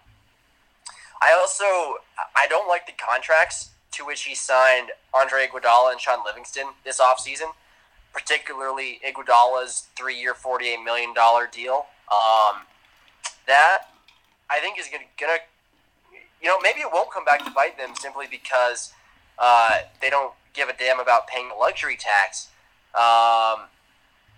[1.23, 1.65] I also
[2.37, 7.01] I don't like the contracts to which he signed Andre Iguodala and Shaun Livingston this
[7.01, 7.53] offseason,
[8.13, 11.13] particularly Iguodala's three-year, $48 million
[11.53, 11.87] deal.
[12.11, 12.63] Um,
[13.47, 13.92] that,
[14.53, 15.25] I think, is going to,
[16.43, 18.93] you know, maybe it won't come back to bite them simply because
[19.39, 22.49] uh, they don't give a damn about paying the luxury tax.
[22.95, 23.69] Um,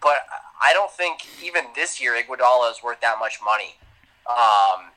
[0.00, 0.18] but
[0.62, 3.74] I don't think even this year Iguodala is worth that much money.
[4.28, 4.90] Um,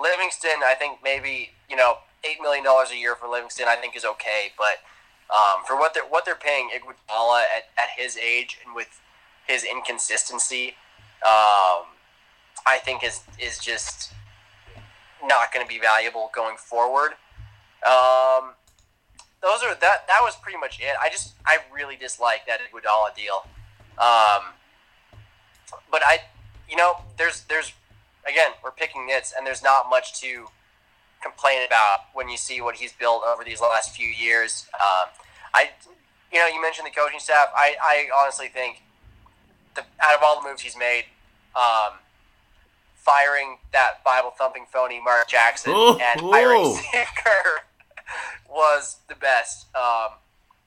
[0.00, 3.96] Livingston, I think maybe you know eight million dollars a year for Livingston, I think
[3.96, 4.52] is okay.
[4.58, 4.80] But
[5.34, 9.00] um, for what they're what they're paying Iguodala at, at his age and with
[9.46, 10.74] his inconsistency,
[11.26, 11.86] um,
[12.66, 14.12] I think is is just
[15.24, 17.12] not going to be valuable going forward.
[17.86, 18.54] Um,
[19.42, 20.96] those are that that was pretty much it.
[21.00, 23.46] I just I really dislike that Iguodala deal.
[23.98, 24.52] Um,
[25.90, 26.18] but I,
[26.68, 27.72] you know, there's there's
[28.28, 30.46] again we're picking nits and there's not much to
[31.22, 34.66] complain about when you see what he's built over these last few years.
[34.74, 35.08] Um,
[35.54, 35.70] I,
[36.32, 37.48] you know, you mentioned the coaching staff.
[37.54, 38.82] I, I honestly think
[39.74, 41.04] the, out of all the moves he's made,
[41.54, 41.98] um,
[43.06, 46.30] firing that Bible thumping phony Mark Jackson ooh, and ooh.
[46.32, 46.74] hiring
[47.16, 47.60] Kerr
[48.50, 49.66] was the best.
[49.76, 50.18] Um,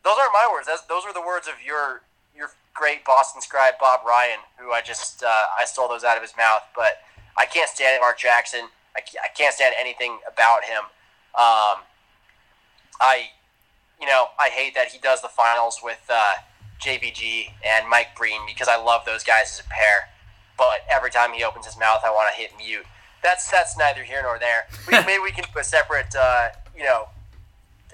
[0.06, 0.68] those aren't my words.
[0.68, 2.04] That's, those were the words of your
[2.34, 6.24] your great Boston scribe Bob Ryan, who I just uh, I stole those out of
[6.24, 6.64] his mouth.
[6.76, 7.04] But
[7.38, 8.70] I can't stand Mark Jackson.
[8.96, 10.84] I, I can't stand anything about him.
[11.38, 11.84] Um,
[13.02, 13.30] I,
[14.00, 16.34] you know, I hate that he does the finals with uh,
[16.82, 20.10] JVG and Mike Breen because I love those guys as a pair.
[20.60, 22.86] But every time he opens his mouth, I want to hit mute.
[23.24, 24.68] That's that's neither here nor there.
[24.86, 27.08] We, maybe we can do a separate, uh, you know,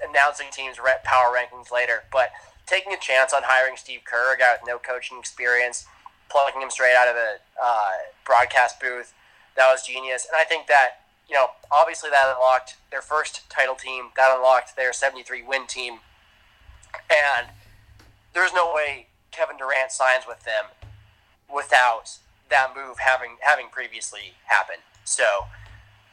[0.06, 2.02] announcing teams' power rankings later.
[2.12, 2.30] But
[2.66, 5.86] taking a chance on hiring Steve Kerr, a guy with no coaching experience,
[6.28, 7.90] plugging him straight out of the uh,
[8.24, 9.14] broadcast booth,
[9.56, 10.26] that was genius.
[10.26, 14.76] And I think that, you know, obviously that unlocked their first title team, that unlocked
[14.76, 16.00] their 73 win team.
[17.10, 17.48] And
[18.34, 20.64] there's no way Kevin Durant signs with them
[21.52, 22.18] without
[22.50, 24.82] that move having having previously happened.
[25.04, 25.24] So,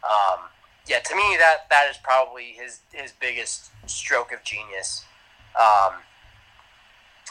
[0.03, 0.49] um,
[0.88, 5.05] yeah, to me that that is probably his his biggest stroke of genius.
[5.60, 6.01] Um,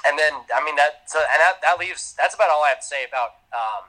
[0.07, 2.81] and then I mean that so and that, that leaves that's about all I have
[2.81, 3.85] to say about um,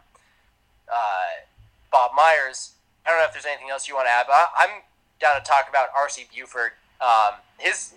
[0.92, 1.46] uh,
[1.92, 2.74] Bob Myers.
[3.06, 4.82] I don't know if there's anything else you want to add, but I'm
[5.20, 6.26] down to talk about R.C.
[6.34, 6.72] Buford.
[7.02, 7.96] Um, his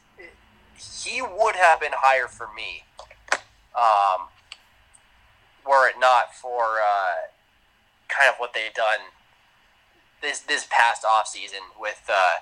[0.78, 2.84] he would have been higher for me,
[3.74, 4.28] um,
[5.68, 7.28] were it not for uh,
[8.08, 9.12] kind of what they've done
[10.22, 12.40] this this past off season with uh,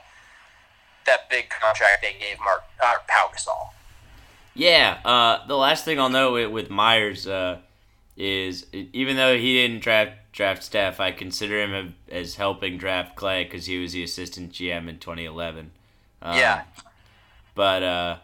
[1.07, 3.71] that big contract they gave Mark uh, Pau Gasol.
[4.55, 7.59] Yeah, uh, the last thing I'll know with, with Myers uh,
[8.17, 13.45] is even though he didn't draft draft Steph, I consider him as helping draft Clay
[13.45, 15.71] because he was the assistant GM in 2011.
[16.23, 16.63] Um, yeah.
[17.55, 18.17] But uh,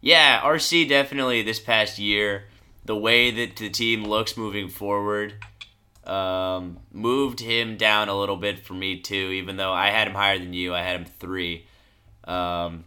[0.00, 2.44] yeah, RC definitely this past year,
[2.86, 5.34] the way that the team looks moving forward,
[6.04, 9.32] um, moved him down a little bit for me too.
[9.34, 11.66] Even though I had him higher than you, I had him three.
[12.24, 12.84] Um,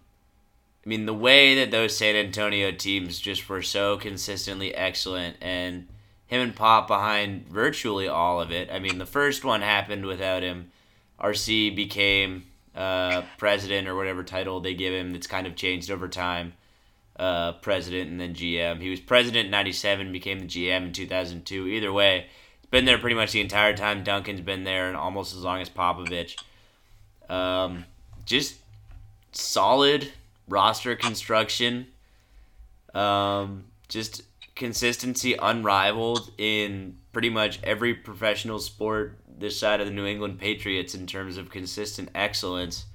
[0.86, 5.88] I mean, the way that those San Antonio teams just were so consistently excellent, and
[6.26, 8.70] him and Pop behind virtually all of it.
[8.72, 10.72] I mean, the first one happened without him.
[11.20, 15.12] RC became uh, president or whatever title they give him.
[15.12, 16.54] That's kind of changed over time.
[17.20, 18.82] Uh, president and then GM.
[18.82, 21.68] He was president in '97, became the GM in 2002.
[21.68, 22.28] Either way,
[22.62, 24.06] he's been there pretty much the entire time.
[24.06, 26.38] Duncan's been there and almost as long as Popovich.
[27.30, 27.84] Um,
[28.26, 28.56] just
[29.34, 30.14] solid
[30.48, 31.88] roster construction.
[32.94, 34.24] Um, just
[34.56, 40.96] consistency unrivaled in pretty much every professional sport this side of the New England Patriots
[40.96, 42.86] in terms of consistent excellence.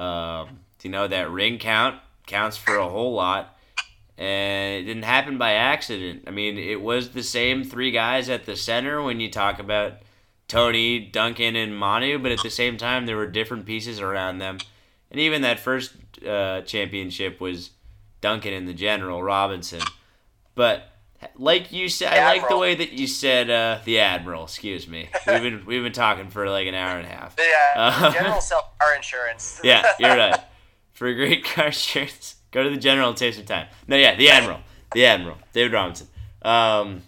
[0.00, 1.96] Um, you know that ring count
[2.26, 3.56] counts for a whole lot,
[4.18, 6.24] and it didn't happen by accident.
[6.26, 9.94] I mean, it was the same three guys at the center when you talk about
[10.48, 14.58] Tony, Duncan, and Manu, but at the same time there were different pieces around them,
[15.10, 15.92] and even that first
[16.26, 17.70] uh, championship was
[18.20, 19.80] Duncan and the General Robinson.
[20.54, 20.90] But
[21.36, 24.44] like you said, I like the way that you said uh, the Admiral.
[24.44, 25.08] Excuse me.
[25.26, 27.36] We've been we've been talking for like an hour and a half.
[27.38, 29.60] Yeah, uh, General self car insurance.
[29.64, 30.40] yeah, you're right.
[30.96, 33.68] For a great car insurance, go to the General and save some time.
[33.86, 34.60] No, yeah, the Admiral,
[34.92, 36.08] the Admiral, David Robinson.
[36.42, 37.02] Um,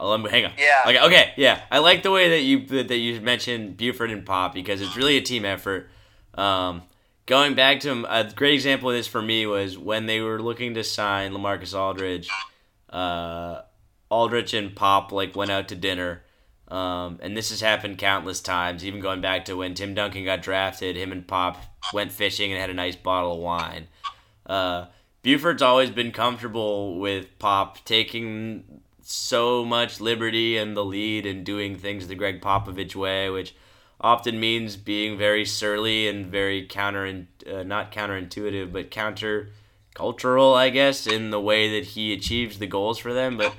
[0.00, 0.52] me hang on.
[0.58, 0.82] Yeah.
[0.86, 1.00] Okay.
[1.00, 1.32] Okay.
[1.36, 1.60] Yeah.
[1.70, 5.16] I like the way that you that you mentioned Buford and Pop because it's really
[5.16, 5.88] a team effort.
[6.34, 6.82] Um,
[7.26, 10.40] going back to him, a great example of this for me was when they were
[10.40, 12.28] looking to sign LaMarcus Aldridge.
[12.90, 13.62] Uh,
[14.10, 16.22] Aldridge and Pop like went out to dinner,
[16.68, 18.84] um, and this has happened countless times.
[18.84, 21.62] Even going back to when Tim Duncan got drafted, him and Pop
[21.92, 23.88] went fishing and had a nice bottle of wine.
[24.46, 24.86] Uh,
[25.22, 31.76] Buford's always been comfortable with Pop taking so much liberty and the lead and doing
[31.76, 33.54] things the Gregg Popovich way, which
[34.00, 39.48] often means being very surly and very counter uh, not counterintuitive but counter
[39.94, 43.54] cultural i guess in the way that he achieves the goals for them but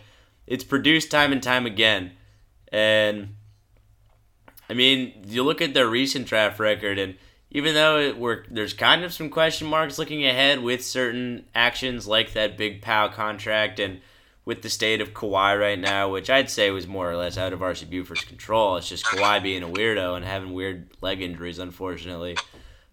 [0.45, 2.11] it's produced time and time again
[2.71, 3.35] and
[4.69, 7.15] i mean you look at their recent draft record and
[7.55, 12.05] even though it were, there's kind of some question marks looking ahead with certain actions
[12.05, 14.01] like that big Pau contract and
[14.43, 17.53] with the state of Kawhi right now, which I'd say was more or less out
[17.53, 18.75] of RC Buford's control.
[18.75, 22.37] It's just Kawhi being a weirdo and having weird leg injuries, unfortunately.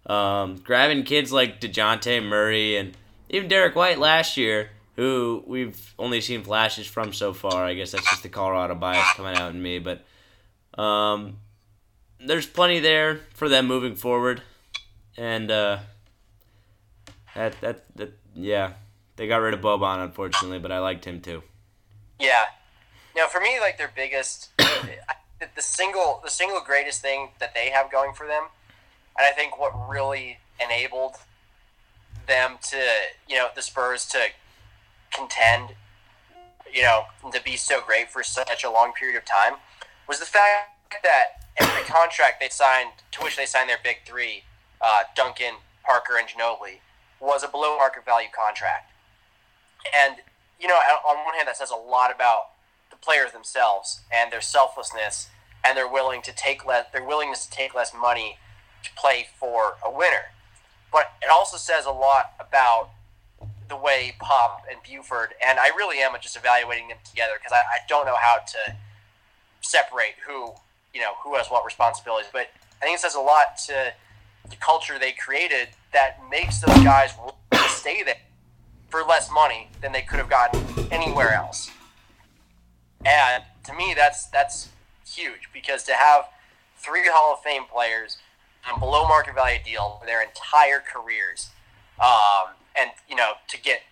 [0.06, 2.96] Um, grabbing kids like Dejounte Murray and
[3.30, 7.64] even Derrick White last year, who we've only seen flashes from so far.
[7.64, 9.78] I guess that's just the Colorado bias coming out in me.
[9.78, 10.04] But
[10.80, 11.38] um,
[12.20, 14.42] there's plenty there for them moving forward.
[15.16, 15.78] And uh,
[17.34, 18.72] that, that, that, yeah,
[19.16, 21.42] they got rid of Boban, unfortunately, but I liked him too.
[22.18, 22.44] Yeah.
[23.16, 27.90] Now, for me, like their biggest, the single, the single greatest thing that they have
[27.90, 28.44] going for them,
[29.18, 31.16] and I think what really enabled
[32.26, 32.78] them to,
[33.28, 34.18] you know, the Spurs to
[35.12, 35.74] contend,
[36.72, 39.54] you know, to be so great for such a long period of time,
[40.08, 40.70] was the fact
[41.02, 44.44] that every contract they signed, to which they signed their big three,
[44.80, 46.80] uh, Duncan, Parker, and Ginobili,
[47.20, 48.90] was a below market value contract.
[49.94, 50.16] And
[50.60, 52.50] you know, on one hand, that says a lot about
[52.90, 55.28] the players themselves and their selflessness
[55.66, 58.38] and their willing to take less, their willingness to take less money
[58.84, 60.30] to play for a winner.
[60.92, 62.90] But it also says a lot about
[63.68, 67.58] the way Pop and Buford, and I really am just evaluating them together because I,
[67.58, 68.76] I don't know how to
[69.60, 70.52] separate who,
[70.92, 72.28] you know, who has what responsibilities.
[72.32, 72.48] But
[72.80, 73.92] I think it says a lot to
[74.50, 77.14] the culture they created that makes those guys
[77.68, 78.16] stay there
[78.88, 81.70] for less money than they could have gotten anywhere else.
[83.04, 84.68] And to me, that's that's
[85.06, 86.26] huge because to have
[86.76, 88.18] three Hall of Fame players
[88.70, 91.50] on below market value deal for their entire careers,
[92.00, 93.82] um, and you know to get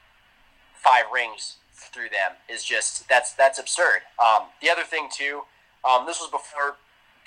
[0.74, 4.02] five rings through them is just that's that's absurd.
[4.22, 5.42] Um, the other thing too,
[5.88, 6.76] um, this was before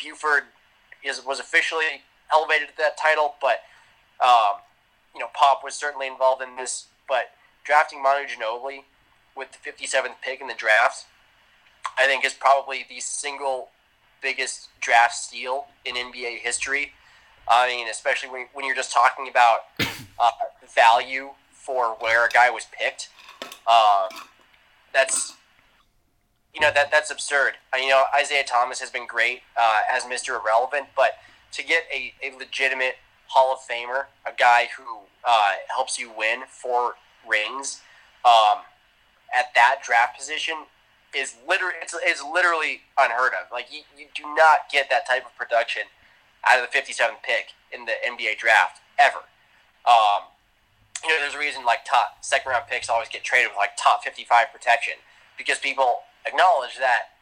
[0.01, 0.43] Buford
[1.03, 2.01] is was officially
[2.31, 3.61] elevated to that title, but
[4.23, 4.61] um,
[5.13, 6.87] you know Pop was certainly involved in this.
[7.07, 7.31] But
[7.63, 8.83] drafting Manu Ginobili
[9.35, 11.05] with the 57th pick in the draft,
[11.97, 13.69] I think is probably the single
[14.21, 16.93] biggest draft steal in NBA history.
[17.47, 19.59] I mean, especially when, when you're just talking about
[20.19, 20.31] uh,
[20.73, 21.31] value
[21.63, 23.09] for where a guy was picked.
[23.67, 24.09] Um,
[24.93, 25.33] that's
[26.53, 27.53] you know that that's absurd.
[27.73, 30.39] Uh, you know, Isaiah Thomas has been great uh, as Mr.
[30.39, 31.17] Irrelevant, but
[31.53, 32.95] to get a, a legitimate
[33.27, 34.83] Hall of Famer, a guy who
[35.25, 36.95] uh, helps you win four
[37.27, 37.81] rings
[38.25, 38.59] um,
[39.35, 40.55] at that draft position
[41.15, 43.51] is literally it's, it's literally unheard of.
[43.51, 45.83] Like you, you do not get that type of production
[46.45, 49.19] out of the 57th pick in the NBA draft ever.
[49.85, 50.32] Um,
[51.03, 53.71] you know, there's a reason like top second round picks always get traded with like
[53.77, 54.93] top 55 protection
[55.37, 57.13] because people acknowledge that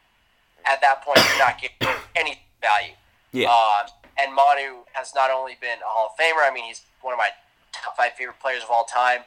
[0.68, 2.94] at that point you're not getting any value.
[3.32, 3.48] Yeah.
[3.48, 3.90] Um,
[4.20, 6.48] and Manu has not only been a Hall of Famer.
[6.48, 7.30] I mean, he's one of my
[7.72, 9.20] top five favorite players of all time.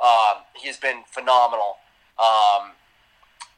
[0.00, 1.76] Um, he's been phenomenal.
[2.18, 2.72] Um,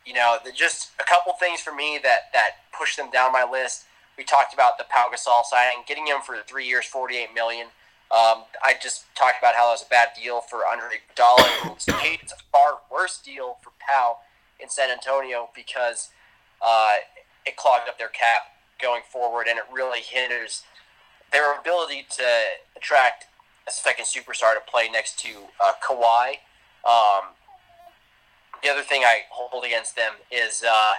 [0.05, 3.49] you know, the, just a couple things for me that that pushed them down my
[3.49, 3.85] list.
[4.19, 7.69] We talked about the Pau Gasol signing, getting him for three years, forty-eight million.
[8.13, 11.73] Um, I just talked about how that was a bad deal for Andre Iguodala.
[12.21, 14.19] it's a far worse deal for Pau
[14.61, 16.11] in San Antonio because
[16.61, 16.97] uh,
[17.47, 20.65] it clogged up their cap going forward, and it really hinders
[21.33, 22.25] their ability to
[22.77, 23.29] attract
[23.67, 25.29] a second superstar to play next to
[25.65, 26.33] uh, Kawhi.
[26.85, 27.33] Um,
[28.63, 30.93] the other thing I hold against them is uh,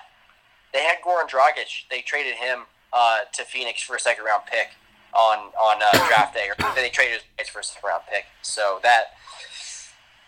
[0.74, 1.88] they had Goran Dragic.
[1.92, 2.62] They traded him
[2.92, 4.70] uh, to Phoenix for a second round pick
[5.16, 8.26] on on uh, draft day, or they traded his for a second round pick.
[8.42, 9.14] So that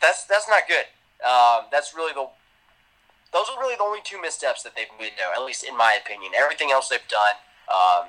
[0.02, 0.86] that's that's not good.
[1.26, 2.28] Um, that's really the
[3.34, 5.99] those are really the only two missteps that they've made, though, at least in my
[6.02, 6.32] opinion.
[6.38, 7.36] Everything else they've done,
[7.68, 8.07] um,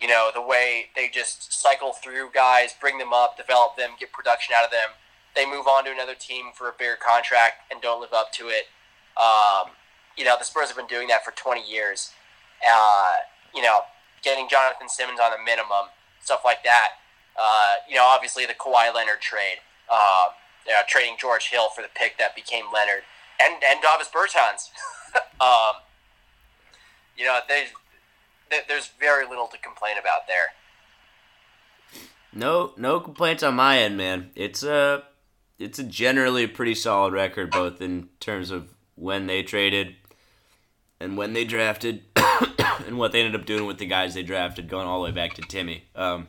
[0.00, 4.12] you know, the way they just cycle through guys, bring them up, develop them, get
[4.12, 4.96] production out of them.
[5.34, 8.48] They move on to another team for a bigger contract and don't live up to
[8.48, 8.72] it.
[9.20, 9.72] Um,
[10.16, 12.12] you know, the Spurs have been doing that for 20 years.
[12.64, 13.16] Uh,
[13.54, 13.80] you know,
[14.22, 15.92] getting Jonathan Simmons on a minimum,
[16.26, 16.88] stuff like that.
[17.40, 19.58] Uh, you know, obviously the Kawhi Leonard trade,
[19.90, 20.34] um,
[20.66, 23.02] you know, trading George Hill for the pick that became Leonard,
[23.40, 24.70] and and Davis Bertans.
[25.40, 25.80] um,
[27.16, 27.68] you know, there's
[28.68, 30.48] there's very little to complain about there.
[32.32, 34.30] No, no complaints on my end, man.
[34.34, 35.04] It's a,
[35.58, 39.96] it's a generally pretty solid record, both in terms of when they traded
[41.00, 42.02] and when they drafted,
[42.86, 45.12] and what they ended up doing with the guys they drafted, going all the way
[45.12, 45.84] back to Timmy.
[45.94, 46.28] Um,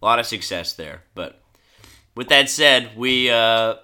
[0.00, 1.02] a lot of success there.
[1.14, 1.40] But
[2.14, 3.76] with that said, we uh,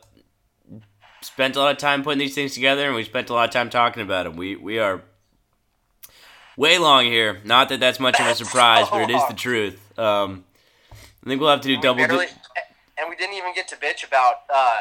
[1.20, 3.53] spent a lot of time putting these things together, and we spent a lot of
[3.53, 4.36] time talking about them.
[4.36, 5.03] We we are
[6.57, 7.40] way long here.
[7.44, 9.99] Not that that's much of a surprise, but it is the truth.
[9.99, 10.44] Um,
[10.93, 12.07] I think we'll have to do we double.
[12.07, 12.32] barely- Di-
[12.99, 14.78] and we didn't even get to bitch about, uh,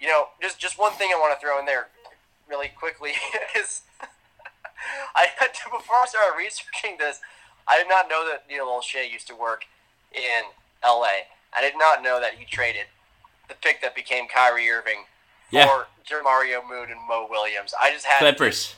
[0.00, 1.88] you know, just just one thing I want to throw in there,
[2.48, 3.12] really quickly
[3.58, 3.82] is,
[5.16, 7.20] I had to before I started researching this,
[7.68, 9.64] I did not know that Neil Olshey used to work
[10.14, 10.42] in
[10.84, 11.26] L.A.
[11.56, 12.86] I did not know that he traded
[13.48, 15.04] the pick that became Kyrie Irving
[15.50, 16.20] for Yeah.
[16.22, 17.72] Mario Moon and Mo Williams.
[17.80, 18.74] I just had Clippers.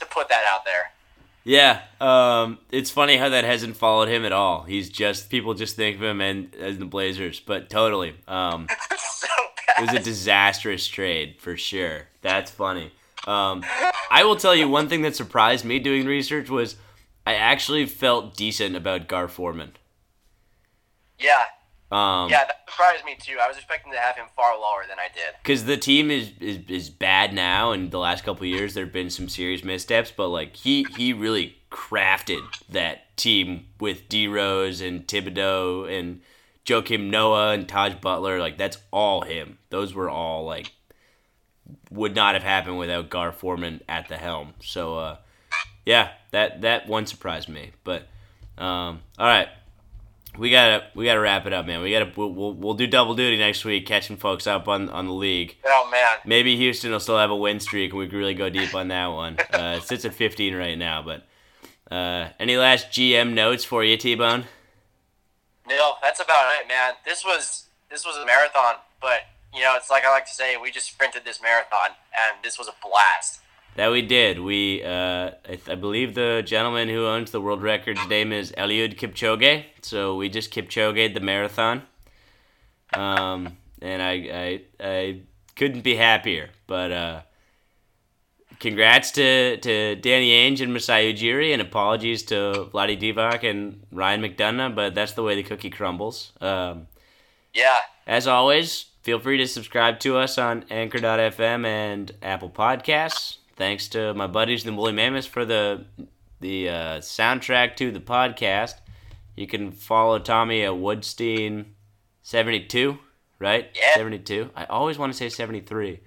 [0.00, 0.92] to put that out there.
[1.44, 4.62] Yeah, um, it's funny how that hasn't followed him at all.
[4.62, 9.26] He's just people just think of him and as the Blazers, but totally, um, so
[9.78, 12.02] it was a disastrous trade for sure.
[12.20, 12.92] That's funny.
[13.26, 13.64] Um,
[14.10, 16.76] I will tell you one thing that surprised me doing research was
[17.26, 19.72] I actually felt decent about Gar Forman.
[21.18, 21.44] Yeah,
[21.92, 23.36] Um, yeah, that surprised me too.
[23.40, 25.34] I was expecting to have him far lower than I did.
[25.42, 28.92] because the team is, is is bad now, and the last couple years there have
[28.92, 30.10] been some serious missteps.
[30.10, 32.40] But like he he really crafted
[32.70, 36.22] that team with D Rose and Thibodeau and
[36.66, 38.40] Joakim Noah and Taj Butler.
[38.40, 39.58] Like that's all him.
[39.70, 40.72] Those were all like
[41.92, 44.54] would not have happened without Gar Forman at the helm.
[44.60, 45.16] So uh,
[45.84, 47.72] yeah, that that one surprised me.
[47.84, 48.08] But
[48.58, 49.48] um, all right
[50.38, 51.82] we gotta we gotta wrap it up, man.
[51.82, 55.06] We gotta we'll, we'll, we'll do double duty next week, catching folks up on on
[55.06, 55.56] the league.
[55.64, 58.48] Oh man, Maybe Houston will still have a win streak, and we can really go
[58.48, 59.36] deep on that one.
[59.52, 61.26] Uh, it sits at 15 right now, but
[61.94, 64.44] uh, any last GM notes for you, T Bone?
[65.68, 66.94] no, that's about it, man.
[67.04, 69.20] This was this was a marathon, but
[69.54, 72.58] you know, it's like I like to say, we just sprinted this marathon, and this
[72.58, 73.40] was a blast.
[73.74, 74.38] That we did.
[74.38, 78.52] We, uh, I, th- I believe the gentleman who owns the world record's name is
[78.52, 79.64] Eliud Kipchoge.
[79.80, 81.82] So we just Kipchoge the marathon.
[82.92, 85.20] Um, and I, I, I
[85.56, 86.50] couldn't be happier.
[86.66, 87.20] But uh,
[88.60, 94.20] congrats to, to Danny Ainge and Masai Ujiri, and apologies to Vlade Divac and Ryan
[94.20, 94.74] McDonough.
[94.74, 96.32] But that's the way the cookie crumbles.
[96.42, 96.88] Um,
[97.54, 103.36] Yeah, as always, feel free to subscribe to us on Anchor.fm and Apple Podcasts.
[103.56, 105.84] Thanks to my buddies, the Woolly Mammoths, for the
[106.40, 108.74] the uh, soundtrack to the podcast.
[109.36, 112.98] You can follow Tommy at Woodstein72,
[113.38, 113.70] right?
[113.74, 113.94] Yeah.
[113.94, 114.50] 72.
[114.56, 116.00] I always want to say 73.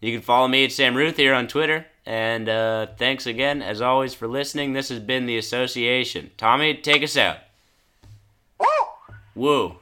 [0.00, 1.86] You can follow me at Sam Routhier on Twitter.
[2.06, 4.72] And uh, thanks again, as always, for listening.
[4.72, 6.30] This has been The Association.
[6.36, 7.38] Tommy, take us out.
[8.58, 8.66] woo!
[9.34, 9.76] Woo.